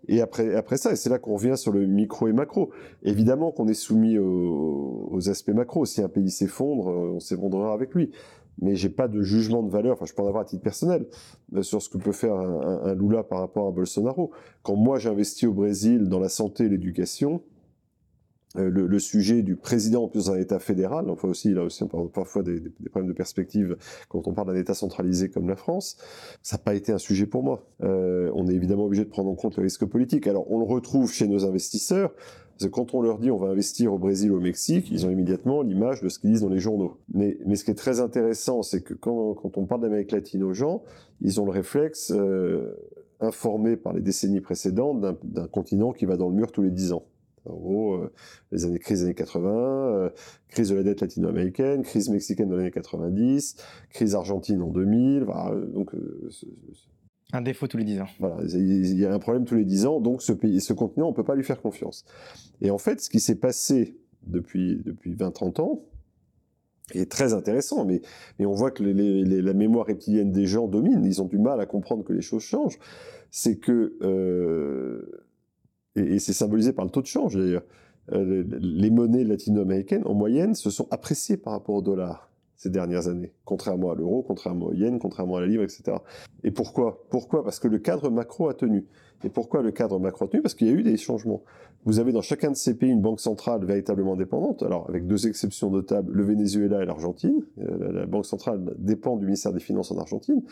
Et 0.07 0.21
après, 0.21 0.55
après 0.55 0.77
ça, 0.77 0.91
et 0.91 0.95
c'est 0.95 1.09
là 1.09 1.19
qu'on 1.19 1.35
revient 1.35 1.57
sur 1.57 1.71
le 1.71 1.85
micro 1.85 2.27
et 2.27 2.33
macro. 2.33 2.71
Évidemment 3.03 3.51
qu'on 3.51 3.67
est 3.67 3.73
soumis 3.73 4.17
aux, 4.17 5.29
aspects 5.29 5.51
macro. 5.51 5.85
Si 5.85 6.01
un 6.01 6.09
pays 6.09 6.31
s'effondre, 6.31 6.89
euh, 6.89 7.11
on 7.15 7.19
s'effondrera 7.19 7.73
avec 7.73 7.93
lui. 7.93 8.11
Mais 8.59 8.75
j'ai 8.75 8.89
pas 8.89 9.07
de 9.07 9.21
jugement 9.21 9.63
de 9.63 9.69
valeur, 9.69 9.93
enfin 9.93 10.05
je 10.05 10.13
peux 10.13 10.21
en 10.21 10.27
avoir 10.27 10.43
à 10.43 10.45
titre 10.45 10.61
personnel, 10.61 11.07
euh, 11.55 11.61
sur 11.61 11.81
ce 11.81 11.89
que 11.89 11.97
peut 11.97 12.11
faire 12.11 12.35
un, 12.35 12.81
un 12.83 12.95
Lula 12.95 13.23
par 13.23 13.39
rapport 13.39 13.67
à 13.67 13.71
Bolsonaro. 13.71 14.31
Quand 14.63 14.75
moi 14.75 14.97
j'investis 14.97 15.47
au 15.47 15.53
Brésil 15.53 16.09
dans 16.09 16.19
la 16.19 16.29
santé 16.29 16.65
et 16.65 16.69
l'éducation, 16.69 17.41
euh, 18.57 18.69
le, 18.69 18.99
sujet 18.99 19.43
du 19.43 19.55
président 19.55 20.03
en 20.03 20.07
plus 20.09 20.25
d'un 20.25 20.37
État 20.37 20.59
fédéral, 20.59 21.09
enfin 21.09 21.29
aussi 21.29 21.53
là 21.53 21.63
aussi 21.63 21.85
parfois 22.13 22.43
des, 22.43 22.59
problèmes 22.89 23.09
de 23.09 23.15
perspective 23.15 23.77
quand 24.09 24.27
on 24.27 24.33
parle 24.33 24.47
d'un 24.47 24.59
État 24.59 24.73
centralisé 24.73 25.29
comme 25.29 25.47
la 25.47 25.55
France, 25.55 25.97
ça 26.43 26.57
n'a 26.57 26.63
pas 26.63 26.75
été 26.75 26.91
un 26.91 26.97
sujet 26.97 27.25
pour 27.25 27.43
moi. 27.43 27.65
Euh, 27.81 28.29
on 28.35 28.47
est 28.47 28.53
évidemment 28.53 28.85
obligé 28.85 29.05
de 29.05 29.09
prendre 29.09 29.29
en 29.29 29.35
compte 29.35 29.55
le 29.55 29.63
risque 29.63 29.85
politique. 29.85 30.27
Alors 30.27 30.51
on 30.51 30.59
le 30.59 30.65
retrouve 30.65 31.11
chez 31.11 31.27
nos 31.27 31.45
investisseurs. 31.45 32.13
Parce 32.57 32.69
que 32.69 32.75
quand 32.75 32.93
on 32.93 33.01
leur 33.01 33.17
dit 33.17 33.31
on 33.31 33.37
va 33.37 33.47
investir 33.47 33.91
au 33.91 33.97
Brésil, 33.97 34.31
au 34.31 34.39
Mexique, 34.39 34.91
ils 34.91 35.07
ont 35.07 35.09
immédiatement 35.09 35.63
l'image 35.63 36.01
de 36.01 36.09
ce 36.09 36.19
qu'ils 36.19 36.31
disent 36.31 36.41
dans 36.41 36.49
les 36.49 36.59
journaux. 36.59 36.97
Mais, 37.11 37.39
mais 37.47 37.55
ce 37.55 37.63
qui 37.63 37.71
est 37.71 37.75
très 37.75 38.01
intéressant, 38.01 38.61
c'est 38.61 38.81
que 38.81 38.93
quand, 38.93 39.33
quand 39.33 39.57
on 39.57 39.65
parle 39.65 39.81
d'Amérique 39.81 40.11
latine 40.11 40.43
aux 40.43 40.53
gens, 40.53 40.83
ils 41.21 41.41
ont 41.41 41.45
le 41.45 41.51
réflexe, 41.51 42.11
euh, 42.11 42.77
informé 43.21 43.77
par 43.77 43.93
les 43.93 44.01
décennies 44.01 44.41
précédentes, 44.41 44.99
d'un 45.23 45.47
continent 45.47 45.91
qui 45.91 46.05
va 46.05 46.17
dans 46.17 46.29
le 46.29 46.35
mur 46.35 46.51
tous 46.51 46.61
les 46.61 46.71
dix 46.71 46.91
ans. 46.91 47.03
En 47.45 47.55
gros, 47.55 47.95
euh, 47.95 48.11
les 48.51 48.65
années, 48.65 48.79
crise 48.79 48.99
des 48.99 49.05
années 49.05 49.15
80, 49.15 49.49
euh, 49.49 50.09
crise 50.49 50.69
de 50.69 50.75
la 50.75 50.83
dette 50.83 51.01
latino-américaine, 51.01 51.81
crise 51.81 52.09
mexicaine 52.09 52.49
dans 52.49 52.55
les 52.55 52.63
années 52.63 52.71
90, 52.71 53.55
crise 53.89 54.15
argentine 54.15 54.61
en 54.61 54.67
2000. 54.67 55.23
Euh, 55.23 55.65
donc, 55.67 55.91
un 57.33 57.41
défaut 57.41 57.67
tous 57.67 57.77
les 57.77 57.83
10 57.83 58.01
ans. 58.01 58.07
Voilà, 58.19 58.37
il 58.43 58.99
y 58.99 59.05
a 59.05 59.13
un 59.13 59.19
problème 59.19 59.45
tous 59.45 59.55
les 59.55 59.65
10 59.65 59.85
ans, 59.85 60.01
donc 60.01 60.21
ce, 60.21 60.33
pays, 60.33 60.61
ce 60.61 60.73
continent, 60.73 61.07
on 61.07 61.11
ne 61.11 61.15
peut 61.15 61.23
pas 61.23 61.35
lui 61.35 61.43
faire 61.43 61.61
confiance. 61.61 62.05
Et 62.61 62.69
en 62.69 62.77
fait, 62.77 63.01
ce 63.01 63.09
qui 63.09 63.19
s'est 63.19 63.39
passé 63.39 63.97
depuis, 64.27 64.81
depuis 64.85 65.15
20-30 65.15 65.61
ans 65.61 65.81
est 66.93 67.09
très 67.09 67.33
intéressant, 67.33 67.85
mais, 67.85 68.01
mais 68.37 68.45
on 68.45 68.53
voit 68.53 68.69
que 68.69 68.83
la 68.83 69.53
mémoire 69.53 69.85
reptilienne 69.87 70.31
des 70.31 70.45
gens 70.45 70.67
domine, 70.67 71.05
ils 71.05 71.21
ont 71.21 71.27
du 71.27 71.39
mal 71.39 71.59
à 71.61 71.65
comprendre 71.65 72.03
que 72.03 72.13
les 72.13 72.21
choses 72.21 72.43
changent. 72.43 72.77
C'est 73.31 73.55
que 73.55 73.95
et, 75.95 76.19
c'est 76.19 76.33
symbolisé 76.33 76.73
par 76.73 76.85
le 76.85 76.91
taux 76.91 77.01
de 77.01 77.07
change 77.07 77.35
d'ailleurs. 77.35 77.63
Euh, 78.13 78.43
les 78.59 78.89
monnaies 78.89 79.23
latino-américaines, 79.23 80.03
en 80.05 80.13
moyenne, 80.13 80.55
se 80.55 80.69
sont 80.69 80.87
appréciées 80.89 81.37
par 81.37 81.53
rapport 81.53 81.75
au 81.75 81.81
dollar 81.81 82.30
ces 82.61 82.69
dernières 82.69 83.07
années, 83.07 83.33
contrairement 83.43 83.89
à 83.89 83.95
l'euro, 83.95 84.21
contrairement 84.21 84.67
au 84.67 84.73
yen, 84.73 84.99
contrairement 84.99 85.37
à 85.37 85.41
la 85.41 85.47
livre, 85.47 85.63
etc. 85.63 85.97
Et 86.43 86.51
pourquoi? 86.51 87.03
Pourquoi? 87.09 87.43
Parce 87.43 87.57
que 87.57 87.67
le 87.67 87.79
cadre 87.79 88.11
macro 88.11 88.49
a 88.49 88.53
tenu. 88.53 88.85
Et 89.23 89.29
pourquoi 89.29 89.63
le 89.63 89.71
cadre 89.71 89.97
macro 89.97 90.25
a 90.25 90.27
tenu? 90.27 90.43
Parce 90.43 90.53
qu'il 90.53 90.67
y 90.67 90.69
a 90.69 90.73
eu 90.73 90.83
des 90.83 90.95
changements. 90.95 91.41
Vous 91.85 91.97
avez 91.97 92.11
dans 92.11 92.21
chacun 92.21 92.51
de 92.51 92.55
ces 92.55 92.77
pays 92.77 92.91
une 92.91 93.01
banque 93.01 93.19
centrale 93.19 93.65
véritablement 93.65 94.15
dépendante, 94.15 94.61
alors 94.61 94.87
avec 94.87 95.07
deux 95.07 95.25
exceptions 95.25 95.71
notables, 95.71 96.13
le 96.13 96.23
Venezuela 96.23 96.83
et 96.83 96.85
l'Argentine. 96.85 97.41
Euh, 97.57 97.93
la 97.93 98.05
banque 98.05 98.27
centrale 98.27 98.75
dépend 98.77 99.17
du 99.17 99.25
ministère 99.25 99.53
des 99.53 99.59
Finances 99.59 99.91
en 99.91 99.97
Argentine, 99.97 100.43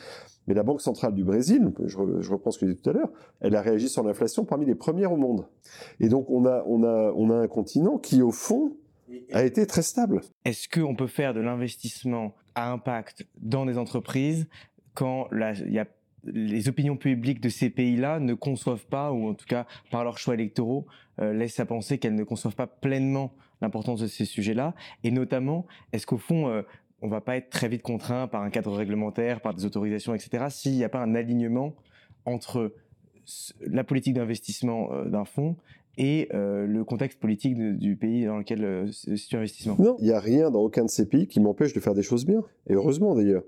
mais 0.47 0.55
la 0.55 0.63
banque 0.63 0.81
centrale 0.81 1.13
du 1.13 1.23
Brésil, 1.23 1.71
je, 1.85 1.95
reprends 2.31 2.49
ce 2.49 2.57
que 2.57 2.65
j'ai 2.65 2.73
dit 2.73 2.81
tout 2.81 2.89
à 2.89 2.93
l'heure, 2.93 3.11
elle 3.39 3.55
a 3.55 3.61
réagi 3.61 3.87
sur 3.87 4.01
l'inflation 4.03 4.45
parmi 4.45 4.65
les 4.65 4.73
premières 4.73 5.13
au 5.13 5.17
monde. 5.17 5.45
Et 5.99 6.09
donc 6.09 6.27
on 6.31 6.47
a, 6.47 6.63
on 6.65 6.83
a, 6.83 7.13
on 7.15 7.29
a 7.29 7.35
un 7.35 7.47
continent 7.47 7.99
qui, 7.99 8.23
au 8.23 8.31
fond, 8.31 8.71
a 9.31 9.43
été 9.43 9.65
très 9.65 9.81
stable. 9.81 10.21
Est-ce 10.45 10.67
qu'on 10.69 10.95
peut 10.95 11.07
faire 11.07 11.33
de 11.33 11.39
l'investissement 11.39 12.35
à 12.55 12.71
impact 12.71 13.27
dans 13.37 13.65
des 13.65 13.77
entreprises 13.77 14.47
quand 14.93 15.27
les 16.23 16.67
opinions 16.67 16.97
publiques 16.97 17.41
de 17.41 17.49
ces 17.49 17.69
pays-là 17.69 18.19
ne 18.19 18.33
conçoivent 18.33 18.87
pas, 18.87 19.11
ou 19.11 19.29
en 19.29 19.33
tout 19.33 19.45
cas 19.45 19.65
par 19.91 20.03
leurs 20.03 20.17
choix 20.17 20.33
électoraux, 20.33 20.85
euh, 21.21 21.33
laissent 21.33 21.59
à 21.59 21.65
penser 21.65 21.97
qu'elles 21.97 22.15
ne 22.15 22.23
conçoivent 22.23 22.55
pas 22.55 22.67
pleinement 22.67 23.33
l'importance 23.61 24.01
de 24.01 24.07
ces 24.07 24.25
sujets-là? 24.25 24.75
Et 25.03 25.11
notamment, 25.11 25.65
est-ce 25.93 26.05
qu'au 26.05 26.17
fond, 26.17 26.47
on 26.47 26.49
euh, 26.49 26.61
on 27.01 27.07
va 27.07 27.21
pas 27.21 27.37
être 27.37 27.49
très 27.49 27.69
vite 27.69 27.81
contraint 27.81 28.27
par 28.27 28.41
un 28.41 28.49
cadre 28.49 28.75
réglementaire, 28.75 29.39
par 29.39 29.53
des 29.53 29.63
autorisations, 29.63 30.13
etc., 30.13 30.47
s'il 30.49 30.73
n'y 30.73 30.83
a 30.83 30.89
pas 30.89 30.99
un 30.99 31.15
alignement 31.15 31.73
entre 32.25 32.73
la 33.61 33.85
politique 33.85 34.15
d'investissement 34.15 34.91
euh, 34.91 35.05
d'un 35.05 35.23
fonds 35.23 35.55
et 35.97 36.29
le 36.31 36.83
contexte 36.83 37.19
politique 37.19 37.57
du 37.57 37.95
pays 37.97 38.25
dans 38.25 38.37
lequel 38.37 38.87
se 38.91 39.15
situe 39.15 39.35
l'investissement 39.35 39.75
Non, 39.79 39.97
il 39.99 40.05
n'y 40.05 40.11
a 40.11 40.19
rien 40.19 40.49
dans 40.49 40.61
aucun 40.61 40.85
de 40.85 40.89
ces 40.89 41.05
pays 41.05 41.27
qui 41.27 41.39
m'empêche 41.39 41.73
de 41.73 41.79
faire 41.79 41.93
des 41.93 42.03
choses 42.03 42.25
bien. 42.25 42.43
Et 42.67 42.73
heureusement 42.73 43.15
d'ailleurs. 43.15 43.43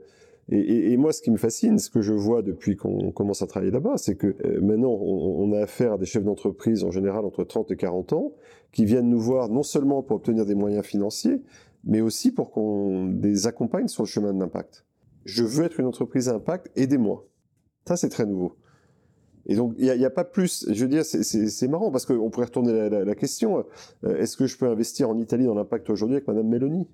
Et, 0.49 0.97
moi, 0.97 1.13
ce 1.13 1.21
qui 1.21 1.32
me 1.32 1.38
fascine, 1.38 1.80
ce 1.80 1.89
que 1.89 2.01
je 2.01 2.12
vois 2.12 2.41
depuis 2.41 2.75
qu'on 2.75 3.12
commence 3.12 3.41
à 3.41 3.47
travailler 3.47 3.71
là-bas, 3.71 3.93
c'est 3.95 4.15
que 4.15 4.36
euh, 4.43 4.60
maintenant, 4.60 4.91
on, 4.91 5.54
a 5.54 5.60
affaire 5.60 5.93
à 5.93 5.97
des 5.97 6.06
chefs 6.06 6.25
d'entreprise, 6.25 6.84
en 6.84 6.91
général 6.91 7.23
entre 7.23 7.45
30 7.45 7.71
et 7.71 7.77
40 7.77 8.12
ans, 8.13 8.34
qui 8.73 8.84
viennent 8.84 9.10
nous 9.10 9.19
voir 9.19 9.47
non 9.47 9.63
seulement 9.63 10.04
pour 10.04 10.17
obtenir 10.17 10.45
des 10.45 10.56
moyens 10.56 10.86
financiers, 10.86 11.41
mais 11.86 12.01
aussi 12.01 12.34
pour 12.34 12.51
qu'on 12.51 13.06
les 13.21 13.47
accompagne 13.47 13.88
sur 13.88 14.04
le 14.04 14.08
chemin 14.08 14.34
de 14.34 14.39
l'impact. 14.39 14.86
Je 15.23 15.43
veux 15.43 15.63
être 15.63 15.80
une 15.80 15.86
entreprise 15.86 16.27
à 16.27 16.36
impact, 16.36 16.69
aidez-moi. 16.75 17.25
Ça, 17.88 17.95
c'est 17.95 18.10
très 18.10 18.25
nouveau. 18.25 18.58
Et 19.47 19.56
donc, 19.56 19.73
il 19.77 19.91
n'y 19.91 20.06
a, 20.06 20.10
pas 20.10 20.23
plus. 20.23 20.65
Je 20.71 20.84
veux 20.84 20.89
dire, 20.89 21.04
c'est 21.04 21.67
marrant 21.67 21.91
parce 21.91 22.06
qu'on 22.06 22.30
pourrait 22.30 22.45
retourner 22.45 22.89
la, 22.89 23.15
question. 23.15 23.65
Euh, 24.04 24.17
est-ce 24.17 24.38
que 24.38 24.47
je 24.47 24.58
peux 24.58 24.67
investir 24.67 25.10
en 25.10 25.17
Italie 25.17 25.45
dans 25.45 25.56
l'impact 25.56 25.89
aujourd'hui 25.89 26.17
avec 26.17 26.27
Madame 26.27 26.47
Meloni? 26.47 26.88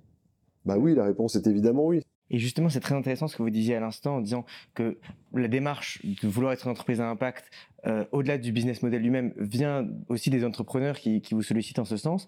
Bah 0.65 0.77
oui, 0.77 0.95
la 0.95 1.05
réponse 1.05 1.35
est 1.35 1.47
évidemment 1.47 1.85
oui. 1.85 2.01
Et 2.29 2.39
justement, 2.39 2.69
c'est 2.69 2.81
très 2.81 2.95
intéressant 2.95 3.27
ce 3.27 3.37
que 3.37 3.43
vous 3.43 3.49
disiez 3.49 3.75
à 3.75 3.79
l'instant 3.79 4.17
en 4.17 4.21
disant 4.21 4.45
que 4.73 4.97
la 5.33 5.47
démarche 5.47 6.01
de 6.03 6.27
vouloir 6.27 6.53
être 6.53 6.65
une 6.65 6.71
entreprise 6.71 6.99
à 6.99 7.09
impact, 7.09 7.49
euh, 7.85 8.03
au-delà 8.11 8.37
du 8.37 8.51
business 8.51 8.83
model 8.83 9.01
lui-même, 9.01 9.33
vient 9.37 9.87
aussi 10.09 10.29
des 10.29 10.43
entrepreneurs 10.43 10.99
qui, 10.99 11.21
vous 11.31 11.41
sollicitent 11.41 11.79
en 11.79 11.85
ce 11.85 11.95
sens. 11.95 12.27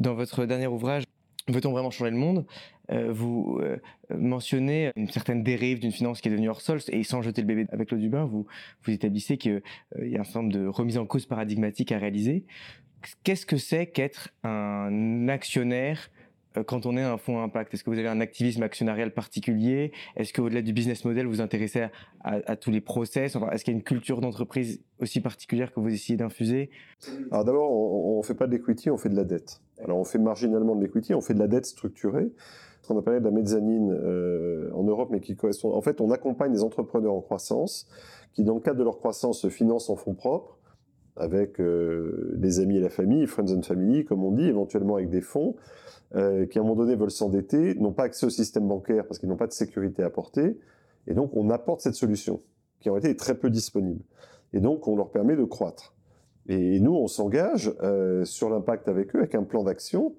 Dans 0.00 0.14
votre 0.14 0.46
dernier 0.46 0.66
ouvrage, 0.66 1.04
Veut-on 1.48 1.70
vraiment 1.70 1.90
changer 1.90 2.10
le 2.10 2.16
monde? 2.16 2.44
Euh, 2.90 3.12
Vous 3.12 3.60
euh, 3.62 3.76
mentionnez 4.10 4.90
une 4.96 5.08
certaine 5.08 5.42
dérive 5.42 5.80
d'une 5.80 5.92
finance 5.92 6.20
qui 6.20 6.28
est 6.28 6.30
devenue 6.30 6.48
hors 6.48 6.60
sol, 6.60 6.80
et 6.88 7.04
sans 7.04 7.22
jeter 7.22 7.40
le 7.40 7.46
bébé 7.46 7.66
avec 7.70 7.90
l'eau 7.90 7.98
du 7.98 8.08
bain, 8.08 8.24
vous, 8.24 8.46
vous 8.82 8.92
établissez 8.92 9.36
qu'il 9.36 9.62
y 10.00 10.16
a 10.16 10.20
un 10.20 10.24
certain 10.24 10.42
nombre 10.42 10.54
de 10.54 10.66
remises 10.66 10.98
en 10.98 11.06
cause 11.06 11.26
paradigmatiques 11.26 11.92
à 11.92 11.98
réaliser. 11.98 12.44
Qu'est-ce 13.22 13.46
que 13.46 13.56
c'est 13.56 13.86
qu'être 13.86 14.30
un 14.42 15.28
actionnaire 15.28 15.98
euh, 16.00 16.15
quand 16.64 16.86
on 16.86 16.96
est 16.96 17.02
un 17.02 17.18
fonds 17.18 17.42
impact 17.42 17.74
Est-ce 17.74 17.84
que 17.84 17.90
vous 17.90 17.98
avez 17.98 18.08
un 18.08 18.20
activisme 18.20 18.62
actionnarial 18.62 19.12
particulier? 19.12 19.92
Est-ce 20.16 20.32
qu'au-delà 20.32 20.62
du 20.62 20.72
business 20.72 21.04
model, 21.04 21.26
vous 21.26 21.32
vous 21.32 21.40
intéressez 21.40 21.88
à, 22.20 22.56
tous 22.56 22.70
les 22.70 22.80
process? 22.80 23.36
Est-ce 23.52 23.64
qu'il 23.64 23.72
y 23.72 23.76
a 23.76 23.78
une 23.78 23.84
culture 23.84 24.20
d'entreprise 24.20 24.80
aussi 25.00 25.20
particulière 25.20 25.72
que 25.72 25.80
vous 25.80 25.88
essayez 25.88 26.16
d'infuser? 26.16 26.70
Alors 27.30 27.44
d'abord, 27.44 27.70
on 27.70 28.18
ne 28.18 28.22
fait 28.22 28.34
pas 28.34 28.46
de 28.46 28.52
l'equity, 28.52 28.90
on 28.90 28.96
fait 28.96 29.08
de 29.08 29.16
la 29.16 29.24
dette. 29.24 29.60
Alors 29.82 29.98
on 29.98 30.04
fait 30.04 30.18
marginalement 30.18 30.74
de 30.74 30.82
l'equity, 30.82 31.14
on 31.14 31.20
fait 31.20 31.34
de 31.34 31.38
la 31.38 31.48
dette 31.48 31.66
structurée, 31.66 32.32
ce 32.82 32.88
qu'on 32.88 32.98
appelle 32.98 33.20
de 33.20 33.24
la 33.24 33.30
mezzanine 33.30 33.92
euh, 33.92 34.70
en 34.74 34.84
Europe, 34.84 35.08
mais 35.10 35.20
qui 35.20 35.36
correspond... 35.36 35.72
En 35.72 35.82
fait, 35.82 36.00
on 36.00 36.10
accompagne 36.10 36.52
des 36.52 36.62
entrepreneurs 36.62 37.14
en 37.14 37.20
croissance 37.20 37.88
qui, 38.32 38.44
dans 38.44 38.54
le 38.54 38.60
cadre 38.60 38.78
de 38.78 38.84
leur 38.84 38.98
croissance, 38.98 39.40
se 39.40 39.48
financent 39.48 39.90
en 39.90 39.96
fonds 39.96 40.14
propres 40.14 40.58
avec 41.16 41.58
les 41.58 42.60
amis 42.60 42.76
et 42.76 42.80
la 42.80 42.90
famille, 42.90 43.26
friends 43.26 43.52
and 43.52 43.62
family, 43.62 44.04
comme 44.04 44.24
on 44.24 44.32
dit, 44.32 44.46
éventuellement 44.46 44.96
avec 44.96 45.10
des 45.10 45.20
fonds, 45.20 45.56
qui 46.12 46.18
à 46.18 46.60
un 46.60 46.62
moment 46.62 46.76
donné 46.76 46.94
veulent 46.94 47.10
s'endetter, 47.10 47.74
n'ont 47.74 47.92
pas 47.92 48.04
accès 48.04 48.26
au 48.26 48.30
système 48.30 48.68
bancaire 48.68 49.06
parce 49.06 49.18
qu'ils 49.18 49.28
n'ont 49.28 49.36
pas 49.36 49.46
de 49.46 49.52
sécurité 49.52 50.02
à 50.02 50.06
apporter, 50.06 50.58
et 51.06 51.14
donc 51.14 51.36
on 51.36 51.50
apporte 51.50 51.80
cette 51.80 51.94
solution, 51.94 52.40
qui 52.80 52.90
en 52.90 52.96
été 52.96 53.16
très 53.16 53.34
peu 53.34 53.50
disponible. 53.50 54.02
Et 54.52 54.60
donc 54.60 54.86
on 54.88 54.96
leur 54.96 55.10
permet 55.10 55.36
de 55.36 55.44
croître. 55.44 55.94
Et 56.48 56.78
nous, 56.78 56.94
on 56.94 57.08
s'engage 57.08 57.74
sur 58.24 58.50
l'impact 58.50 58.88
avec 58.88 59.16
eux, 59.16 59.18
avec 59.18 59.34
un 59.34 59.42
plan 59.42 59.64
d'action, 59.64 60.14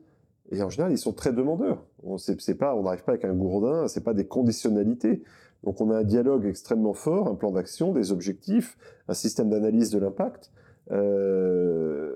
et 0.51 0.61
en 0.61 0.69
général, 0.69 0.91
ils 0.93 0.97
sont 0.97 1.13
très 1.13 1.33
demandeurs. 1.33 1.85
On 2.03 2.17
n'arrive 2.17 3.03
pas 3.03 3.13
avec 3.13 3.25
un 3.25 3.33
gourdin, 3.33 3.87
c'est 3.87 4.03
pas 4.03 4.13
des 4.13 4.27
conditionnalités. 4.27 5.23
Donc 5.63 5.81
on 5.81 5.89
a 5.89 5.97
un 5.97 6.03
dialogue 6.03 6.45
extrêmement 6.45 6.93
fort, 6.93 7.27
un 7.27 7.35
plan 7.35 7.51
d'action, 7.51 7.91
des 7.91 8.11
objectifs, 8.11 8.77
un 9.07 9.13
système 9.13 9.49
d'analyse 9.49 9.89
de 9.89 9.99
l'impact. 9.99 10.51
Euh, 10.91 12.15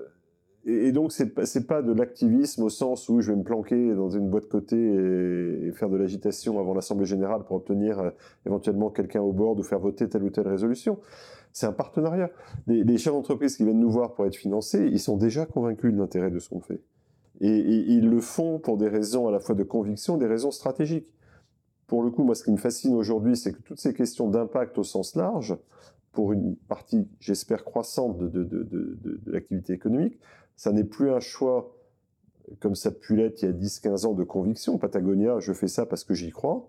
et, 0.64 0.92
donc 0.92 1.12
c'est 1.12 1.34
pas, 1.34 1.42
pas 1.66 1.82
de 1.82 1.92
l'activisme 1.92 2.62
au 2.62 2.68
sens 2.68 3.08
où 3.08 3.20
je 3.20 3.32
vais 3.32 3.36
me 3.36 3.42
planquer 3.42 3.94
dans 3.94 4.08
une 4.08 4.28
boîte 4.28 4.48
côté 4.48 4.76
et, 4.76 5.72
faire 5.72 5.88
de 5.88 5.96
l'agitation 5.96 6.58
avant 6.60 6.74
l'assemblée 6.74 7.06
générale 7.06 7.42
pour 7.44 7.56
obtenir 7.56 7.98
euh, 7.98 8.10
éventuellement 8.46 8.90
quelqu'un 8.90 9.20
au 9.20 9.32
bord 9.32 9.58
ou 9.58 9.62
faire 9.62 9.80
voter 9.80 10.08
telle 10.08 10.22
ou 10.22 10.30
telle 10.30 10.48
résolution. 10.48 10.98
C'est 11.52 11.66
un 11.66 11.72
partenariat. 11.72 12.30
Les, 12.66 12.96
chefs 12.96 13.12
d'entreprise 13.12 13.56
qui 13.56 13.64
viennent 13.64 13.80
nous 13.80 13.90
voir 13.90 14.14
pour 14.14 14.24
être 14.26 14.36
financés, 14.36 14.88
ils 14.90 15.00
sont 15.00 15.16
déjà 15.16 15.44
convaincus 15.44 15.92
de 15.92 15.98
l'intérêt 15.98 16.30
de 16.30 16.38
ce 16.38 16.48
qu'on 16.48 16.60
fait. 16.60 16.80
Et, 17.40 17.58
ils 17.58 18.08
le 18.08 18.20
font 18.20 18.58
pour 18.58 18.78
des 18.78 18.88
raisons 18.88 19.28
à 19.28 19.30
la 19.30 19.40
fois 19.40 19.54
de 19.54 19.62
conviction, 19.62 20.16
des 20.16 20.26
raisons 20.26 20.50
stratégiques. 20.50 21.12
Pour 21.88 22.02
le 22.02 22.10
coup, 22.10 22.24
moi, 22.24 22.34
ce 22.34 22.42
qui 22.42 22.52
me 22.52 22.56
fascine 22.56 22.94
aujourd'hui, 22.94 23.36
c'est 23.36 23.52
que 23.52 23.60
toutes 23.60 23.80
ces 23.80 23.92
questions 23.92 24.28
d'impact 24.28 24.78
au 24.78 24.84
sens 24.84 25.14
large, 25.14 25.58
pour 26.12 26.32
une 26.32 26.56
partie, 26.56 27.08
j'espère, 27.20 27.64
croissante 27.64 28.18
de, 28.18 28.28
de, 28.28 28.44
de, 28.44 28.64
de, 28.64 29.20
l'activité 29.26 29.72
économique, 29.72 30.18
ça 30.56 30.72
n'est 30.72 30.84
plus 30.84 31.10
un 31.10 31.20
choix 31.20 31.74
comme 32.60 32.74
ça 32.74 32.90
pu 32.90 33.16
l'être 33.16 33.42
il 33.42 33.46
y 33.46 33.48
a 33.48 33.52
10-15 33.52 34.06
ans 34.06 34.12
de 34.12 34.24
conviction. 34.24 34.76
Patagonia, 34.78 35.38
je 35.40 35.52
fais 35.52 35.68
ça 35.68 35.86
parce 35.86 36.04
que 36.04 36.12
j'y 36.12 36.30
crois, 36.30 36.68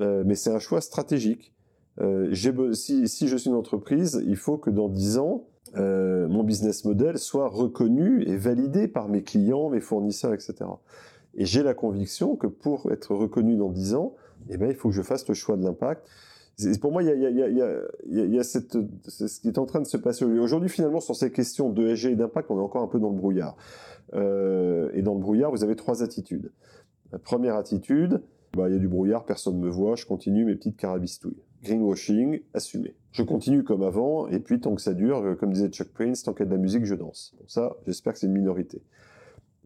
euh, 0.00 0.22
mais 0.24 0.34
c'est 0.34 0.50
un 0.50 0.58
choix 0.58 0.80
stratégique. 0.80 1.54
Euh, 2.00 2.32
si, 2.74 3.08
si 3.08 3.28
je 3.28 3.36
suis 3.36 3.50
une 3.50 3.56
entreprise, 3.56 4.22
il 4.26 4.36
faut 4.36 4.56
que 4.56 4.70
dans 4.70 4.88
10 4.88 5.18
ans, 5.18 5.48
euh, 5.76 6.28
mon 6.28 6.44
business 6.44 6.84
model 6.84 7.18
soit 7.18 7.48
reconnu 7.48 8.22
et 8.22 8.36
validé 8.36 8.88
par 8.88 9.08
mes 9.08 9.22
clients, 9.22 9.68
mes 9.68 9.80
fournisseurs, 9.80 10.32
etc. 10.32 10.54
Et 11.34 11.44
j'ai 11.44 11.62
la 11.62 11.74
conviction 11.74 12.36
que 12.36 12.46
pour 12.46 12.90
être 12.92 13.14
reconnu 13.14 13.56
dans 13.56 13.70
10 13.70 13.94
ans, 13.94 14.14
eh 14.48 14.56
ben, 14.56 14.70
il 14.70 14.74
faut 14.74 14.88
que 14.88 14.94
je 14.94 15.02
fasse 15.02 15.28
le 15.28 15.34
choix 15.34 15.56
de 15.56 15.64
l'impact. 15.64 16.08
Pour 16.80 16.90
moi, 16.90 17.02
il 17.02 17.08
y 17.08 18.38
a, 18.38 18.42
ce 18.42 19.40
qui 19.40 19.48
est 19.48 19.58
en 19.58 19.66
train 19.66 19.80
de 19.80 19.86
se 19.86 19.96
passer 19.96 20.24
aujourd'hui. 20.24 20.68
Finalement, 20.68 21.00
sur 21.00 21.14
ces 21.14 21.30
questions 21.30 21.70
d'ESG 21.70 22.06
et 22.06 22.16
d'impact, 22.16 22.50
on 22.50 22.58
est 22.58 22.62
encore 22.62 22.82
un 22.82 22.88
peu 22.88 22.98
dans 22.98 23.10
le 23.10 23.16
brouillard. 23.16 23.56
Euh, 24.14 24.90
et 24.94 25.02
dans 25.02 25.14
le 25.14 25.20
brouillard, 25.20 25.50
vous 25.50 25.62
avez 25.62 25.76
trois 25.76 26.02
attitudes. 26.02 26.50
La 27.12 27.18
première 27.18 27.54
attitude, 27.54 28.22
bah, 28.54 28.68
il 28.68 28.72
y 28.72 28.76
a 28.76 28.80
du 28.80 28.88
brouillard, 28.88 29.24
personne 29.24 29.58
ne 29.58 29.66
me 29.66 29.70
voit, 29.70 29.94
je 29.94 30.06
continue 30.06 30.44
mes 30.44 30.56
petites 30.56 30.76
carabistouilles. 30.76 31.42
Greenwashing, 31.62 32.40
assumé. 32.54 32.94
Je 33.12 33.22
continue 33.22 33.64
comme 33.64 33.82
avant, 33.82 34.28
et 34.28 34.38
puis 34.38 34.60
tant 34.60 34.74
que 34.74 34.82
ça 34.82 34.94
dure, 34.94 35.18
euh, 35.18 35.34
comme 35.34 35.52
disait 35.52 35.68
Chuck 35.68 35.88
Prince, 35.88 36.22
tant 36.22 36.32
qu'il 36.32 36.40
y 36.40 36.48
a 36.48 36.50
de 36.50 36.54
la 36.54 36.60
musique, 36.60 36.84
je 36.84 36.94
danse. 36.94 37.36
Ça, 37.46 37.76
j'espère 37.86 38.14
que 38.14 38.18
c'est 38.18 38.26
une 38.26 38.32
minorité. 38.32 38.82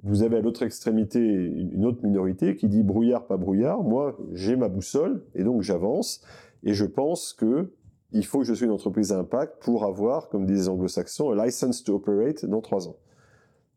Vous 0.04 0.24
avez 0.24 0.36
à 0.36 0.40
l'autre 0.40 0.62
extrémité 0.62 1.20
une 1.20 1.84
autre 1.84 2.02
minorité 2.02 2.56
qui 2.56 2.66
dit 2.66 2.82
brouillard, 2.82 3.26
pas 3.26 3.36
brouillard. 3.36 3.84
Moi, 3.84 4.18
j'ai 4.32 4.56
ma 4.56 4.68
boussole, 4.68 5.22
et 5.34 5.44
donc 5.44 5.62
j'avance, 5.62 6.22
et 6.62 6.74
je 6.74 6.84
pense 6.84 7.32
que 7.32 7.72
il 8.14 8.26
faut 8.26 8.40
que 8.40 8.44
je 8.44 8.52
sois 8.52 8.66
une 8.66 8.72
entreprise 8.72 9.12
à 9.12 9.18
impact 9.18 9.62
pour 9.62 9.84
avoir, 9.84 10.28
comme 10.28 10.44
disent 10.44 10.64
les 10.64 10.68
anglo-saxons, 10.68 11.30
a 11.30 11.46
license 11.46 11.82
to 11.82 11.94
operate 11.94 12.44
dans 12.44 12.60
trois 12.60 12.88
ans 12.88 12.96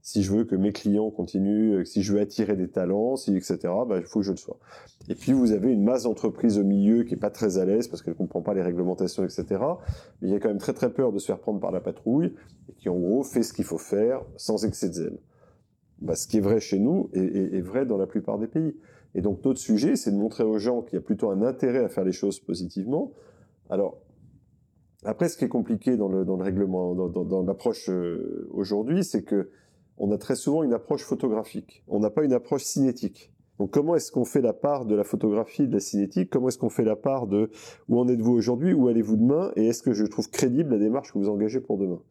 si 0.06 0.21
je 0.21 0.32
veux 0.32 0.43
que 0.43 0.56
mes 0.56 0.71
clients 0.71 1.10
continuent, 1.10 1.80
euh, 1.80 1.84
si 1.84 2.04
je 2.04 2.13
veux 2.13 2.19
attirer 2.19 2.56
des 2.56 2.67
talents, 2.67 3.15
si, 3.15 3.36
etc., 3.36 3.58
bah, 3.88 3.98
il 3.98 4.04
faut 4.04 4.19
que 4.19 4.26
je 4.26 4.32
le 4.32 4.38
sois. 4.38 4.60
Et 5.10 5.15
puis, 5.15 5.34
vous 5.34 5.52
avez 5.52 5.71
une 5.71 5.84
masse 5.84 6.04
d'entreprises 6.04 6.60
au 6.60 6.63
milieu 6.63 7.04
qui 7.04 7.15
est 7.15 7.17
pas 7.17 7.32
très 7.32 7.58
à 7.58 7.65
l'aise 7.65 7.88
parce 7.88 8.04
qu'elle 8.04 8.13
comprend 8.13 8.43
pas 8.43 8.54
les 8.54 8.62
réglementations, 8.62 9.24
etc., 9.24 9.45
mais 10.21 10.30
il 10.30 10.36
a 10.36 10.39
quand 10.39 10.50
même 10.50 10.60
très 10.60 10.74
très 10.74 10.93
peur 10.93 11.12
de 11.12 11.17
se 11.17 11.26
faire 11.26 11.39
prendre 11.39 11.60
par 11.60 11.71
la 11.71 11.82
patrouille 11.82 12.36
et 12.69 12.74
qui, 12.74 12.88
en 12.88 13.00
gros, 13.00 13.24
fait 13.24 13.41
ce 13.41 13.52
qu'il 13.52 13.65
faut 13.65 13.80
faire 13.80 14.21
sans 14.38 14.63
excès 14.63 14.89
de 14.89 14.93
zèle. 14.93 15.17
Bah, 16.02 16.13
ce 16.13 16.28
qui 16.28 16.38
est 16.38 16.41
vrai 16.41 16.60
chez 16.60 16.78
nous 16.78 17.10
est, 17.13 17.56
est, 17.56 17.62
vrai 17.62 17.88
dans 17.88 17.98
la 17.98 18.06
plupart 18.06 18.38
des 18.38 18.48
pays. 18.48 18.76
Et 19.15 19.21
donc, 19.21 19.43
notre 19.43 19.60
sujet, 19.60 19.95
c'est 19.95 20.12
de 20.12 20.17
montrer 20.17 20.43
aux 20.43 20.60
gens 20.60 20.82
qu'il 20.82 20.95
y 20.95 20.97
a 20.97 21.01
plutôt 21.01 21.32
un 21.32 21.41
intérêt 21.41 21.84
à 21.84 21.89
faire 21.89 22.04
les 22.04 22.12
choses 22.12 22.39
positivement. 22.39 23.13
Alors, 23.69 23.97
après, 25.04 25.30
ce 25.30 25.38
qui 25.38 25.45
est 25.45 25.49
compliqué 25.49 25.97
dans 25.97 26.10
le, 26.10 26.21
règlement, 26.34 26.93
dans 26.93 27.43
l'approche 27.43 27.89
euh, 27.89 28.47
aujourd'hui, 28.51 29.04
c'est 29.04 29.23
que 29.23 29.49
on 29.97 30.12
a 30.12 30.17
très 30.17 30.36
souvent 30.36 30.63
une 30.63 30.73
approche 30.73 31.04
photographique. 31.04 31.84
On 31.88 31.99
n'a 31.99 32.10
pas 32.10 32.23
une 32.23 32.34
approche 32.34 32.63
cinétique. 32.63 33.32
Donc 33.60 33.71
comment 33.71 33.95
est-ce 33.95 34.12
qu'on 34.12 34.25
fait 34.25 34.41
la 34.41 34.51
part 34.51 34.86
de 34.86 34.95
la 34.95 35.06
photographie 35.06 35.67
de 35.67 35.73
la 35.73 35.80
cinétique? 35.80 36.30
Comment 36.30 36.49
est-ce 36.49 36.58
qu'on 36.58 36.69
fait 36.69 36.84
la 36.84 36.97
part 36.97 37.28
de 37.28 37.49
où 37.88 37.99
en 37.99 38.08
êtes-vous 38.10 38.34
aujourd'hui 38.34 38.73
Où 38.73 38.89
allez-vous 38.89 39.15
demain? 39.15 39.51
Et 39.56 39.67
est-ce 39.67 39.82
que 39.82 39.93
je 39.93 40.06
trouve 40.06 40.30
crédible 40.30 40.71
la 40.71 40.78
démarche 40.78 41.13
que 41.13 41.17
vous 41.17 41.30
engagez 41.30 41.62
pour 41.62 41.78
demain? 41.78 42.01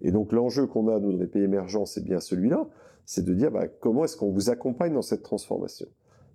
Et 0.00 0.10
donc 0.10 0.32
l'enjeu 0.32 0.66
qu'on 0.66 0.88
a 0.88 0.98
nous 0.98 1.12
dans 1.12 1.18
les 1.18 1.28
pays 1.28 1.44
émergents, 1.44 1.86
c'est 1.86 2.02
bien 2.02 2.18
celui-là, 2.18 2.68
c'est 3.06 3.24
de 3.24 3.32
dire 3.32 3.52
bah, 3.52 3.68
comment 3.68 4.04
est-ce 4.04 4.16
qu'on 4.16 4.32
vous 4.32 4.50
accompagne 4.50 4.94
dans 4.94 5.02
cette 5.02 5.22
transformation? 5.22 5.86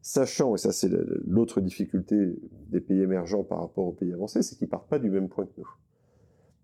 Sachant, 0.01 0.55
et 0.55 0.57
ça 0.57 0.71
c'est 0.71 0.89
l'autre 1.25 1.61
difficulté 1.61 2.39
des 2.69 2.79
pays 2.79 3.01
émergents 3.01 3.43
par 3.43 3.59
rapport 3.59 3.87
aux 3.87 3.91
pays 3.91 4.13
avancés, 4.13 4.41
c'est 4.41 4.55
qu'ils 4.55 4.69
partent 4.69 4.89
pas 4.89 4.99
du 4.99 5.09
même 5.09 5.27
point 5.27 5.45
que 5.45 5.51
nous. 5.57 5.69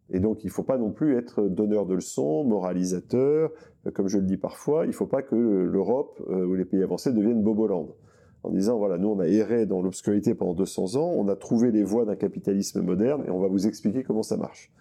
Et 0.09 0.19
donc, 0.19 0.43
il 0.43 0.47
ne 0.47 0.51
faut 0.51 0.63
pas 0.63 0.77
non 0.77 0.91
plus 0.91 1.17
être 1.17 1.47
donneur 1.47 1.85
de 1.85 1.95
leçons, 1.95 2.43
moralisateur. 2.43 3.51
Comme 3.93 4.07
je 4.07 4.17
le 4.17 4.25
dis 4.25 4.37
parfois, 4.37 4.85
il 4.85 4.89
ne 4.89 4.93
faut 4.93 5.07
pas 5.07 5.21
que 5.21 5.35
l'Europe 5.35 6.21
euh, 6.29 6.45
ou 6.45 6.55
les 6.55 6.65
pays 6.65 6.83
avancés 6.83 7.11
deviennent 7.13 7.41
Boboland. 7.41 7.95
En 8.43 8.51
disant, 8.51 8.77
voilà, 8.77 8.97
nous, 8.97 9.07
on 9.07 9.19
a 9.19 9.27
erré 9.27 9.65
dans 9.65 9.81
l'obscurité 9.81 10.35
pendant 10.35 10.53
200 10.53 10.97
ans, 10.97 11.13
on 11.15 11.29
a 11.29 11.35
trouvé 11.35 11.71
les 11.71 11.83
voies 11.83 12.03
d'un 12.03 12.17
capitalisme 12.17 12.81
moderne 12.81 13.23
et 13.25 13.31
on 13.31 13.39
va 13.39 13.47
vous 13.47 13.67
expliquer 13.67 14.03
comment 14.03 14.23
ça 14.23 14.35
marche. 14.35 14.71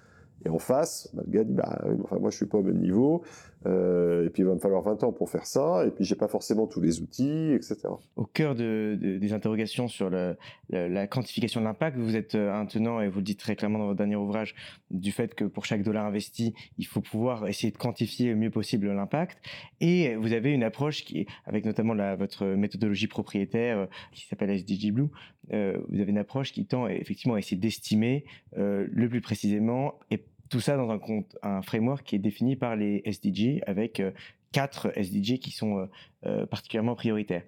Et 0.45 0.49
en 0.49 0.59
face, 0.59 1.09
bah, 1.15 1.23
le 1.25 1.33
gars 1.33 1.45
dit, 1.45 1.55
bah, 1.55 1.81
enfin, 2.03 2.19
moi, 2.19 2.31
je 2.31 2.37
suis 2.37 2.47
pas 2.47 2.59
au 2.59 2.63
même 2.63 2.81
niveau, 2.81 3.23
euh, 3.67 4.27
et 4.27 4.31
puis 4.31 4.43
il 4.43 4.47
va 4.47 4.55
me 4.55 4.59
falloir 4.59 4.83
20 4.83 5.05
ans 5.05 5.13
pour 5.13 5.31
faire 5.31 5.47
ça, 5.47 5.85
et 5.87 5.91
puis 5.91 6.05
j'ai 6.05 6.15
pas 6.15 6.29
forcément 6.29 6.67
tous 6.67 6.81
les 6.81 7.01
outils, 7.01 7.53
etc. 7.53 7.89
Au 8.17 8.25
cœur 8.25 8.55
de, 8.55 8.99
des 9.01 9.33
interrogations 9.33 9.89
sur 9.89 10.11
la 10.11 11.07
quantification 11.07 11.61
de 11.61 11.67
l'impact, 11.67 11.99
vous 11.99 12.17
êtes 12.17 12.35
euh, 12.35 12.53
un 12.53 12.67
tenant, 12.67 13.01
et 13.01 13.09
vous 13.09 13.19
le 13.19 13.25
dites 13.25 13.41
très 13.41 13.57
clairement 13.57 13.79
dans 13.79 13.87
votre 13.87 13.99
dernier 13.99 14.17
ouvrage, 14.17 14.55
du 14.91 15.13
fait 15.13 15.35
que 15.35 15.45
pour 15.45 15.65
chaque 15.65 15.83
dollar 15.83 16.07
investi, 16.07 16.55
il 16.79 16.87
faut 16.87 17.01
pouvoir 17.01 17.47
essayer 17.49 17.73
de 17.73 17.79
quantifier 17.79 18.31
le 18.31 18.37
mieux 18.37 18.51
possible 18.51 18.93
l'impact. 18.93 19.39
Et 19.81 20.17
vous 20.17 20.33
avez 20.33 20.53
une 20.53 20.65
approche 20.65 21.05
qui, 21.05 21.27
avec 21.47 21.65
notamment 21.65 21.95
votre 22.17 22.47
méthodologie 22.47 23.07
propriétaire 23.07 23.79
euh, 23.79 23.87
qui 24.13 24.27
s'appelle 24.27 24.51
SDG 24.51 24.91
Blue, 24.91 25.09
vous 25.51 26.01
avez 26.01 26.11
une 26.11 26.19
approche 26.19 26.53
qui 26.53 26.65
tend 26.65 26.87
effectivement 26.87 27.35
à 27.35 27.39
essayer 27.39 27.57
d'estimer 27.57 28.25
le 28.57 29.09
plus 29.09 29.21
précisément 29.21 29.99
et 30.11 30.25
tout 30.53 30.61
ça 30.61 30.77
dans 30.77 30.91
un, 30.91 30.99
compte, 30.99 31.39
un 31.43 31.63
framework 31.63 32.05
qui 32.05 32.15
est 32.15 32.19
défini 32.19 32.57
par 32.57 32.77
les 32.77 33.01
SDG 33.07 33.63
avec 33.67 34.01
euh, 34.01 34.11
quatre 34.53 34.93
SDG 34.99 35.39
qui 35.39 35.51
sont 35.51 35.79
euh, 35.79 35.87
euh, 36.27 36.47
particulièrement 36.47 36.95
prioritaires. 36.95 37.43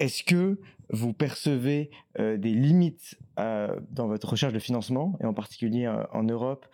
Est-ce 0.00 0.24
que 0.24 0.58
vous 0.90 1.12
percevez 1.12 1.90
des 2.18 2.54
limites 2.54 3.18
dans 3.36 4.06
votre 4.06 4.30
recherche 4.30 4.54
de 4.54 4.58
financement, 4.58 5.18
et 5.20 5.26
en 5.26 5.34
particulier 5.34 5.86
en 5.86 6.22
Europe, 6.22 6.64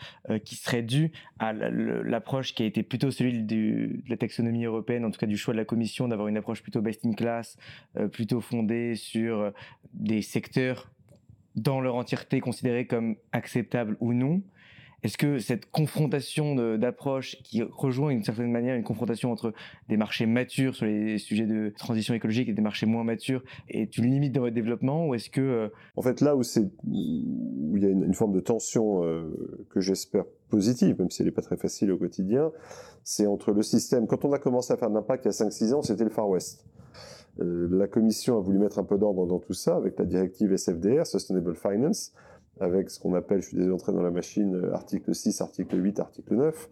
qui 0.44 0.54
seraient 0.54 0.82
dues 0.82 1.10
à 1.40 1.52
l'approche 1.52 2.54
qui 2.54 2.62
a 2.62 2.66
été 2.66 2.84
plutôt 2.84 3.10
celui 3.10 3.42
de 3.42 3.98
la 4.06 4.16
taxonomie 4.16 4.66
européenne, 4.66 5.04
en 5.04 5.10
tout 5.10 5.18
cas 5.18 5.26
du 5.26 5.36
choix 5.36 5.52
de 5.52 5.58
la 5.58 5.64
Commission 5.64 6.06
d'avoir 6.06 6.28
une 6.28 6.36
approche 6.36 6.62
plutôt 6.62 6.80
best 6.80 7.04
in 7.04 7.14
class, 7.14 7.56
plutôt 8.12 8.40
fondée 8.40 8.94
sur 8.94 9.52
des 9.94 10.22
secteurs 10.22 10.92
dans 11.56 11.80
leur 11.80 11.96
entièreté 11.96 12.40
considérés 12.40 12.86
comme 12.86 13.16
acceptables 13.32 13.96
ou 13.98 14.12
non, 14.12 14.42
est-ce 15.04 15.18
que 15.18 15.38
cette 15.38 15.70
confrontation 15.70 16.54
d'approche 16.78 17.36
qui 17.44 17.62
rejoint 17.62 18.12
d'une 18.12 18.24
certaine 18.24 18.50
manière 18.50 18.74
une 18.74 18.84
confrontation 18.84 19.30
entre 19.30 19.52
des 19.90 19.98
marchés 19.98 20.24
matures 20.24 20.74
sur 20.74 20.86
les 20.86 21.18
sujets 21.18 21.46
de 21.46 21.72
transition 21.76 22.14
écologique 22.14 22.48
et 22.48 22.54
des 22.54 22.62
marchés 22.62 22.86
moins 22.86 23.04
matures 23.04 23.44
est 23.68 23.98
une 23.98 24.06
limite 24.06 24.32
dans 24.32 24.40
votre 24.40 24.54
développement 24.54 25.06
ou 25.06 25.14
est-ce 25.14 25.28
que 25.28 25.42
euh, 25.42 25.68
en 25.96 26.02
fait 26.02 26.22
là 26.22 26.34
où 26.34 26.40
il 26.86 27.82
y 27.82 27.84
a 27.84 27.90
une, 27.90 28.14
forme 28.14 28.32
de 28.32 28.40
tension 28.40 29.04
euh, 29.04 29.66
que 29.68 29.80
j'espère 29.80 30.24
positive 30.48 30.96
même 30.98 31.10
si 31.10 31.20
elle 31.20 31.26
n'est 31.26 31.32
pas 31.32 31.42
très 31.42 31.58
facile 31.58 31.92
au 31.92 31.98
quotidien 31.98 32.50
c'est 33.02 33.26
entre 33.26 33.52
le 33.52 33.62
système 33.62 34.06
quand 34.06 34.24
on 34.24 34.32
a 34.32 34.38
commencé 34.38 34.72
à 34.72 34.78
faire 34.78 34.88
de 34.88 34.94
l'impact 34.94 35.26
il 35.26 35.28
y 35.28 35.30
a 35.30 35.48
5-6 35.48 35.74
ans 35.74 35.82
c'était 35.82 36.04
le 36.04 36.10
Far 36.10 36.30
West. 36.30 36.64
Euh, 37.40 37.68
la 37.70 37.88
commission 37.88 38.38
a 38.38 38.40
voulu 38.40 38.58
mettre 38.58 38.78
un 38.78 38.84
peu 38.84 38.96
d'ordre 38.96 39.26
dans 39.26 39.40
tout 39.40 39.54
ça 39.54 39.76
avec 39.76 39.98
la 39.98 40.06
directive 40.06 40.56
SFDR 40.56 41.04
Sustainable 41.04 41.54
Finance 41.56 42.12
avec 42.60 42.90
ce 42.90 43.00
qu'on 43.00 43.14
appelle, 43.14 43.42
je 43.42 43.48
suis 43.48 43.56
désolé 43.56 43.76
dans 43.86 44.02
la 44.02 44.10
machine, 44.10 44.54
euh, 44.54 44.74
article 44.74 45.14
6, 45.14 45.40
article 45.40 45.82
8, 45.82 46.00
article 46.00 46.34
9. 46.36 46.68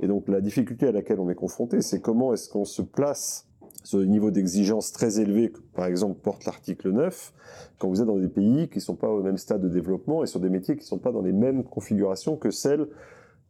Et 0.00 0.06
donc 0.06 0.28
la 0.28 0.40
difficulté 0.40 0.86
à 0.86 0.92
laquelle 0.92 1.20
on 1.20 1.28
est 1.28 1.34
confronté, 1.34 1.82
c'est 1.82 2.00
comment 2.00 2.32
est-ce 2.32 2.48
qu'on 2.48 2.64
se 2.64 2.82
place 2.82 3.48
sur 3.82 3.98
des 3.98 4.06
niveaux 4.06 4.30
d'exigence 4.30 4.92
très 4.92 5.20
élevés 5.20 5.50
que, 5.50 5.60
par 5.74 5.86
exemple, 5.86 6.18
porte 6.20 6.46
l'article 6.46 6.90
9, 6.90 7.32
quand 7.78 7.88
vous 7.88 8.00
êtes 8.00 8.06
dans 8.06 8.18
des 8.18 8.28
pays 8.28 8.68
qui 8.68 8.78
ne 8.78 8.82
sont 8.82 8.96
pas 8.96 9.08
au 9.08 9.22
même 9.22 9.36
stade 9.36 9.60
de 9.60 9.68
développement 9.68 10.24
et 10.24 10.26
sur 10.26 10.40
des 10.40 10.48
métiers 10.48 10.74
qui 10.76 10.82
ne 10.82 10.86
sont 10.86 10.98
pas 10.98 11.12
dans 11.12 11.20
les 11.20 11.32
mêmes 11.32 11.64
configurations 11.64 12.36
que 12.36 12.50
celles 12.50 12.88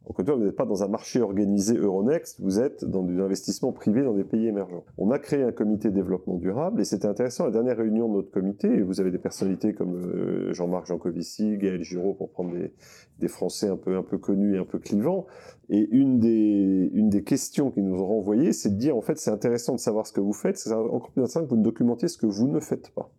En 0.07 0.13
Côte 0.13 0.25
d'Ivoire, 0.25 0.39
vous 0.39 0.45
n'êtes 0.45 0.55
pas 0.55 0.65
dans 0.65 0.83
un 0.83 0.87
marché 0.87 1.19
organisé 1.19 1.75
Euronext, 1.75 2.39
vous 2.39 2.59
êtes 2.59 2.85
dans 2.85 3.01
du 3.01 3.19
investissement 3.21 3.71
privé 3.71 4.03
dans 4.03 4.13
des 4.13 4.23
pays 4.23 4.45
émergents. 4.45 4.83
On 4.99 5.09
a 5.09 5.17
créé 5.17 5.41
un 5.41 5.51
comité 5.51 5.89
développement 5.89 6.35
durable 6.35 6.79
et 6.79 6.85
c'était 6.85 7.07
intéressant. 7.07 7.45
La 7.45 7.51
dernière 7.51 7.77
réunion 7.77 8.07
de 8.07 8.13
notre 8.13 8.29
comité, 8.29 8.67
et 8.67 8.81
vous 8.81 9.01
avez 9.01 9.09
des 9.09 9.17
personnalités 9.17 9.73
comme 9.73 9.95
euh, 9.95 10.53
Jean-Marc 10.53 10.87
Jancovici, 10.87 11.57
Gaël 11.57 11.81
Giraud, 11.81 12.13
pour 12.13 12.29
prendre 12.29 12.53
des, 12.53 12.71
des, 13.17 13.27
Français 13.27 13.67
un 13.67 13.77
peu, 13.77 13.97
un 13.97 14.03
peu 14.03 14.19
connus 14.19 14.55
et 14.55 14.57
un 14.59 14.65
peu 14.65 14.77
clivants. 14.77 15.25
Et 15.69 15.87
une 15.89 16.19
des, 16.19 16.91
une 16.93 17.09
des 17.09 17.23
questions 17.23 17.71
qu'ils 17.71 17.85
nous 17.85 17.99
ont 17.99 18.05
renvoyées, 18.05 18.53
c'est 18.53 18.69
de 18.69 18.77
dire, 18.77 18.95
en 18.95 19.01
fait, 19.01 19.17
c'est 19.17 19.31
intéressant 19.31 19.73
de 19.73 19.79
savoir 19.79 20.05
ce 20.05 20.13
que 20.13 20.21
vous 20.21 20.33
faites, 20.33 20.57
c'est 20.57 20.71
encore 20.71 21.09
plus 21.11 21.21
intéressant 21.21 21.43
que 21.45 21.49
vous 21.49 21.57
ne 21.57 21.63
documentiez 21.63 22.09
ce 22.09 22.19
que 22.19 22.27
vous 22.27 22.47
ne 22.47 22.59
faites 22.59 22.91
pas. 22.91 23.11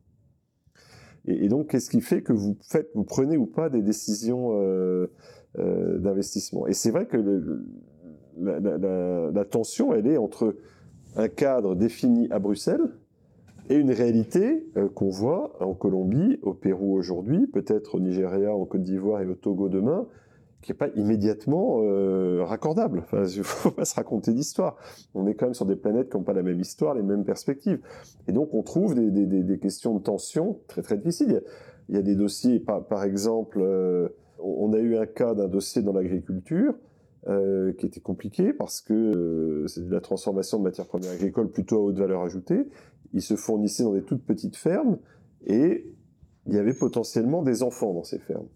Et, 1.26 1.48
donc, 1.48 1.70
qu'est-ce 1.70 1.90
qui 1.90 2.00
fait 2.00 2.22
que 2.22 2.32
vous 2.32 2.56
faites, 2.62 2.88
vous 2.94 3.02
prenez 3.02 3.36
ou 3.36 3.46
pas 3.46 3.68
des 3.68 3.82
décisions 3.82 4.50
euh, 4.52 5.10
euh, 5.58 5.98
d'investissement. 5.98 6.66
Et 6.66 6.74
c'est 6.74 6.90
vrai 6.90 7.06
que 7.06 7.16
la, 8.38 9.44
tension, 9.46 9.94
elle 9.94 10.06
est 10.06 10.18
entre 10.18 10.54
un 11.16 11.28
cadre 11.28 11.74
défini 11.74 12.28
à 12.30 12.38
Bruxelles 12.38 12.90
et 13.70 13.76
une 13.76 13.90
réalité 13.90 14.66
euh, 14.76 14.88
qu'on 14.88 15.08
voit 15.08 15.56
en 15.64 15.72
Colombie, 15.72 16.38
au 16.42 16.52
Pérou 16.52 16.94
aujourd'hui, 16.94 17.46
peut-être 17.46 17.94
au 17.94 18.00
Nigeria, 18.00 18.54
en 18.54 18.66
Côte 18.66 18.82
d'Ivoire 18.82 19.22
et 19.22 19.26
au 19.26 19.34
Togo 19.34 19.70
demain, 19.70 20.06
qui 20.60 20.72
n'est 20.72 20.76
pas 20.76 20.88
immédiatement 20.94 21.78
euh, 21.80 22.44
raccordable. 22.44 22.98
Enfin, 22.98 23.24
il 23.24 23.38
ne 23.38 23.42
faut 23.42 23.70
pas 23.70 23.86
se 23.86 23.94
raconter 23.94 24.34
d'histoire. 24.34 24.76
On 25.14 25.26
est 25.26 25.34
quand 25.34 25.46
même 25.46 25.54
sur 25.54 25.64
des 25.64 25.76
planètes 25.76 26.10
qui 26.10 26.18
n'ont 26.18 26.22
pas 26.22 26.34
la 26.34 26.42
même 26.42 26.60
histoire, 26.60 26.94
les 26.94 27.02
mêmes 27.02 27.24
perspectives. 27.24 27.80
Et 28.28 28.32
donc, 28.32 28.52
on 28.52 28.62
trouve 28.62 28.94
des, 28.94 29.58
questions 29.58 29.94
de 29.94 30.02
tension 30.02 30.60
très, 30.68 30.82
très 30.82 30.98
difficiles. 30.98 31.42
Il 31.88 31.94
y 31.94 31.98
a, 31.98 32.02
des 32.02 32.14
dossiers, 32.14 32.60
par, 32.60 32.84
par 32.84 33.04
exemple, 33.04 33.62
on 34.38 34.72
a 34.72 34.78
eu 34.78 34.96
un 34.96 35.06
cas 35.06 35.34
d'un 35.34 35.48
dossier 35.48 35.82
dans 35.82 35.92
l'agriculture 35.92 36.74
euh, 37.28 37.72
qui 37.72 37.86
était 37.86 38.00
compliqué 38.00 38.52
parce 38.52 38.80
que 38.80 38.92
euh, 38.92 39.66
c'est 39.66 39.86
de 39.86 39.92
la 39.92 40.00
transformation 40.00 40.58
de 40.58 40.64
matières 40.64 40.86
premières 40.86 41.10
agricoles 41.10 41.50
plutôt 41.50 41.76
à 41.76 41.80
haute 41.80 41.98
valeur 41.98 42.22
ajoutée. 42.22 42.68
Ils 43.12 43.22
se 43.22 43.34
fournissaient 43.34 43.82
dans 43.82 43.94
des 43.94 44.02
toutes 44.02 44.24
petites 44.24 44.56
fermes 44.56 44.98
et 45.44 45.92
il 46.46 46.54
y 46.54 46.58
avait 46.58 46.74
potentiellement 46.74 47.42
des 47.42 47.62
enfants 47.62 47.92
dans 47.92 48.04
ces 48.04 48.18
fermes. 48.18 48.46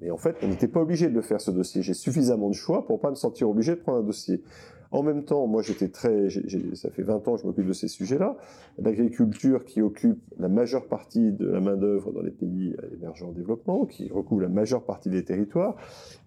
Et 0.00 0.10
en 0.10 0.16
fait, 0.16 0.36
on 0.42 0.48
n'était 0.48 0.68
pas 0.68 0.80
obligé 0.80 1.08
de 1.08 1.14
le 1.14 1.22
faire 1.22 1.40
ce 1.40 1.50
dossier. 1.50 1.82
J'ai 1.82 1.94
suffisamment 1.94 2.48
de 2.48 2.54
choix 2.54 2.86
pour 2.86 3.00
pas 3.00 3.10
me 3.10 3.16
sentir 3.16 3.50
obligé 3.50 3.72
de 3.72 3.80
prendre 3.80 3.98
un 3.98 4.02
dossier. 4.02 4.42
En 4.90 5.02
même 5.02 5.24
temps, 5.24 5.46
moi 5.46 5.60
j'étais 5.62 5.88
très, 5.88 6.28
ça 6.74 6.90
fait 6.90 7.02
20 7.02 7.28
ans 7.28 7.34
que 7.34 7.42
je 7.42 7.46
m'occupe 7.46 7.66
de 7.66 7.72
ces 7.72 7.88
sujets-là. 7.88 8.36
L'agriculture 8.78 9.64
qui 9.64 9.82
occupe 9.82 10.20
la 10.38 10.48
majeure 10.48 10.86
partie 10.86 11.32
de 11.32 11.46
la 11.46 11.60
main-d'œuvre 11.60 12.12
dans 12.12 12.22
les 12.22 12.30
pays 12.30 12.74
émergents 12.94 13.28
en 13.28 13.32
développement, 13.32 13.84
qui 13.84 14.08
recouvre 14.08 14.42
la 14.42 14.48
majeure 14.48 14.84
partie 14.84 15.10
des 15.10 15.24
territoires, 15.24 15.76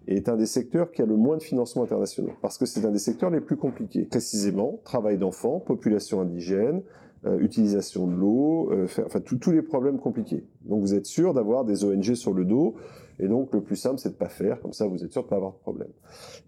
est 0.06 0.28
un 0.28 0.36
des 0.36 0.46
secteurs 0.46 0.92
qui 0.92 1.02
a 1.02 1.06
le 1.06 1.16
moins 1.16 1.36
de 1.36 1.42
financement 1.42 1.82
international, 1.82 2.32
parce 2.40 2.56
que 2.56 2.66
c'est 2.66 2.84
un 2.84 2.92
des 2.92 2.98
secteurs 2.98 3.30
les 3.30 3.40
plus 3.40 3.56
compliqués. 3.56 4.04
Précisément, 4.04 4.80
travail 4.84 5.18
d'enfants, 5.18 5.58
population 5.58 6.20
indigène, 6.20 6.82
euh, 7.24 7.38
utilisation 7.38 8.06
de 8.08 8.14
l'eau, 8.14 8.72
euh, 8.72 8.86
enfin 9.06 9.20
tous 9.20 9.50
les 9.52 9.62
problèmes 9.62 9.98
compliqués. 9.98 10.44
Donc 10.64 10.80
vous 10.80 10.94
êtes 10.94 11.06
sûr 11.06 11.34
d'avoir 11.34 11.64
des 11.64 11.84
ONG 11.84 12.14
sur 12.14 12.32
le 12.32 12.44
dos 12.44 12.74
et 13.22 13.28
donc, 13.28 13.54
le 13.54 13.62
plus 13.62 13.76
simple, 13.76 14.00
c'est 14.00 14.10
de 14.10 14.14
pas 14.14 14.28
faire. 14.28 14.60
Comme 14.60 14.72
ça, 14.72 14.84
vous 14.88 15.04
êtes 15.04 15.12
sûr 15.12 15.22
de 15.22 15.28
pas 15.28 15.36
avoir 15.36 15.52
de 15.52 15.58
problème. 15.58 15.90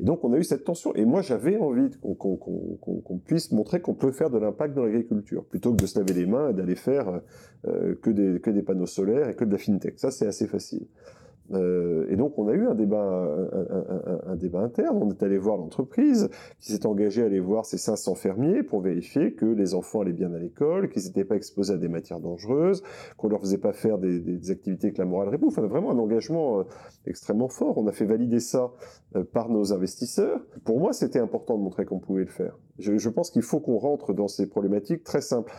Et 0.00 0.04
donc, 0.04 0.24
on 0.24 0.32
a 0.32 0.38
eu 0.38 0.42
cette 0.42 0.64
tension. 0.64 0.92
Et 0.96 1.04
moi, 1.04 1.22
j'avais 1.22 1.56
envie 1.56 1.88
qu'on 2.00 3.20
puisse 3.24 3.52
montrer 3.52 3.80
qu'on 3.80 3.94
peut 3.94 4.10
faire 4.10 4.28
de 4.28 4.38
l'impact 4.38 4.74
dans 4.74 4.82
l'agriculture, 4.82 5.44
plutôt 5.44 5.70
que 5.70 5.76
de 5.76 5.86
se 5.86 5.96
laver 6.00 6.14
les 6.14 6.26
mains 6.26 6.50
et 6.50 6.52
d'aller 6.52 6.74
faire 6.74 7.20
euh, 7.68 7.94
que, 8.02 8.10
des, 8.10 8.40
que 8.40 8.50
des 8.50 8.62
panneaux 8.62 8.86
solaires 8.86 9.28
et 9.28 9.36
que 9.36 9.44
de 9.44 9.52
la 9.52 9.58
fintech. 9.58 10.00
Ça, 10.00 10.10
c'est 10.10 10.26
assez 10.26 10.48
facile. 10.48 10.88
Euh, 11.52 12.06
et 12.08 12.16
donc 12.16 12.38
on 12.38 12.48
a 12.48 12.52
eu 12.52 12.66
un 12.66 12.74
débat, 12.74 13.28
interne. 14.54 14.98
On 15.02 15.10
est 15.10 15.22
allé 15.22 15.38
voir 15.38 15.56
l'entreprise 15.56 16.30
qui 16.58 16.72
s'est 16.72 16.86
engagée 16.86 17.22
à 17.22 17.26
aller 17.26 17.40
voir 17.40 17.66
ses 17.66 17.78
500 17.78 18.14
fermiers 18.14 18.62
pour 18.62 18.80
vérifier 18.80 19.34
que 19.34 19.44
les 19.44 19.74
enfants 19.74 20.00
allaient 20.00 20.12
bien 20.12 20.32
à 20.32 20.38
l'école, 20.38 20.88
qu'ils 20.88 21.04
n'étaient 21.04 21.24
pas 21.24 21.36
exposés 21.36 21.74
à 21.74 21.76
des 21.76 21.88
matières 21.88 22.20
dangereuses, 22.20 22.82
qu'on 23.16 23.28
leur 23.28 23.40
faisait 23.40 23.58
pas 23.58 23.72
faire 23.72 23.98
des, 23.98 24.50
activités 24.50 24.92
que 24.92 24.98
la 24.98 25.04
morale 25.04 25.28
répond. 25.28 25.48
Enfin, 25.48 25.62
vraiment 25.62 25.90
un 25.90 25.98
engagement 25.98 26.60
euh, 26.60 26.64
extrêmement 27.06 27.48
fort. 27.48 27.78
On 27.78 27.86
a 27.86 27.92
fait 27.92 28.06
valider 28.06 28.40
ça 28.40 28.72
euh, 29.16 29.24
par 29.24 29.48
nos 29.48 29.72
investisseurs. 29.72 30.40
Pour 30.64 30.78
moi, 30.80 30.92
c'était 30.92 31.18
important 31.18 31.56
de 31.58 31.62
montrer 31.62 31.84
qu'on 31.84 31.98
pouvait 31.98 32.24
le 32.24 32.30
faire. 32.30 32.58
Je, 32.78 33.08
pense 33.08 33.30
qu'il 33.30 33.42
faut 33.42 33.60
qu'on 33.60 33.78
rentre 33.78 34.12
dans 34.12 34.28
ces 34.28 34.48
problématiques 34.48 35.04
très 35.04 35.20
simples, 35.20 35.52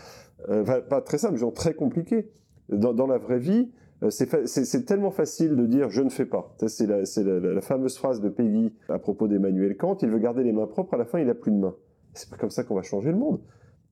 pas 0.47 1.01
très 1.01 1.17
simples, 1.17 1.37
genre 1.37 1.53
très 1.53 1.73
compliquées. 1.73 2.29
Dans 2.67 3.07
la 3.07 3.17
vraie 3.17 3.39
vie, 3.39 3.69
euh, 4.03 4.09
c'est 4.09 4.85
tellement 4.85 5.11
facile 5.11 5.55
de 5.55 5.65
dire 5.65 5.89
je 5.89 6.01
ne 6.01 6.09
fais 6.09 6.25
pas. 6.25 6.55
C'est 6.67 6.87
la, 6.87 7.61
fameuse 7.61 7.97
phrase 7.97 8.21
de 8.21 8.29
Peggy 8.29 8.73
à 8.89 8.99
propos 8.99 9.27
d'Emmanuel 9.27 9.77
Kant, 9.77 9.97
il 10.01 10.09
veut 10.09 10.19
garder 10.19 10.43
les 10.43 10.51
mains 10.51 10.67
propres, 10.67 10.93
à 10.95 10.97
la 10.97 11.05
fin 11.05 11.19
il 11.19 11.27
n'a 11.27 11.35
plus 11.35 11.51
de 11.51 11.57
mains. 11.57 11.75
C'est 12.13 12.29
pas 12.29 12.37
comme 12.37 12.49
ça 12.49 12.63
qu'on 12.63 12.75
va 12.75 12.81
changer 12.81 13.11
le 13.11 13.17
monde. 13.17 13.39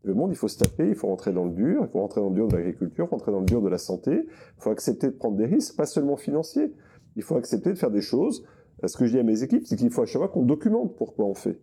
Le 0.03 0.13
monde, 0.13 0.31
il 0.31 0.35
faut 0.35 0.49
se 0.49 0.57
taper, 0.57 0.89
il 0.89 0.95
faut 0.95 1.07
rentrer 1.07 1.31
dans 1.31 1.45
le 1.45 1.51
dur, 1.51 1.81
il 1.83 1.87
faut 1.87 1.99
rentrer 1.99 2.19
dans 2.19 2.27
le 2.27 2.35
dur 2.35 2.49
de 2.49 2.57
l'agriculture, 2.57 3.09
rentrer 3.09 3.31
dans 3.31 3.39
le 3.39 3.45
dur 3.45 3.61
de 3.61 3.69
la 3.69 3.77
santé, 3.77 4.25
il 4.25 4.61
faut 4.61 4.69
accepter 4.69 5.07
de 5.07 5.13
prendre 5.13 5.37
des 5.37 5.45
risques, 5.45 5.77
pas 5.77 5.85
seulement 5.85 6.17
financiers. 6.17 6.73
Il 7.15 7.23
faut 7.23 7.37
accepter 7.37 7.69
de 7.69 7.77
faire 7.77 7.91
des 7.91 8.01
choses. 8.01 8.45
Euh, 8.83 8.87
ce 8.87 8.97
que 8.97 9.05
je 9.05 9.13
dis 9.13 9.19
à 9.19 9.23
mes 9.23 9.43
équipes, 9.43 9.65
c'est 9.65 9.77
qu'il 9.77 9.89
faut 9.91 10.01
à 10.01 10.05
chaque 10.05 10.21
fois 10.21 10.27
qu'on 10.27 10.43
documente 10.43 10.97
pourquoi 10.97 11.25
on 11.25 11.33
fait. 11.33 11.59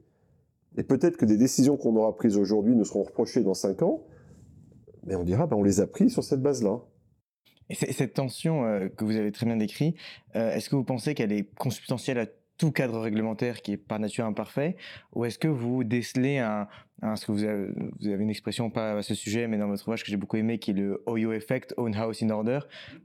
Et 0.79 0.85
peut-être 0.85 1.19
que 1.19 1.27
des 1.27 1.37
décisions 1.37 1.77
qu'on 1.77 1.97
aura 1.97 2.15
prises 2.17 2.39
aujourd'hui 2.39 2.75
nous 2.75 2.85
seront 2.85 3.03
reprochées 3.03 3.43
dans 3.43 3.55
cinq 3.55 3.83
ans, 3.83 4.05
mais 5.05 5.17
on 5.17 5.25
dira, 5.25 5.47
ben, 5.47 5.57
on 5.57 5.63
les 5.63 5.81
a 5.81 5.87
prises 5.87 6.13
sur 6.13 6.25
cette 6.25 6.41
base-là. 6.41 6.81
Et 7.71 7.75
cette 7.75 8.15
tension 8.15 8.65
euh, 8.65 8.89
que 8.89 9.05
vous 9.05 9.17
avez 9.17 9.31
très 9.31 9.47
bien 9.47 9.57
décrite, 9.57 9.97
euh, 10.35 10.53
est-ce 10.53 10.69
que 10.69 10.75
vous 10.75 10.85
pensez 10.85 11.15
qu'elle 11.15 11.33
est 11.33 11.55
consubstantielle 11.55 12.19
à 12.19 12.27
tout 12.59 12.73
cadre 12.73 12.99
réglementaire 12.99 13.63
qui 13.63 13.73
est 13.73 13.77
par 13.79 13.99
nature 13.99 14.27
imparfait, 14.27 14.77
ou 15.15 15.25
est-ce 15.25 15.39
que 15.39 15.49
vous 15.49 15.83
décelez 15.83 16.39
un, 16.39 16.69
ce 17.17 17.25
que 17.25 17.33
vous 17.33 17.45
avez, 17.45 17.69
vous 18.01 18.09
avez, 18.09 18.23
une 18.23 18.29
expression 18.29 18.69
pas 18.69 18.99
à 18.99 19.03
ce 19.03 19.15
sujet, 19.15 19.47
mais 19.47 19.57
dans 19.57 19.69
votre 19.69 19.83
ouvrage 19.85 20.05
que 20.05 20.11
j'ai 20.11 20.19
beaucoup 20.19 20.37
aimé, 20.37 20.59
qui 20.59 20.73
est 20.73 20.75
le 20.75 21.03
OYO 21.07 21.33
effect, 21.33 21.73
Own 21.79 21.95
House 21.95 22.23
in 22.23 22.29
Order. 22.29 22.59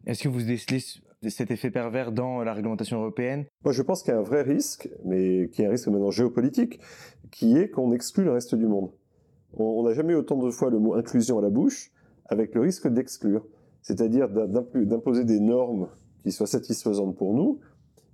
Est-ce 0.05 0.24
que 0.24 0.28
vous 0.28 0.41
décelez 0.41 0.84
cet 1.30 1.51
effet 1.51 1.72
pervers 1.72 2.11
dans 2.11 2.43
la 2.43 2.53
réglementation 2.53 2.99
européenne? 2.99 3.45
Moi, 3.63 3.72
je 3.72 3.82
pense 3.82 4.03
qu'il 4.03 4.13
y 4.13 4.18
a 4.18 4.20
un 4.20 4.24
vrai 4.24 4.41
risque, 4.41 4.89
mais 5.05 5.49
qui 5.53 5.61
est 5.61 5.68
un 5.68 5.70
risque 5.70 5.88
maintenant 5.88 6.11
géopolitique, 6.11 6.82
qui 7.32 7.55
est 7.57 7.70
qu'on 7.70 7.93
exclut 7.93 8.26
le 8.26 8.32
reste 8.32 8.55
du 8.55 8.66
monde. 8.66 8.91
On 9.53 9.84
n'a 9.84 9.93
jamais 9.93 10.11
eu 10.11 10.18
autant 10.18 10.36
de 10.36 10.49
fois 10.49 10.70
le 10.70 10.80
mot 10.80 10.95
inclusion 10.95 11.39
à 11.39 11.41
la 11.41 11.49
bouche, 11.49 11.91
avec 12.26 12.55
le 12.55 12.61
risque 12.61 12.89
d'exclure 12.89 13.45
c'est-à-dire 13.86 14.29
d'imposer 14.29 15.25
des 15.25 15.39
normes 15.39 15.89
qui 16.23 16.31
soient 16.31 16.47
satisfaisantes 16.47 17.15
pour 17.15 17.36
nous, 17.36 17.59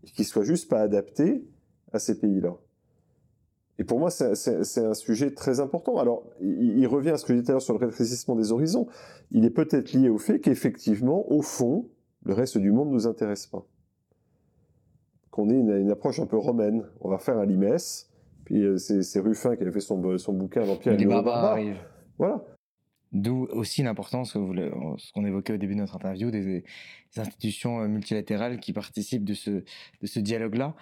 et 0.03 0.11
qui 0.11 0.25
soient 0.25 0.43
juste 0.43 0.69
pas 0.69 0.81
adaptées 0.81 1.45
à 1.93 1.99
ces 1.99 2.19
pays-là. 2.19 2.57
Et 3.79 3.85
pour 3.85 3.97
moi, 3.97 4.11
c'est 4.11 4.85
un 4.85 4.93
sujet 4.93 5.31
très 5.31 5.61
important. 5.61 5.97
Alors, 5.97 6.25
il, 6.41 6.85
revient 6.87 7.11
à 7.11 7.17
ce 7.17 7.23
que 7.23 7.33
je 7.33 7.39
disais 7.39 7.45
tout 7.45 7.51
à 7.51 7.53
l'heure 7.53 7.61
sur 7.61 7.79
le 7.79 7.85
rétrécissement 7.85 8.35
des 8.35 8.51
horizons. 8.51 8.87
Il 9.31 9.45
est 9.45 9.49
peut-être 9.49 9.93
lié 9.93 10.09
au 10.09 10.17
fait 10.17 10.41
qu'effectivement, 10.41 11.31
au 11.31 11.41
fond, 11.41 11.87
le 12.25 12.33
reste 12.33 12.57
du 12.57 12.73
monde 12.73 12.89
ne 12.89 12.93
nous 12.93 13.07
intéresse 13.07 13.47
pas. 13.47 13.65
Qu'on 15.29 15.49
ait 15.49 15.57
une, 15.57 15.89
approche 15.89 16.19
un 16.19 16.25
peu 16.25 16.37
romaine. 16.37 16.83
On 16.99 17.09
va 17.09 17.17
faire 17.17 17.37
un 17.37 17.45
limès, 17.45 18.11
puis 18.43 18.61
euh, 18.61 18.77
c'est 18.77 19.19
Ruffin 19.21 19.55
qui 19.55 19.61
avait 19.61 19.71
fait 19.71 19.79
son, 19.79 20.17
son 20.17 20.33
bouquin 20.33 20.65
L'Empire 20.65 20.97
Les 20.97 21.05
barbares 21.05 21.45
arrivent. 21.45 21.79
Voilà. 22.17 22.43
D'où 23.11 23.45
aussi 23.51 23.83
l'importance, 23.83 24.33
ce 24.33 25.11
qu'on 25.11 25.25
évoquait 25.25 25.53
au 25.53 25.57
début 25.57 25.73
de 25.73 25.79
notre 25.79 25.97
interview, 25.97 26.31
des, 26.31 26.63
institutions 27.17 27.81
euh, 27.81 27.87
multilatérales 27.87 28.59
qui 28.59 28.71
participent 28.71 29.25
de 29.25 29.33
ce, 29.33 29.51
de 29.51 30.05
ce 30.05 30.19
dialogue-là. 30.19 30.75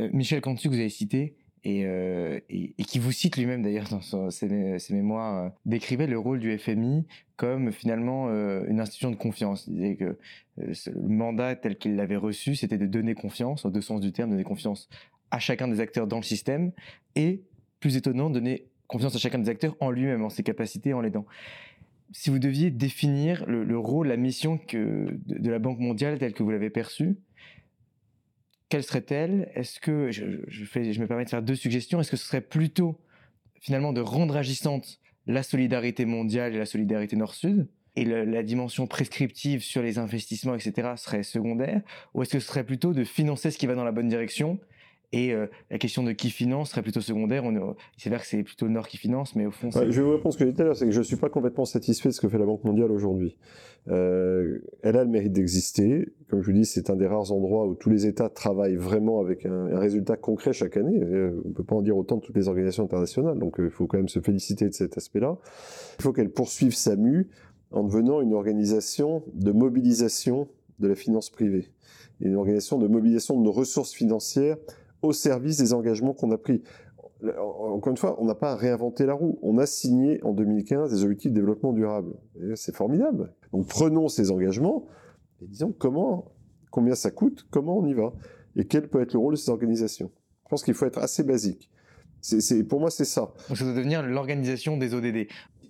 Euh, 0.00 0.08
Michel 0.12 0.40
Cantu, 0.40 0.68
que 0.68 0.74
vous 0.74 0.80
avez 0.80 0.88
cité, 0.88 1.36
euh, 1.64 2.40
et, 2.48 2.74
et, 2.76 2.84
qui 2.84 2.98
vous 2.98 3.12
cite 3.12 3.36
lui-même 3.36 3.62
d'ailleurs 3.62 3.88
dans 3.88 4.30
ses, 4.30 4.48
mémoires, 4.90 5.52
décrivait 5.64 6.08
le 6.08 6.18
rôle 6.18 6.40
du 6.40 6.56
FMI 6.58 7.06
comme 7.36 7.70
finalement 7.70 8.28
une 8.28 8.80
institution 8.80 9.10
de 9.10 9.16
confiance. 9.16 9.66
Il 9.66 9.74
disait 9.74 9.96
que 9.96 10.16
le 10.56 11.08
mandat 11.08 11.54
tel 11.56 11.76
qu'il 11.76 11.96
l'avait 11.96 12.16
reçu, 12.16 12.54
c'était 12.54 12.78
de 12.78 12.86
donner 12.86 13.14
confiance, 13.14 13.64
en 13.64 13.70
deux 13.70 13.80
sens 13.80 14.00
du 14.00 14.12
terme, 14.12 14.30
donner 14.30 14.44
confiance 14.44 14.88
à 15.30 15.38
chacun 15.38 15.68
des 15.68 15.80
acteurs 15.80 16.06
dans 16.06 16.16
le 16.16 16.22
système, 16.22 16.72
et, 17.14 17.42
plus 17.80 17.96
étonnant, 17.96 18.30
donner 18.30 18.68
confiance 18.86 19.16
à 19.16 19.18
chacun 19.18 19.40
des 19.40 19.48
acteurs 19.48 19.76
en 19.80 19.90
lui-même, 19.90 20.22
en 20.22 20.30
ses 20.30 20.44
capacités, 20.44 20.94
en 20.94 21.00
l'aidant 21.00 21.26
si 22.12 22.30
vous 22.30 22.38
deviez 22.38 22.70
définir 22.70 23.44
le, 23.46 23.78
rôle, 23.78 24.08
la 24.08 24.16
mission 24.16 24.58
que, 24.58 25.06
de, 25.26 25.50
la 25.50 25.58
Banque 25.58 25.78
mondiale 25.78 26.18
telle 26.18 26.32
que 26.32 26.42
vous 26.42 26.50
l'avez 26.50 26.70
perçue, 26.70 27.16
quelle 28.68 28.82
serait-elle? 28.82 29.50
Est-ce 29.54 29.80
que, 29.80 30.10
je, 30.10 30.24
me 30.24 31.06
permets 31.06 31.24
de 31.24 31.30
faire 31.30 31.42
deux 31.42 31.54
suggestions, 31.54 32.00
est-ce 32.00 32.10
que 32.10 32.16
ce 32.16 32.26
serait 32.26 32.40
plutôt 32.40 33.00
finalement 33.60 33.92
de 33.92 34.00
rendre 34.00 34.36
agissante 34.36 35.00
la 35.26 35.42
solidarité 35.42 36.04
mondiale 36.04 36.54
et 36.54 36.58
la 36.58 36.66
solidarité 36.66 37.16
nord-sud 37.16 37.68
et 37.98 38.04
la 38.04 38.42
dimension 38.42 38.86
prescriptive 38.86 39.62
sur 39.62 39.82
les 39.82 39.98
investissements, 39.98 40.54
etc., 40.54 40.90
serait 40.96 41.22
secondaire? 41.22 41.80
Ou 42.14 42.22
est-ce 42.22 42.32
que 42.32 42.40
ce 42.40 42.48
serait 42.48 42.64
plutôt 42.64 42.92
de 42.92 43.04
financer 43.04 43.50
ce 43.50 43.58
qui 43.58 43.66
va 43.66 43.74
dans 43.74 43.84
la 43.84 43.92
bonne 43.92 44.08
direction 44.08 44.60
et 45.12 45.32
euh, 45.32 45.46
la 45.70 45.78
question 45.78 46.02
de 46.02 46.12
qui 46.12 46.30
finance 46.30 46.70
serait 46.70 46.82
plutôt 46.82 47.00
secondaire. 47.00 47.44
C'est 47.96 48.10
vrai 48.10 48.18
que 48.18 48.26
c'est 48.26 48.42
plutôt 48.42 48.66
le 48.66 48.72
Nord 48.72 48.88
qui 48.88 48.96
finance, 48.96 49.36
mais 49.36 49.46
au 49.46 49.50
fond. 49.50 49.70
je 49.70 49.80
vais 49.80 50.02
vous 50.02 50.12
répondre 50.12 50.32
ce 50.32 50.38
que 50.38 50.44
j'ai 50.44 50.50
dit 50.50 50.56
tout 50.56 50.62
à 50.62 50.64
l'heure, 50.66 50.76
c'est 50.76 50.86
que 50.86 50.90
je 50.90 50.98
ne 50.98 51.04
suis 51.04 51.16
pas 51.16 51.28
complètement 51.28 51.64
satisfait 51.64 52.08
de 52.08 52.14
ce 52.14 52.20
que 52.20 52.28
fait 52.28 52.38
la 52.38 52.46
Banque 52.46 52.64
mondiale 52.64 52.90
aujourd'hui. 52.90 53.36
Euh, 53.88 54.58
elle 54.82 54.96
a 54.96 55.04
le 55.04 55.10
mérite 55.10 55.32
d'exister. 55.32 56.08
Comme 56.28 56.42
je 56.42 56.46
vous 56.46 56.56
dis, 56.56 56.64
c'est 56.64 56.90
un 56.90 56.96
des 56.96 57.06
rares 57.06 57.30
endroits 57.30 57.66
où 57.66 57.74
tous 57.74 57.88
les 57.88 58.06
États 58.06 58.28
travaillent 58.28 58.76
vraiment 58.76 59.20
avec 59.20 59.46
un, 59.46 59.78
résultat 59.78 60.16
concret 60.16 60.52
chaque 60.52 60.76
année. 60.76 61.00
Euh, 61.02 61.40
on 61.44 61.48
ne 61.48 61.54
peut 61.54 61.62
pas 61.62 61.76
en 61.76 61.82
dire 61.82 61.96
autant 61.96 62.16
de 62.16 62.22
toutes 62.22 62.36
les 62.36 62.48
organisations 62.48 62.84
internationales, 62.84 63.38
donc 63.38 63.56
il 63.58 63.70
faut 63.70 63.86
quand 63.86 63.98
même 63.98 64.08
se 64.08 64.20
féliciter 64.20 64.68
de 64.68 64.74
cet 64.74 64.96
aspect-là. 64.96 65.36
Il 65.98 66.02
faut 66.02 66.12
qu'elle 66.12 66.30
poursuive 66.30 66.74
sa 66.74 66.96
mue 66.96 67.28
en 67.70 67.84
devenant 67.84 68.20
une 68.20 68.34
organisation 68.34 69.22
de 69.34 69.52
mobilisation 69.52 70.48
de 70.78 70.88
la 70.88 70.94
finance 70.94 71.30
privée, 71.30 71.68
une 72.20 72.36
organisation 72.36 72.78
de 72.78 72.86
mobilisation 72.86 73.38
de 73.38 73.44
nos 73.44 73.52
ressources 73.52 73.92
financières 73.92 74.56
au 75.06 75.12
service 75.12 75.56
des 75.56 75.72
engagements 75.72 76.12
qu'on 76.12 76.30
a 76.30 76.38
pris. 76.38 76.62
Encore 77.22 77.90
une 77.90 77.96
fois, 77.96 78.20
on 78.20 78.26
n'a 78.26 78.34
pas 78.34 78.54
réinventé 78.54 79.06
la 79.06 79.14
roue. 79.14 79.38
On 79.42 79.58
a 79.58 79.66
signé 79.66 80.22
en 80.22 80.32
2015 80.32 80.90
des 80.90 81.02
objectifs 81.02 81.30
de 81.30 81.36
développement 81.36 81.72
durable. 81.72 82.14
C'est 82.54 82.74
formidable. 82.74 83.32
Donc 83.52 83.66
prenons 83.68 84.08
ces 84.08 84.30
engagements 84.30 84.86
et 85.40 85.46
disons 85.46 85.74
comment, 85.76 86.32
combien 86.70 86.94
ça 86.94 87.10
coûte, 87.10 87.46
comment 87.50 87.78
on 87.78 87.86
y 87.86 87.94
va 87.94 88.12
et 88.56 88.64
quel 88.64 88.88
peut 88.88 89.00
être 89.00 89.12
le 89.12 89.18
rôle 89.18 89.34
de 89.34 89.38
ces 89.38 89.50
organisations. 89.50 90.10
Je 90.44 90.48
pense 90.50 90.62
qu'il 90.62 90.74
faut 90.74 90.86
être 90.86 90.98
assez 90.98 91.22
basique. 91.22 91.70
Pour 92.68 92.80
moi, 92.80 92.90
c'est 92.90 93.04
ça. 93.04 93.32
Donc 93.48 93.56
ça 93.56 93.64
devenir 93.64 94.02
l'organisation 94.02 94.76
des 94.76 94.94
ODD. 94.94 95.28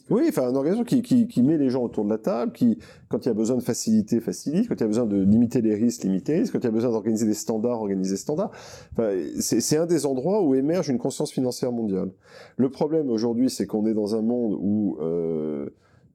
Oui, 0.09 0.22
enfin, 0.28 0.48
une 0.48 0.57
organisation 0.57 0.84
qui, 0.84 1.02
qui, 1.02 1.26
qui, 1.26 1.42
met 1.42 1.59
les 1.59 1.68
gens 1.68 1.82
autour 1.82 2.04
de 2.04 2.11
la 2.11 2.18
table, 2.18 2.52
qui, 2.52 2.78
quand 3.09 3.24
il 3.24 3.28
y 3.28 3.30
a 3.30 3.34
besoin 3.34 3.57
de 3.57 3.62
faciliter, 3.62 4.20
facilite, 4.20 4.68
quand 4.68 4.76
il 4.76 4.80
y 4.80 4.84
a 4.84 4.86
besoin 4.86 5.07
de 5.07 5.16
limiter 5.16 5.61
les 5.61 5.74
risques, 5.74 6.04
limiter 6.04 6.34
les 6.34 6.38
risques, 6.40 6.52
quand 6.52 6.61
il 6.61 6.64
y 6.64 6.68
a 6.68 6.72
besoin 6.72 6.90
d'organiser 6.92 7.26
des 7.26 7.34
standards, 7.34 7.80
organiser 7.80 8.16
standards. 8.16 8.52
Enfin, 8.92 9.11
c'est 9.40 9.76
un 9.76 9.86
des 9.86 10.07
endroits 10.07 10.42
où 10.42 10.54
émerge 10.54 10.88
une 10.88 10.98
conscience 10.98 11.32
financière 11.32 11.72
mondiale. 11.72 12.12
Le 12.57 12.70
problème 12.70 13.11
aujourd'hui, 13.11 13.50
c'est 13.50 13.66
qu'on 13.66 13.84
est 13.86 13.94
dans 13.94 14.14
un 14.14 14.22
monde 14.22 14.57
où 14.61 14.96
euh, 15.00 15.70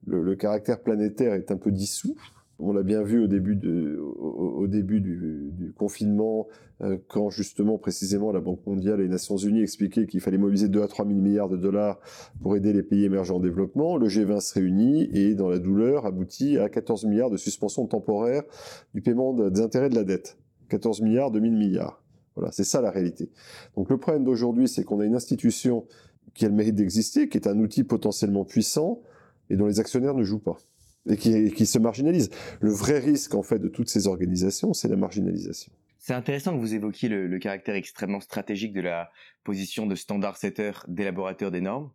le, 0.06 0.22
le, 0.22 0.36
caractère 0.36 0.80
planétaire 0.80 1.34
est 1.34 1.50
un 1.50 1.58
peu 1.58 1.70
dissous. 1.70 2.16
On 2.64 2.72
l'a 2.72 2.84
bien 2.84 3.02
vu 3.02 3.18
au 3.18 3.26
début, 3.26 3.56
du 3.56 3.98
confinement, 5.76 6.46
euh, 6.80 6.96
quand 7.08 7.28
justement, 7.28 7.76
précisément, 7.76 8.30
la 8.30 8.40
Banque 8.40 8.64
mondiale 8.66 9.00
et 9.00 9.02
les 9.02 9.08
Nations 9.08 9.36
unies 9.36 9.62
expliquaient 9.62 10.06
qu'il 10.06 10.20
fallait 10.20 10.38
mobiliser 10.38 10.68
2 10.68 10.80
à 10.80 10.86
3 10.86 11.06
000 11.06 11.18
milliards 11.18 11.48
de 11.48 11.56
dollars 11.56 11.98
pour 12.40 12.54
aider 12.54 12.72
les 12.72 12.84
pays 12.84 13.04
émergents 13.04 13.36
en 13.36 13.40
développement. 13.40 13.96
Le 13.96 14.06
G20 14.06 14.40
se 14.40 14.54
réunit 14.54 15.08
et, 15.12 15.34
dans 15.34 15.48
la 15.48 15.58
douleur, 15.58 16.06
aboutit 16.06 16.56
à 16.58 16.68
14 16.68 17.06
milliards 17.06 17.30
de 17.30 17.36
suspension 17.36 17.86
temporaire 17.86 18.44
du 18.94 19.02
paiement 19.02 19.34
des 19.34 19.60
intérêts 19.60 19.90
de 19.90 19.96
la 19.96 20.04
dette. 20.04 20.38
14 20.68 21.00
milliards, 21.00 21.32
2000 21.32 21.56
milliards. 21.56 22.04
Voilà, 22.36 22.52
c'est 22.52 22.64
ça 22.64 22.80
la 22.80 22.92
réalité. 22.92 23.28
Donc 23.76 23.90
le 23.90 23.98
problème 23.98 24.22
d'aujourd'hui, 24.22 24.68
c'est 24.68 24.84
qu'on 24.84 25.00
a 25.00 25.04
une 25.04 25.16
institution 25.16 25.84
qui 26.32 26.44
a 26.44 26.48
le 26.48 26.54
mérite 26.54 26.76
d'exister, 26.76 27.28
qui 27.28 27.38
est 27.38 27.48
un 27.48 27.58
outil 27.58 27.82
potentiellement 27.82 28.44
puissant 28.44 29.02
et 29.50 29.56
dont 29.56 29.66
les 29.66 29.80
actionnaires 29.80 30.14
ne 30.14 30.22
jouent 30.22 30.38
pas 30.38 30.58
et 31.08 31.16
qui, 31.16 31.66
se 31.66 31.78
marginalise. 31.78 32.30
Le 32.60 32.70
vrai 32.70 32.98
risque, 32.98 33.34
en 33.34 33.42
fait, 33.42 33.58
de 33.58 33.68
toutes 33.68 33.88
ces 33.88 34.06
organisations, 34.06 34.72
c'est 34.72 34.88
la 34.88 34.96
marginalisation. 34.96 35.72
C'est 35.98 36.14
intéressant 36.14 36.54
que 36.54 36.60
vous 36.60 36.74
évoquiez 36.74 37.08
le, 37.08 37.38
caractère 37.38 37.74
extrêmement 37.74 38.20
stratégique 38.20 38.72
de 38.72 38.80
la 38.80 39.10
position 39.44 39.86
de 39.86 39.94
standard 39.94 40.36
setter 40.36 40.72
d'élaborateur 40.88 41.50
des 41.50 41.60
normes. 41.60 41.90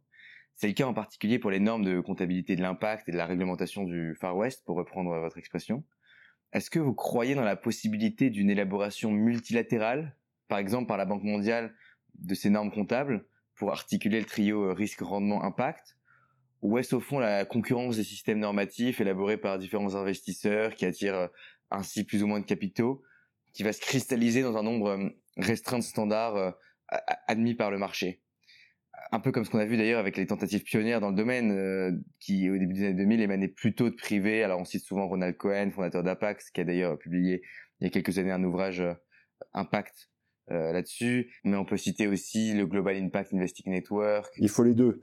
C'est 0.56 0.68
le 0.68 0.74
cas 0.74 0.86
en 0.86 0.94
particulier 0.94 1.40
pour 1.40 1.52
les 1.52 1.60
normes 1.60 1.84
de 1.84 2.00
comptabilité 2.00 2.56
de 2.56 2.62
l'impact 2.62 3.08
et 3.10 3.12
de 3.12 3.18
la 3.18 3.26
réglementation 3.26 3.84
du 3.84 4.16
Far 4.16 4.36
West, 4.36 4.64
pour 4.66 4.78
reprendre 4.78 5.18
votre 5.20 5.38
expression. 5.38 5.84
Est-ce 6.54 6.70
que 6.70 6.80
vous 6.80 6.94
croyez 6.94 7.36
dans 7.36 7.44
la 7.44 7.58
possibilité 7.58 8.30
d'une 8.30 8.50
élaboration 8.50 9.12
multilatérale, 9.12 10.16
par 10.48 10.58
exemple 10.58 10.88
par 10.88 10.98
la 10.98 11.06
Banque 11.06 11.24
mondiale, 11.24 11.74
de 12.16 12.34
ces 12.34 12.50
normes 12.50 12.72
comptables, 12.72 13.26
pour 13.56 13.72
articuler 13.72 14.20
le 14.20 14.26
trio 14.26 14.74
risque-rendement-impact 14.74 15.97
ou 16.62 16.78
est-ce 16.78 16.96
au 16.96 17.00
fond 17.00 17.20
la 17.20 17.46
concurrence 17.46 17.98
des 17.98 18.04
systèmes 18.04 18.40
normatifs 18.40 19.00
élaborés 19.02 19.38
par 19.38 19.58
différents 19.60 19.96
investisseurs 19.96 20.76
qui 20.76 20.86
attirent 20.86 21.16
euh, 21.16 21.28
ainsi 21.72 22.04
plus 22.04 22.24
ou 22.24 22.28
moins 22.28 22.40
de 22.40 22.46
capitaux, 22.46 23.04
qui 23.54 23.64
va 23.64 23.74
se 23.74 23.82
cristalliser 23.82 24.42
dans 24.42 24.58
un 24.58 24.64
nombre 24.64 24.90
euh, 24.90 25.10
restreint 25.38 25.80
de 25.80 25.84
standards 25.84 26.36
euh, 26.36 26.52
admis 27.28 27.56
par 27.56 27.72
le 27.72 27.78
marché 27.78 28.22
un 29.12 29.22
peu 29.22 29.32
comme 29.32 29.46
ce 29.46 29.50
qu'on 29.50 29.60
a 29.60 29.66
vu 29.66 29.78
d'ailleurs 29.78 30.00
avec 30.00 30.18
les 30.18 30.26
tentatives 30.26 30.64
pionnières 30.64 31.00
dans 31.00 31.12
le 31.12 31.16
domaine, 31.16 32.04
qui 32.20 32.50
au 32.50 32.58
début 32.58 32.74
des 32.74 32.84
années 32.84 32.94
2000 32.96 33.22
émanaient 33.22 33.48
plutôt 33.48 33.90
de 33.90 33.96
privés. 33.96 34.44
Alors 34.44 34.60
on 34.60 34.66
cite 34.66 34.84
souvent 34.84 35.08
Ronald 35.08 35.38
Cohen, 35.38 35.72
fondateur 35.72 36.04
d'Apax, 36.04 36.50
qui 36.50 36.60
a 36.60 36.66
d'ailleurs 36.66 36.98
publié 36.98 37.42
il 37.80 37.86
y 37.86 37.88
a 37.88 37.90
quelques 37.90 38.18
années 38.20 38.32
un 38.32 38.44
ouvrage 38.44 38.84
Impact 39.54 40.10
là-dessus. 40.50 41.32
Mais 41.46 41.56
on 41.56 41.64
peut 41.64 41.78
citer 41.78 42.08
aussi 42.08 42.54
le 42.54 42.66
Global 42.66 42.98
Impact 42.98 43.34
Investing 43.34 43.72
Network. 43.72 44.34
Il 44.40 44.50
faut 44.50 44.64
les 44.64 44.76
deux 44.76 45.00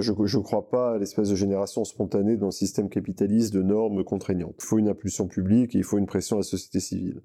je 0.00 0.38
ne 0.38 0.42
crois 0.42 0.68
pas 0.68 0.94
à 0.94 0.98
l'espèce 0.98 1.28
de 1.28 1.34
génération 1.34 1.84
spontanée 1.84 2.36
dans 2.36 2.46
le 2.46 2.52
système 2.52 2.88
capitaliste 2.88 3.52
de 3.52 3.62
normes 3.62 4.04
contraignantes. 4.04 4.54
Il 4.58 4.64
faut 4.64 4.78
une 4.78 4.88
impulsion 4.88 5.26
publique 5.26 5.74
et 5.74 5.78
il 5.78 5.84
faut 5.84 5.98
une 5.98 6.06
pression 6.06 6.36
à 6.36 6.40
la 6.40 6.44
société 6.44 6.80
civile. 6.80 7.20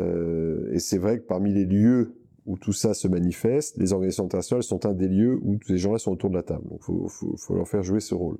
Euh, 0.00 0.72
et 0.72 0.78
c'est 0.78 0.98
vrai 0.98 1.18
que 1.18 1.24
parmi 1.24 1.52
les 1.52 1.64
lieux 1.64 2.14
où 2.46 2.58
tout 2.58 2.72
ça 2.72 2.92
se 2.92 3.08
manifeste, 3.08 3.76
les 3.78 3.92
organisations 3.92 4.26
internationales 4.26 4.62
sont 4.62 4.84
un 4.84 4.92
des 4.92 5.08
lieux 5.08 5.38
où 5.42 5.56
tous 5.56 5.68
ces 5.68 5.78
gens-là 5.78 5.98
sont 5.98 6.12
autour 6.12 6.30
de 6.30 6.34
la 6.34 6.42
table. 6.42 6.68
Donc 6.68 6.80
il 6.80 7.08
faut, 7.08 7.54
leur 7.54 7.66
faire 7.66 7.82
jouer 7.82 8.00
ce 8.00 8.14
rôle. 8.14 8.38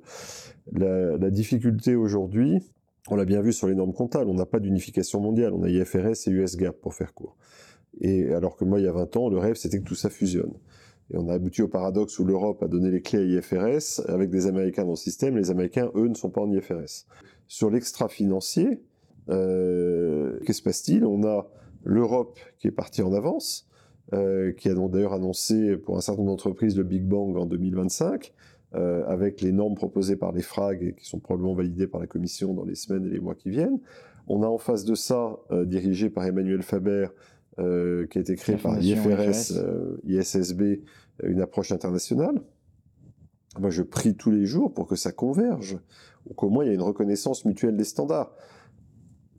La, 0.71 1.29
difficulté 1.31 1.95
aujourd'hui, 1.95 2.61
on 3.09 3.15
l'a 3.15 3.25
bien 3.25 3.41
vu 3.41 3.51
sur 3.51 3.67
les 3.67 3.75
normes 3.75 3.93
comptables, 3.93 4.29
on 4.29 4.35
n'a 4.35 4.45
pas 4.45 4.59
d'unification 4.59 5.19
mondiale, 5.19 5.53
on 5.53 5.63
a 5.63 5.69
IFRS 5.69 6.27
et 6.27 6.31
USGAP 6.31 6.79
pour 6.81 6.93
faire 6.93 7.13
court. 7.13 7.35
Et 8.01 8.31
alors 8.33 8.57
que 8.57 8.65
moi, 8.65 8.79
il 8.79 8.85
y 8.85 8.87
a 8.87 8.91
20 8.91 9.15
ans, 9.17 9.29
le 9.29 9.37
rêve, 9.37 9.55
c'était 9.55 9.79
que 9.79 9.85
tout 9.85 9.95
ça 9.95 10.09
fusionne. 10.09 10.53
Et 11.13 11.17
on 11.17 11.27
a 11.29 11.33
abouti 11.33 11.61
au 11.61 11.67
paradoxe 11.67 12.17
où 12.17 12.25
l'Europe 12.25 12.63
a 12.63 12.67
donné 12.67 12.89
les 12.89 13.01
clés 13.01 13.19
à 13.19 13.23
IFRS 13.23 14.01
avec 14.07 14.29
des 14.29 14.47
Américains 14.47 14.83
dans 14.83 14.91
le 14.91 14.95
système. 14.95 15.37
Les 15.37 15.51
Américains, 15.51 15.91
eux, 15.95 16.07
ne 16.07 16.15
sont 16.15 16.31
pas 16.31 16.41
en 16.41 16.51
IFRS. 16.51 17.05
Sur 17.47 17.69
l'extra-financier, 17.69 18.81
euh, 19.29 20.37
qu'est-ce 20.39 20.45
qui 20.45 20.53
se 20.53 20.63
passe-t-il? 20.63 21.05
On 21.05 21.23
a 21.23 21.47
l'Europe 21.83 22.39
qui 22.57 22.67
est 22.67 22.71
partie 22.71 23.03
en 23.03 23.13
avance, 23.13 23.67
euh, 24.13 24.51
qui 24.53 24.67
a 24.69 24.73
d'ailleurs 24.73 25.13
annoncé 25.13 25.77
pour 25.77 25.97
un 25.97 26.01
certain 26.01 26.21
nombre 26.21 26.31
d'entreprises 26.31 26.75
le 26.75 26.83
Big 26.83 27.03
Bang 27.03 27.37
en 27.37 27.45
2025, 27.45 28.33
euh, 28.73 29.05
avec 29.05 29.41
les 29.41 29.51
normes 29.51 29.75
proposées 29.75 30.15
par 30.15 30.31
les 30.31 30.41
FRAG 30.41 30.83
et 30.83 30.93
qui 30.93 31.05
sont 31.05 31.19
probablement 31.19 31.53
validées 31.53 31.87
par 31.87 32.01
la 32.01 32.07
Commission 32.07 32.53
dans 32.55 32.65
les 32.65 32.75
semaines 32.75 33.05
et 33.05 33.09
les 33.09 33.19
mois 33.19 33.35
qui 33.35 33.51
viennent. 33.51 33.79
On 34.27 34.41
a 34.41 34.47
en 34.47 34.57
face 34.57 34.85
de 34.85 34.95
ça, 34.95 35.37
dirigé 35.65 36.09
par 36.09 36.25
Emmanuel 36.25 36.63
Faber, 36.63 37.09
euh, 37.57 38.05
qui 38.07 38.17
a 38.17 38.21
été 38.21 38.35
créé 38.35 38.57
par 38.57 38.81
IFRS, 38.81 39.53
euh, 39.55 39.97
ISSB, 40.03 40.61
euh, 40.61 40.77
une 41.23 41.39
approche 41.39 41.71
internationale. 41.71 42.41
Moi, 43.57 43.69
je 43.69 43.81
prie 43.81 44.13
tous 44.13 44.29
les 44.29 44.45
jours 44.45 44.73
pour 44.73 44.87
que 44.87 44.97
ça 44.97 45.13
converge, 45.13 45.77
ou 46.25 46.33
qu'au 46.33 46.49
moins 46.49 46.65
il 46.65 46.67
y 46.67 46.71
ait 46.71 46.75
une 46.75 46.81
reconnaissance 46.81 47.45
mutuelle 47.45 47.77
des 47.77 47.85
standards. 47.85 48.35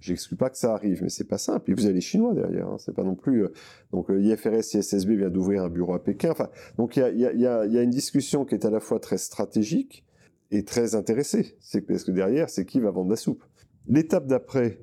J'exclus 0.01 0.37
pas 0.37 0.49
que 0.49 0.57
ça 0.57 0.73
arrive, 0.73 1.03
mais 1.03 1.11
c'est 1.11 1.29
pas 1.29 1.37
simple. 1.37 1.71
Et 1.71 1.75
vous 1.75 1.85
avez 1.85 1.93
les 1.93 2.01
Chinois 2.01 2.33
derrière, 2.33 2.69
hein. 2.69 2.77
c'est 2.79 2.95
pas 2.95 3.03
non 3.03 3.17
plus. 3.17 3.45
donc 3.93 4.07
IFRS, 4.09 4.73
ISSB 4.73 5.11
vient 5.11 5.29
d'ouvrir 5.29 5.65
un 5.65 5.69
bureau 5.69 5.93
à 5.93 6.03
Pékin. 6.03 6.31
Enfin, 6.31 6.49
donc 6.79 6.97
il 6.97 7.01
y 7.01 7.03
a, 7.03 7.11
y, 7.11 7.47
a, 7.47 7.67
y 7.67 7.77
a, 7.77 7.83
une 7.83 7.91
discussion 7.91 8.47
qui 8.47 8.55
est 8.55 8.65
à 8.65 8.71
la 8.71 8.81
fois 8.81 8.99
très 8.99 9.19
stratégique 9.19 10.07
et 10.51 10.65
très 10.65 10.95
intéressée. 10.95 11.57
C'est 11.61 11.83
parce 11.83 12.05
que 12.05 12.13
derrière, 12.13 12.49
c'est 12.49 12.65
qui 12.65 12.81
va 12.81 12.91
vendre 12.91 13.11
la 13.11 13.17
soupe. 13.17 13.45
L'étape 13.89 14.27
d'après, 14.27 14.81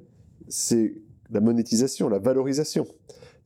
c'est 0.50 1.02
la 1.32 1.42
monétisation, 1.42 2.10
la 2.10 2.20
valorisation. 2.20 2.86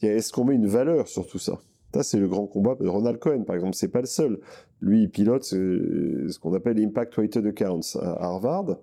Est-ce 0.01 0.31
qu'on 0.31 0.45
met 0.45 0.55
une 0.55 0.67
valeur 0.67 1.07
sur 1.07 1.27
tout 1.27 1.39
ça? 1.39 1.59
Ça, 1.93 2.03
c'est 2.03 2.19
le 2.19 2.27
grand 2.27 2.45
combat 2.45 2.75
de 2.75 2.87
Ronald 2.87 3.17
Cohen, 3.17 3.43
par 3.43 3.55
exemple. 3.55 3.75
C'est 3.75 3.87
pas 3.87 4.01
le 4.01 4.07
seul. 4.07 4.39
Lui, 4.81 5.03
il 5.03 5.09
pilote 5.09 5.43
ce, 5.43 6.37
qu'on 6.39 6.53
appelle 6.53 6.79
Impact 6.79 7.17
Weighted 7.17 7.45
Accounts 7.47 7.97
à 7.99 8.25
Harvard, 8.25 8.77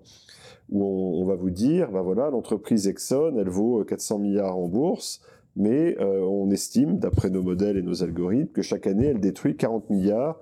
où 0.69 0.83
on, 0.83 1.23
va 1.23 1.35
vous 1.35 1.51
dire, 1.51 1.91
bah 1.91 2.01
voilà, 2.01 2.29
l'entreprise 2.29 2.87
Exxon, 2.87 3.35
elle 3.37 3.49
vaut 3.49 3.83
400 3.85 4.19
milliards 4.19 4.57
en 4.57 4.67
bourse, 4.67 5.21
mais 5.55 5.97
euh, 5.99 6.21
on 6.21 6.49
estime, 6.49 6.97
d'après 6.97 7.29
nos 7.29 7.43
modèles 7.43 7.77
et 7.77 7.83
nos 7.83 8.03
algorithmes, 8.03 8.51
que 8.51 8.61
chaque 8.61 8.87
année, 8.87 9.05
elle 9.05 9.19
détruit 9.19 9.55
40 9.55 9.89
milliards 9.89 10.39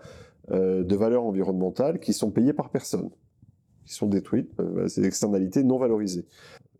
euh, 0.51 0.83
de 0.83 0.95
valeurs 0.95 1.25
environnementales 1.25 1.99
qui 1.99 2.13
sont 2.13 2.31
payées 2.31 2.53
par 2.53 2.69
personne, 2.69 3.09
qui 3.85 3.93
sont 3.93 4.07
détruites. 4.07 4.49
Euh, 4.59 4.87
c'est 4.87 5.03
externalités 5.03 5.63
non 5.63 5.77
valorisées. 5.77 6.25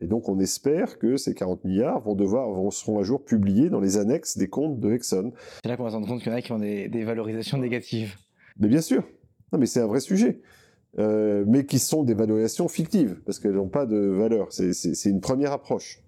Et 0.03 0.07
donc, 0.07 0.27
on 0.27 0.37
espère 0.39 0.99
que 0.99 1.15
ces 1.15 1.33
40 1.33 1.63
milliards 1.63 2.01
vont 2.01 2.13
devoir, 2.13 2.49
vont, 2.49 2.71
seront 2.71 2.99
un 2.99 3.03
jour 3.03 3.23
publiés 3.23 3.69
dans 3.69 3.79
les 3.79 3.97
annexes 3.97 4.37
des 4.37 4.49
comptes 4.49 4.81
de 4.81 4.91
Exxon. 4.91 5.31
C'est 5.63 5.69
là 5.69 5.77
qu'on 5.77 5.85
va 5.85 5.91
se 5.91 5.95
rendre 5.95 6.09
compte 6.09 6.21
qu'il 6.21 6.29
y 6.29 6.35
en 6.35 6.37
a 6.37 6.41
qui 6.41 6.51
ont 6.51 6.59
des, 6.59 7.03
valorisations 7.05 7.57
négatives. 7.57 8.17
Mais 8.59 8.67
bien 8.67 8.81
sûr. 8.81 9.07
Non, 9.53 9.59
mais 9.59 9.65
c'est 9.65 9.79
un 9.79 9.87
vrai 9.87 10.01
sujet. 10.01 10.41
Euh, 10.99 11.45
mais 11.47 11.65
qui 11.65 11.79
sont 11.79 12.03
des 12.03 12.13
valorisations 12.13 12.67
fictives, 12.67 13.21
parce 13.25 13.39
qu'elles 13.39 13.55
n'ont 13.55 13.69
pas 13.69 13.85
de 13.85 13.95
valeur. 13.97 14.49
C'est 14.51 15.09
une 15.09 15.21
première 15.21 15.53
approche. 15.53 16.03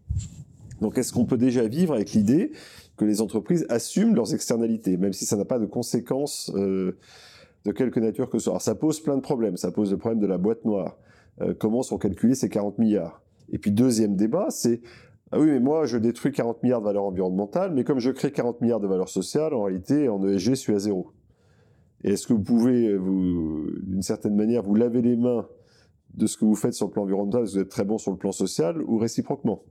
Donc, 0.82 0.98
est-ce 0.98 1.14
qu'on 1.14 1.26
peut 1.26 1.38
déjà 1.38 1.66
vivre 1.66 1.94
avec 1.94 2.12
l'idée 2.12 2.52
que 2.98 3.06
les 3.06 3.22
entreprises 3.22 3.66
assument 3.70 4.14
leurs 4.14 4.34
externalités, 4.34 4.98
même 4.98 5.14
si 5.14 5.26
ça 5.26 5.38
n'a 5.38 5.46
pas 5.46 5.58
de 5.58 5.66
conséquences 5.66 6.52
euh, 6.56 6.98
de 7.64 7.72
quelque 7.72 8.02
nature 8.02 8.30
que 8.30 8.40
ce 8.40 8.46
soit? 8.46 8.54
Alors, 8.54 8.62
ça 8.62 8.76
pose 8.76 9.00
plein 9.00 9.16
de 9.16 9.22
problèmes. 9.22 9.56
Ça 9.56 9.72
pose 9.72 9.90
le 9.90 9.98
problème 9.98 10.20
de 10.20 10.28
la 10.28 10.38
boîte 10.38 10.66
noire. 10.66 10.98
Euh, 11.40 11.54
comment 11.58 11.82
sont 11.82 11.98
calculés 11.98 12.36
ces 12.36 12.50
40 12.50 12.78
milliards? 12.78 13.22
Et 13.52 13.58
puis 13.58 13.72
deuxième 13.72 14.16
débat, 14.16 14.48
c'est 14.50 14.82
Ah 15.32 15.40
oui, 15.40 15.48
mais 15.48 15.60
moi, 15.60 15.86
je 15.86 15.98
détruis 15.98 16.32
40 16.32 16.64
milliards 16.64 16.82
de 16.82 16.86
valeurs 16.86 17.06
environnementales, 17.06 17.74
mais 17.74 17.84
comme 17.84 18.00
je 18.00 18.12
crée 18.12 18.32
40 18.32 18.62
milliards 18.62 18.80
de 18.80 18.88
valeurs 18.88 19.10
sociales, 19.10 19.54
en 19.54 19.64
réalité, 19.64 20.10
en 20.10 20.24
ESG, 20.24 20.50
je 20.50 20.54
suis 20.54 20.74
à 20.74 20.80
zéro. 20.80 21.12
Et 22.04 22.12
est-ce 22.12 22.28
que 22.28 22.34
vous 22.34 22.44
pouvez, 22.44 22.96
vous, 22.96 23.66
d'une 23.84 24.02
certaine 24.02 24.36
manière, 24.36 24.64
vous 24.64 24.76
laver 24.76 25.02
les 25.02 25.16
mains 25.16 25.48
de 26.14 26.28
ce 26.28 26.38
que 26.38 26.46
vous 26.46 26.56
faites 26.56 26.74
sur 26.74 26.86
le 26.88 26.92
plan 26.92 27.04
environnemental, 27.04 27.42
parce 27.42 27.54
que 27.54 27.58
vous 27.58 27.64
êtes 27.64 27.70
très 27.70 27.84
bon 27.84 27.98
sur 27.98 28.12
le 28.12 28.18
plan 28.18 28.32
social, 28.32 28.82
ou 28.82 28.98
réciproquement? 28.98 29.64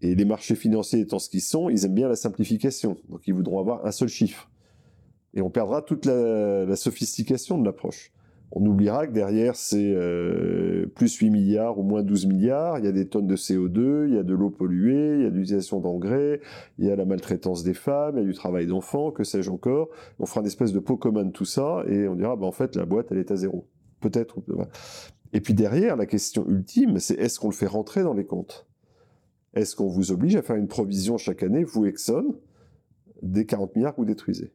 Et 0.00 0.14
les 0.14 0.24
marchés 0.24 0.56
financiers 0.56 1.00
étant 1.00 1.18
ce 1.18 1.30
qu'ils 1.30 1.42
sont, 1.42 1.70
ils 1.70 1.84
aiment 1.84 1.94
bien 1.94 2.08
la 2.08 2.16
simplification. 2.16 2.96
Donc 3.08 3.26
ils 3.26 3.34
voudront 3.34 3.60
avoir 3.60 3.86
un 3.86 3.92
seul 3.92 4.08
chiffre. 4.08 4.50
Et 5.32 5.40
on 5.40 5.48
perdra 5.48 5.80
toute 5.80 6.04
la 6.04 6.76
sophistication 6.76 7.56
de 7.56 7.64
l'approche 7.64 8.12
on 8.54 8.66
oubliera 8.66 9.06
que 9.06 9.12
derrière, 9.12 9.56
c'est 9.56 9.94
euh, 9.94 10.86
plus 10.94 11.14
8 11.14 11.30
milliards 11.30 11.78
ou 11.78 11.82
moins 11.82 12.02
12 12.02 12.26
milliards. 12.26 12.78
Il 12.78 12.84
y 12.84 12.88
a 12.88 12.92
des 12.92 13.08
tonnes 13.08 13.26
de 13.26 13.34
CO2, 13.34 14.08
il 14.08 14.14
y 14.14 14.18
a 14.18 14.22
de 14.22 14.34
l'eau 14.34 14.50
polluée, 14.50 15.14
il 15.16 15.22
y 15.22 15.24
a 15.24 15.30
l'utilisation 15.30 15.80
d'engrais, 15.80 16.40
il 16.78 16.86
y 16.86 16.90
a 16.90 16.96
la 16.96 17.06
maltraitance 17.06 17.64
des 17.64 17.72
femmes, 17.72 18.18
il 18.18 18.20
y 18.20 18.24
a 18.24 18.26
du 18.26 18.34
travail 18.34 18.66
d'enfants, 18.66 19.10
que 19.10 19.24
sais-je 19.24 19.50
encore. 19.50 19.88
On 20.18 20.26
fera 20.26 20.40
une 20.40 20.46
espèce 20.46 20.72
de 20.72 20.80
pot 20.80 20.98
commun 20.98 21.24
de 21.24 21.30
tout 21.30 21.46
ça 21.46 21.82
et 21.88 22.06
on 22.08 22.14
dira, 22.14 22.36
bah, 22.36 22.46
en 22.46 22.52
fait, 22.52 22.76
la 22.76 22.84
boîte, 22.84 23.06
elle 23.10 23.18
est 23.18 23.30
à 23.30 23.36
zéro. 23.36 23.66
Peut-être. 24.00 24.36
Et 25.32 25.40
puis 25.40 25.54
derrière, 25.54 25.96
la 25.96 26.06
question 26.06 26.46
ultime, 26.46 26.98
c'est 26.98 27.14
est-ce 27.14 27.40
qu'on 27.40 27.48
le 27.48 27.54
fait 27.54 27.66
rentrer 27.66 28.02
dans 28.02 28.12
les 28.12 28.26
comptes? 28.26 28.66
Est-ce 29.54 29.74
qu'on 29.76 29.88
vous 29.88 30.12
oblige 30.12 30.36
à 30.36 30.42
faire 30.42 30.56
une 30.56 30.68
provision 30.68 31.16
chaque 31.16 31.42
année, 31.42 31.64
vous 31.64 31.86
Exxon, 31.86 32.36
des 33.22 33.46
40 33.46 33.76
milliards 33.76 33.94
que 33.94 34.00
vous 34.00 34.06
détruisez? 34.06 34.52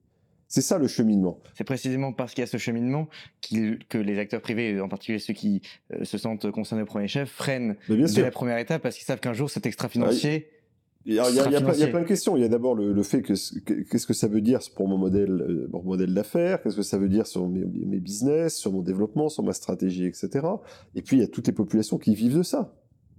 C'est 0.48 0.62
ça 0.62 0.78
le 0.78 0.88
cheminement. 0.88 1.40
C'est 1.56 1.64
précisément 1.64 2.14
parce 2.14 2.34
qu'il 2.34 2.42
y 2.42 2.44
a 2.44 2.48
ce 2.48 2.58
cheminement 2.58 3.08
que 3.42 3.98
les 3.98 4.18
acteurs 4.18 4.42
privés, 4.42 4.80
en 4.80 4.88
particulier 4.88 5.20
ceux 5.20 5.34
qui 5.34 5.62
euh, 5.94 6.06
se 6.06 6.18
sentent 6.18 6.50
concernés 6.52 6.84
au 6.84 6.86
premier 6.86 7.08
chef, 7.08 7.30
freinent 7.30 7.76
dès 7.90 8.22
la 8.22 8.32
première 8.32 8.58
étape 8.58 8.82
parce 8.82 8.96
qu'ils 8.96 9.06
savent 9.06 9.20
qu'un 9.20 9.34
jour 9.34 9.50
cet 9.50 9.66
extra 9.66 9.90
financier. 9.90 10.50
Il 11.06 11.14
y, 11.14 11.20
a, 11.20 11.30
il, 11.30 11.36
y 11.36 11.40
a, 11.40 11.62
plein 11.62 12.02
de 12.02 12.06
questions. 12.06 12.36
Il 12.36 12.42
y 12.42 12.46
a 12.46 12.50
d'abord 12.50 12.76
le, 12.76 13.02
fait 13.02 13.22
que 13.22 13.32
qu'est-ce 13.84 14.06
que 14.06 14.14
ça 14.14 14.28
veut 14.28 14.42
dire 14.42 14.60
pour 14.76 14.90
mon 14.90 14.98
modèle, 14.98 15.32
euh, 15.32 15.70
mon 15.72 15.82
modèle 15.82 16.14
d'affaires, 16.14 16.62
qu'est-ce 16.62 16.76
que 16.76 16.82
ça 16.82 16.98
veut 16.98 17.08
dire 17.08 17.26
sur 17.26 17.48
mes, 17.48 17.64
mes, 17.64 18.00
business, 18.00 18.58
sur 18.58 18.74
mon 18.74 18.82
développement, 18.82 19.30
sur 19.30 19.42
ma 19.42 19.54
stratégie, 19.54 20.06
etc. 20.06 20.46
Et 20.96 21.02
puis 21.02 21.16
il 21.16 21.20
y 21.22 21.24
a 21.24 21.28
toutes 21.28 21.48
les 21.48 21.54
populations 21.54 21.98
qui 21.98 22.14
vivent 22.14 22.38
de 22.40 22.44
ça. 22.44 22.74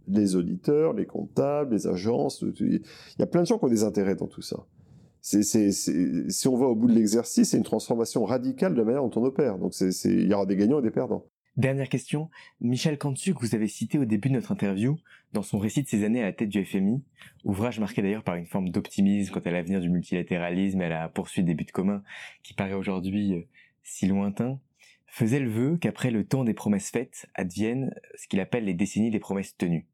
Les 0.07 0.37
auditeurs, 0.37 0.93
les 0.93 1.07
comptables, 1.07 1.75
les 1.75 1.87
agences. 1.87 2.45
Il 2.61 2.83
y 3.19 3.23
a 3.23 3.27
plein 3.27 3.41
de 3.41 3.47
gens 3.47 3.59
qui 3.59 3.65
ont 3.65 3.69
des 3.69 3.85
intérêts 3.85 4.17
dans 4.17 4.27
tout 4.27 4.43
ça 4.43 4.67
si 5.29 6.49
on 6.49 6.57
va 6.57 6.67
au 6.67 6.75
bout 6.75 6.89
de 6.89 6.95
l'exercice, 6.95 7.51
c'est 7.51 7.57
une 7.57 7.65
transformation 7.65 8.25
radicale 8.25 8.73
de 8.73 8.79
la 8.79 8.85
manière 8.85 9.03
dont 9.03 9.21
on 9.21 9.25
opère. 9.25 9.59
Donc 9.59 9.79
il 9.81 10.27
y 10.27 10.35
aura 10.35 10.47
des 10.47 10.57
gagnants 10.57 10.81
et 10.81 10.83
des 10.83 10.91
perdants. 10.91 11.27
Dernière 11.59 11.89
question, 11.89 12.31
Michel 12.61 12.99
Kantsu, 12.99 13.35
que 13.35 13.41
vous 13.41 13.57
avez 13.57 13.67
cité 13.67 13.99
au 13.99 14.05
début 14.05 14.29
de 14.29 14.35
notre 14.35 14.53
interview, 14.53 14.97
dans 15.33 15.43
son 15.43 15.59
récit 15.59 15.83
de 15.83 15.89
ses 15.89 16.05
années 16.05 16.23
à 16.23 16.27
la 16.27 16.33
tête 16.33 16.49
du 16.49 16.65
FMI, 16.65 17.03
ouvrage 17.43 17.81
marqué 17.81 18.01
d'ailleurs 18.01 18.23
par 18.23 18.37
une 18.37 18.47
forme 18.47 18.71
d'optimisme 18.71 19.35
quant 19.35 19.41
à 19.41 19.51
l'avenir 19.51 19.81
du 19.81 19.91
multilatéralisme 19.91 20.81
et 20.81 20.85
à 20.85 20.89
la 20.89 21.09
poursuite 21.09 21.47
des 21.47 21.55
buts 21.55 21.67
communs, 21.67 22.05
qui 22.45 22.55
paraît 22.55 22.75
aujourd'hui 22.75 23.35
euh, 23.35 23.43
si 23.83 24.07
lointain, 24.07 24.61
faisait 25.09 25.41
le 25.41 25.51
vœu 25.51 25.79
qu'après 25.79 26.13
le 26.13 26.25
temps 26.25 26.45
des 26.45 26.55
promesses 26.55 26.91
faites 26.91 27.27
adviennent 27.35 27.93
ce 28.17 28.29
qu'il 28.29 28.39
appelle 28.39 28.65
les 28.65 28.75
décennies 28.75 29.11
des 29.11 29.19
promesses 29.19 29.57
tenues. 29.57 29.89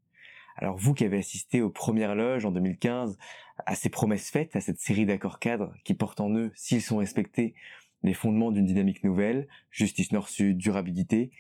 Alors 0.57 0.77
vous 0.77 0.93
qui 0.93 1.05
avez 1.05 1.19
assisté 1.19 1.63
aux 1.63 1.71
premières 1.71 2.15
loges 2.15 2.45
en 2.45 2.51
2015, 2.51 3.19
à 3.67 3.75
ces 3.75 3.89
promesses 3.89 4.31
faites, 4.31 4.57
à 4.57 4.61
cette 4.61 4.79
série 4.79 5.07
d'accords 5.07 5.39
cadres 5.39 5.75
qui 5.85 5.95
portent 5.95 6.21
en 6.21 6.31
eux, 6.35 6.51
s'ils 6.55 6.83
sont 6.83 6.99
respectés, 6.99 7.55
les 8.03 8.15
fondements 8.15 8.53
d'une 8.53 8.67
dynamique 8.67 9.03
nouvelle, 9.03 9.49
justice 9.71 10.13
nord-sud, 10.13 10.59
durabilité, 10.59 11.31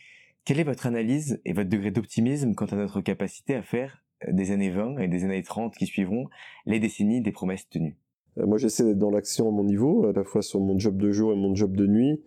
quelle 0.44 0.60
est 0.60 0.64
votre 0.64 0.86
analyse 0.86 1.40
et 1.44 1.52
votre 1.52 1.70
degré 1.70 1.90
d'optimisme 1.90 2.54
quant 2.54 2.66
à 2.66 2.76
notre 2.76 3.00
capacité 3.00 3.54
à 3.54 3.62
faire 3.62 4.02
euh, 4.26 4.32
des 4.32 4.50
années 4.50 4.70
20 4.70 4.98
et 4.98 5.08
des 5.08 5.24
années 5.24 5.42
30 5.42 5.74
qui 5.74 5.86
suivront 5.86 6.28
les 6.66 6.80
décennies 6.80 7.22
des 7.22 7.32
promesses 7.32 7.68
tenues? 7.68 7.96
Euh, 8.38 8.46
Moi 8.46 8.58
j'essaie 8.58 8.84
d'être 8.84 8.98
dans 8.98 9.10
l'action 9.10 9.48
à 9.48 9.50
mon 9.50 9.64
niveau, 9.64 10.06
à 10.06 10.12
la 10.12 10.24
fois 10.24 10.42
sur 10.42 10.60
mon 10.60 10.78
job 10.78 10.98
de 10.98 11.10
jour 11.12 11.32
et 11.32 11.36
mon 11.36 11.54
job 11.54 11.76
de 11.76 11.86
nuit. 11.86 12.22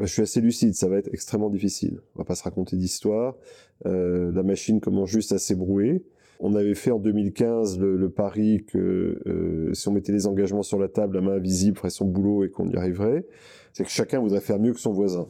Euh, 0.00 0.06
je 0.06 0.12
suis 0.12 0.22
assez 0.22 0.40
lucide, 0.40 0.74
ça 0.74 0.88
va 0.88 0.98
être 0.98 1.08
extrêmement 1.12 1.50
difficile. 1.50 2.00
On 2.14 2.18
va 2.18 2.24
pas 2.24 2.34
se 2.34 2.44
raconter 2.44 2.76
d'histoire. 2.76 3.36
la 3.84 4.42
machine 4.42 4.80
commence 4.80 5.10
juste 5.10 5.32
à 5.32 5.38
s'ébrouer. 5.38 6.04
On 6.44 6.56
avait 6.56 6.74
fait 6.74 6.90
en 6.90 6.98
2015 6.98 7.78
le, 7.78 8.10
pari 8.10 8.64
que 8.66 9.22
euh, 9.26 9.72
si 9.74 9.86
on 9.86 9.92
mettait 9.92 10.10
les 10.10 10.26
engagements 10.26 10.64
sur 10.64 10.80
la 10.80 10.88
table, 10.88 11.14
la 11.14 11.20
main 11.22 11.34
invisible 11.34 11.76
ferait 11.76 11.88
son 11.88 12.04
boulot 12.04 12.42
et 12.42 12.50
qu'on 12.50 12.68
y 12.68 12.76
arriverait. 12.76 13.24
C'est 13.72 13.84
que 13.84 13.90
chacun 13.90 14.18
voudrait 14.18 14.40
faire 14.40 14.58
mieux 14.58 14.72
que 14.72 14.80
son 14.80 14.92
voisin. 14.92 15.28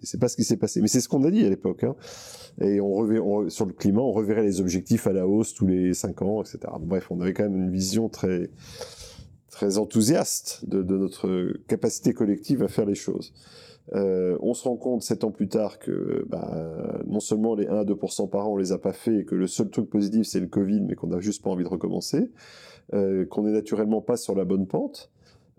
Et 0.00 0.06
c'est 0.06 0.18
pas 0.18 0.28
ce 0.28 0.36
qui 0.36 0.44
s'est 0.44 0.56
passé. 0.56 0.80
Mais 0.80 0.86
c'est 0.86 1.00
ce 1.00 1.08
qu'on 1.08 1.24
a 1.24 1.30
dit 1.32 1.44
à 1.44 1.48
l'époque. 1.48 1.82
Hein. 1.82 1.96
Et 2.60 2.80
on, 2.80 3.50
sur 3.50 3.66
le 3.66 3.72
climat, 3.72 4.02
on 4.02 4.12
reverrait 4.12 4.44
les 4.44 4.60
objectifs 4.60 5.08
à 5.08 5.12
la 5.12 5.26
hausse 5.26 5.54
tous 5.54 5.66
les 5.66 5.92
cinq 5.92 6.22
ans, 6.22 6.40
etc. 6.40 6.58
Bref, 6.80 7.10
on 7.10 7.20
avait 7.20 7.32
quand 7.32 7.42
même 7.42 7.56
une 7.56 7.70
vision 7.70 8.08
très 8.08 8.48
très 9.50 9.78
enthousiaste 9.78 10.68
de 10.68 10.82
notre 10.82 11.52
capacité 11.66 12.12
collective 12.12 12.62
à 12.62 12.68
faire 12.68 12.86
les 12.86 12.94
choses. 12.94 13.32
Euh, 13.92 14.38
on 14.40 14.54
se 14.54 14.64
rend 14.64 14.76
compte 14.76 15.02
sept 15.02 15.24
ans 15.24 15.30
plus 15.30 15.48
tard 15.48 15.78
que 15.78 16.24
bah, 16.28 17.02
non 17.06 17.20
seulement 17.20 17.54
les 17.54 17.66
1 17.66 17.76
à 17.80 17.84
2% 17.84 18.30
par 18.30 18.48
an 18.48 18.52
on 18.52 18.56
les 18.56 18.72
a 18.72 18.78
pas 18.78 18.94
fait 18.94 19.18
et 19.18 19.24
que 19.26 19.34
le 19.34 19.46
seul 19.46 19.68
truc 19.68 19.90
positif 19.90 20.26
c'est 20.26 20.40
le 20.40 20.46
Covid 20.46 20.80
mais 20.80 20.94
qu'on 20.94 21.08
n'a 21.08 21.20
juste 21.20 21.42
pas 21.42 21.50
envie 21.50 21.64
de 21.64 21.68
recommencer, 21.68 22.30
euh, 22.94 23.26
qu'on 23.26 23.46
est 23.46 23.52
naturellement 23.52 24.00
pas 24.00 24.16
sur 24.16 24.34
la 24.34 24.44
bonne 24.44 24.66
pente. 24.66 25.10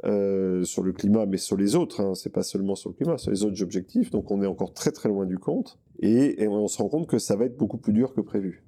Euh, 0.03 0.65
sur 0.65 0.83
le 0.83 0.91
climat, 0.91 1.25
mais 1.25 1.37
sur 1.37 1.55
les 1.55 1.75
autres, 1.75 2.01
hein, 2.01 2.15
c'est 2.15 2.29
pas 2.29 2.43
seulement 2.43 2.75
sur 2.75 2.89
le 2.89 2.95
climat, 2.95 3.17
sur 3.17 3.31
les 3.31 3.43
autres 3.43 3.63
objectifs, 3.63 4.11
donc 4.11 4.29
on 4.29 4.43
est 4.43 4.45
encore 4.45 4.73
très 4.73 4.91
très 4.91 5.07
loin 5.07 5.25
du 5.25 5.39
compte, 5.39 5.79
et 6.01 6.45
on 6.49 6.67
se 6.67 6.79
rend 6.79 6.89
compte 6.89 7.07
que 7.07 7.17
ça 7.17 7.37
va 7.37 7.45
être 7.45 7.55
beaucoup 7.55 7.77
plus 7.77 7.93
dur 7.93 8.13
que 8.13 8.19
prévu 8.19 8.64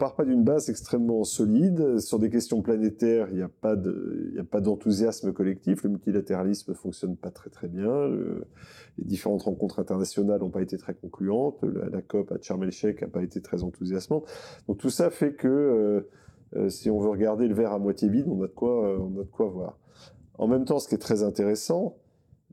part 0.00 0.16
pas 0.16 0.24
d'une 0.24 0.42
base 0.42 0.70
extrêmement 0.70 1.24
solide. 1.24 2.00
Sur 2.00 2.18
des 2.18 2.30
questions 2.30 2.62
planétaires, 2.62 3.28
il 3.30 3.36
n'y 3.36 3.42
a 3.42 3.48
pas 3.48 4.60
d'enthousiasme 4.60 5.32
collectif. 5.32 5.84
Le 5.84 5.90
multilatéralisme 5.90 6.74
fonctionne 6.74 7.16
pas 7.16 7.30
très 7.30 7.50
très 7.50 7.68
bien. 7.68 8.08
les 8.96 9.04
différentes 9.04 9.42
rencontres 9.42 9.78
internationales 9.78 10.40
n'ont 10.40 10.50
pas 10.50 10.62
été 10.62 10.78
très 10.78 10.94
concluantes. 10.94 11.62
La, 11.62 12.00
COP 12.00 12.32
à 12.32 12.36
Sharm 12.40 12.62
el-Sheikh 12.64 13.02
n'a 13.02 13.08
pas 13.08 13.22
été 13.22 13.42
très 13.42 13.62
enthousiasmante. 13.62 14.26
Donc 14.66 14.78
tout 14.78 14.88
ça 14.88 15.10
fait 15.10 15.34
que 15.34 15.48
euh, 15.48 16.08
euh, 16.56 16.68
si 16.70 16.90
on 16.90 16.98
veut 16.98 17.10
regarder 17.10 17.46
le 17.46 17.54
verre 17.54 17.72
à 17.72 17.78
moitié 17.78 18.08
vide, 18.08 18.26
on 18.26 18.42
euh, 18.42 18.98
on 18.98 19.20
a 19.20 19.24
de 19.24 19.30
quoi 19.30 19.48
voir. 19.48 19.78
En 20.38 20.48
même 20.48 20.64
temps, 20.64 20.78
ce 20.78 20.88
qui 20.88 20.94
est 20.94 20.98
très 20.98 21.22
intéressant, 21.22 21.98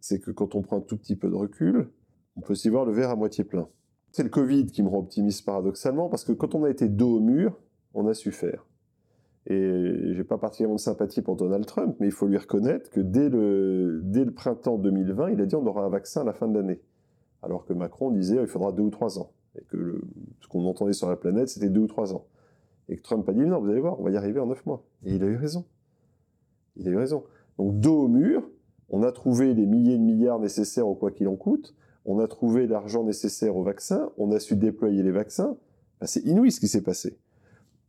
c'est 0.01 0.19
que 0.19 0.31
quand 0.31 0.53
on 0.53 0.61
prend 0.61 0.79
un 0.79 0.81
tout 0.81 0.97
petit 0.97 1.15
peu 1.15 1.29
de 1.29 1.35
recul, 1.35 1.89
on 2.35 2.41
peut 2.41 2.51
aussi 2.51 2.67
voir 2.67 2.83
le 2.83 2.91
verre 2.91 3.09
à 3.09 3.15
moitié 3.15 3.45
plein. 3.45 3.69
C'est 4.11 4.23
le 4.23 4.29
Covid 4.29 4.67
qui 4.67 4.83
me 4.83 4.87
rend 4.87 4.99
optimiste 4.99 5.45
paradoxalement, 5.45 6.09
parce 6.09 6.23
que 6.23 6.31
quand 6.31 6.55
on 6.55 6.63
a 6.63 6.69
été 6.69 6.87
dos 6.89 7.17
au 7.17 7.19
mur, 7.19 7.59
on 7.93 8.07
a 8.07 8.13
su 8.13 8.31
faire. 8.31 8.65
Et 9.49 10.13
j'ai 10.13 10.23
pas 10.25 10.37
particulièrement 10.37 10.75
de 10.75 10.81
sympathie 10.81 11.21
pour 11.21 11.37
Donald 11.37 11.65
Trump, 11.65 11.95
mais 11.99 12.07
il 12.07 12.11
faut 12.11 12.27
lui 12.27 12.37
reconnaître 12.37 12.89
que 12.89 12.99
dès 12.99 13.29
le, 13.29 14.01
dès 14.03 14.25
le 14.25 14.31
printemps 14.31 14.77
2020, 14.77 15.31
il 15.31 15.41
a 15.41 15.45
dit 15.45 15.55
on 15.55 15.65
aura 15.65 15.85
un 15.85 15.89
vaccin 15.89 16.21
à 16.21 16.23
la 16.25 16.33
fin 16.33 16.49
de 16.49 16.57
l'année. 16.57 16.81
Alors 17.41 17.65
que 17.65 17.71
Macron 17.71 18.11
disait 18.11 18.37
il 18.41 18.47
faudra 18.47 18.73
deux 18.73 18.83
ou 18.83 18.89
trois 18.89 19.19
ans. 19.19 19.31
Et 19.57 19.63
que 19.63 20.01
ce 20.41 20.47
qu'on 20.49 20.65
entendait 20.65 20.93
sur 20.93 21.09
la 21.09 21.15
planète, 21.15 21.47
c'était 21.47 21.69
deux 21.69 21.81
ou 21.81 21.87
trois 21.87 22.13
ans. 22.13 22.25
Et 22.89 22.97
que 22.97 23.01
Trump 23.01 23.27
a 23.29 23.33
dit 23.33 23.39
non, 23.39 23.61
vous 23.61 23.69
allez 23.69 23.79
voir, 23.79 23.99
on 23.99 24.03
va 24.03 24.11
y 24.11 24.17
arriver 24.17 24.41
en 24.41 24.47
neuf 24.47 24.65
mois. 24.65 24.83
Et 25.05 25.15
il 25.15 25.23
a 25.23 25.27
eu 25.27 25.37
raison. 25.37 25.65
Il 26.75 26.87
a 26.89 26.91
eu 26.91 26.97
raison. 26.97 27.23
Donc 27.57 27.79
dos 27.79 28.03
au 28.03 28.07
mur, 28.09 28.49
on 28.89 29.01
a 29.01 29.13
trouvé 29.13 29.53
les 29.53 29.65
milliers 29.65 29.97
de 29.97 30.03
milliards 30.03 30.39
nécessaires 30.39 30.87
au 30.87 30.95
quoi 30.95 31.11
qu'il 31.11 31.29
en 31.29 31.37
coûte 31.37 31.73
on 32.07 32.19
a 32.19 32.27
trouvé 32.27 32.65
l'argent 32.65 33.03
nécessaire 33.03 33.55
au 33.55 33.63
vaccin, 33.63 34.09
on 34.17 34.31
a 34.31 34.39
su 34.39 34.55
déployer 34.55 35.03
les 35.03 35.11
vaccins. 35.11 35.57
c'est 36.01 36.25
inouï 36.25 36.51
ce 36.51 36.59
qui 36.59 36.69
s'est 36.69 36.81
passé. 36.81 37.17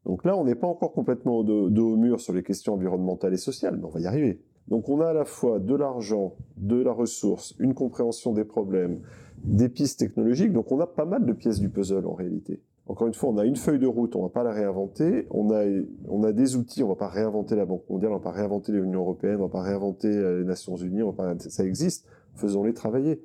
Donc 0.05 0.25
là, 0.25 0.37
on 0.37 0.45
n'est 0.45 0.57
pas 0.57 0.67
encore 0.67 0.93
complètement 0.93 1.43
dos 1.45 1.93
au 1.93 1.97
mur 1.97 2.21
sur 2.21 2.33
les 2.33 2.43
questions 2.43 2.75
environnementales 2.75 3.33
et 3.33 3.39
sociales, 3.39 3.77
mais 3.79 3.85
on 3.85 3.91
va 3.91 4.01
y 4.01 4.07
arriver. 4.07 4.41
Donc 4.67 4.89
on 4.89 5.01
a 5.01 5.09
à 5.09 5.13
la 5.13 5.25
fois 5.25 5.61
de 5.61 5.75
l'argent, 5.75 6.35
de 6.57 6.77
la 6.77 6.93
ressource, 6.93 7.55
une 7.59 7.75
compréhension 7.75 8.33
des 8.33 8.45
problèmes, 8.45 9.01
des 9.45 9.69
pistes 9.69 10.01
technologiques, 10.01 10.53
donc 10.53 10.71
on 10.73 10.81
a 10.81 10.87
pas 10.87 11.05
mal 11.05 11.25
de 11.25 11.33
pièces 11.33 11.61
du 11.61 11.69
puzzle 11.69 12.05
en 12.05 12.15
réalité. 12.15 12.61
Encore 12.89 13.07
une 13.07 13.15
fois, 13.15 13.29
on 13.29 13.37
a 13.37 13.45
une 13.45 13.57
feuille 13.57 13.79
de 13.79 13.87
route, 13.87 14.17
on 14.17 14.21
ne 14.21 14.25
va 14.25 14.31
pas 14.31 14.43
la 14.43 14.53
réinventer. 14.53 15.27
On 15.31 15.51
a, 15.51 15.63
on 16.09 16.21
des 16.33 16.57
outils, 16.57 16.83
on 16.83 16.87
ne 16.87 16.93
va 16.93 16.97
pas 16.97 17.09
réinventer 17.09 17.55
la 17.55 17.67
Banque 17.67 17.83
mondiale, 17.91 18.13
on 18.13 18.15
ne 18.15 18.19
va 18.19 18.25
pas 18.25 18.37
réinventer 18.37 18.73
l'Union 18.73 19.01
européenne, 19.01 19.37
on 19.37 19.43
ne 19.43 19.49
va 19.49 19.53
pas 19.53 19.61
réinventer 19.61 20.09
euh, 20.09 20.39
les 20.39 20.45
Nations 20.45 20.77
unies, 20.77 21.03
ça 21.39 21.65
existe, 21.65 22.07
faisons-les 22.35 22.73
travailler 22.73 23.21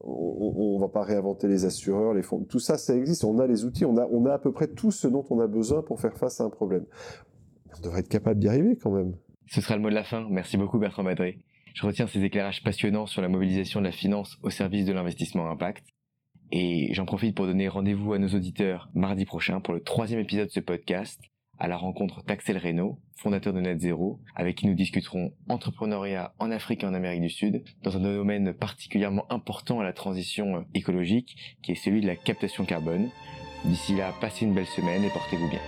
on, 0.00 0.76
ne 0.76 0.80
va 0.80 0.88
pas 0.88 1.02
réinventer 1.02 1.48
les 1.48 1.64
assureurs, 1.64 2.14
les 2.14 2.22
fonds. 2.22 2.44
Tout 2.44 2.58
ça, 2.58 2.78
ça 2.78 2.96
existe. 2.96 3.24
On 3.24 3.38
a 3.38 3.46
les 3.46 3.64
outils, 3.64 3.84
on 3.84 3.96
a, 3.96 4.06
on 4.06 4.24
a 4.26 4.34
à 4.34 4.38
peu 4.38 4.52
près 4.52 4.68
tout 4.68 4.90
ce 4.90 5.06
dont 5.06 5.24
on 5.30 5.40
a 5.40 5.46
besoin 5.46 5.82
pour 5.82 6.00
faire 6.00 6.16
face 6.16 6.40
à 6.40 6.44
un 6.44 6.50
problème. 6.50 6.86
On 7.76 7.80
devrait 7.82 8.00
être 8.00 8.08
capable 8.08 8.40
d'y 8.40 8.48
arriver 8.48 8.76
quand 8.76 8.90
même. 8.90 9.14
Ce 9.46 9.60
sera 9.60 9.76
le 9.76 9.82
mot 9.82 9.90
de 9.90 9.94
la 9.94 10.04
fin. 10.04 10.26
Merci 10.30 10.56
beaucoup 10.56 10.78
Bertrand 10.78 11.02
Madré. 11.02 11.40
Je 11.74 11.86
retiens 11.86 12.06
ces 12.06 12.22
éclairages 12.22 12.62
passionnants 12.62 13.06
sur 13.06 13.22
la 13.22 13.28
mobilisation 13.28 13.80
de 13.80 13.86
la 13.86 13.92
finance 13.92 14.38
au 14.42 14.50
service 14.50 14.84
de 14.84 14.92
l'investissement 14.92 15.50
impact. 15.50 15.86
Et 16.52 16.92
j'en 16.94 17.04
profite 17.04 17.36
pour 17.36 17.46
donner 17.46 17.68
rendez-vous 17.68 18.12
à 18.12 18.18
nos 18.18 18.28
auditeurs 18.28 18.90
mardi 18.94 19.24
prochain 19.24 19.60
pour 19.60 19.72
le 19.74 19.80
troisième 19.80 20.20
épisode 20.20 20.48
de 20.48 20.52
ce 20.52 20.60
podcast 20.60 21.20
à 21.60 21.68
la 21.68 21.76
rencontre 21.76 22.24
d'Axel 22.24 22.56
Reynaud, 22.56 22.98
fondateur 23.16 23.52
de 23.52 23.60
Net 23.60 23.80
Zero, 23.80 24.18
avec 24.34 24.56
qui 24.56 24.66
nous 24.66 24.74
discuterons 24.74 25.32
entrepreneuriat 25.48 26.32
en 26.38 26.50
Afrique 26.50 26.82
et 26.82 26.86
en 26.86 26.94
Amérique 26.94 27.20
du 27.20 27.28
Sud, 27.28 27.62
dans 27.82 27.96
un 27.96 28.00
domaine 28.00 28.54
particulièrement 28.54 29.30
important 29.30 29.78
à 29.78 29.84
la 29.84 29.92
transition 29.92 30.56
euh, 30.56 30.60
écologique, 30.74 31.36
qui 31.62 31.72
est 31.72 31.76
celui 31.76 32.00
de 32.00 32.06
la 32.06 32.16
captation 32.16 32.64
carbone. 32.64 33.10
D'ici 33.66 33.94
là, 33.94 34.14
passez 34.20 34.46
une 34.46 34.54
belle 34.54 34.66
semaine 34.66 35.04
et 35.04 35.10
portez-vous 35.10 35.48
bien. 35.48 35.60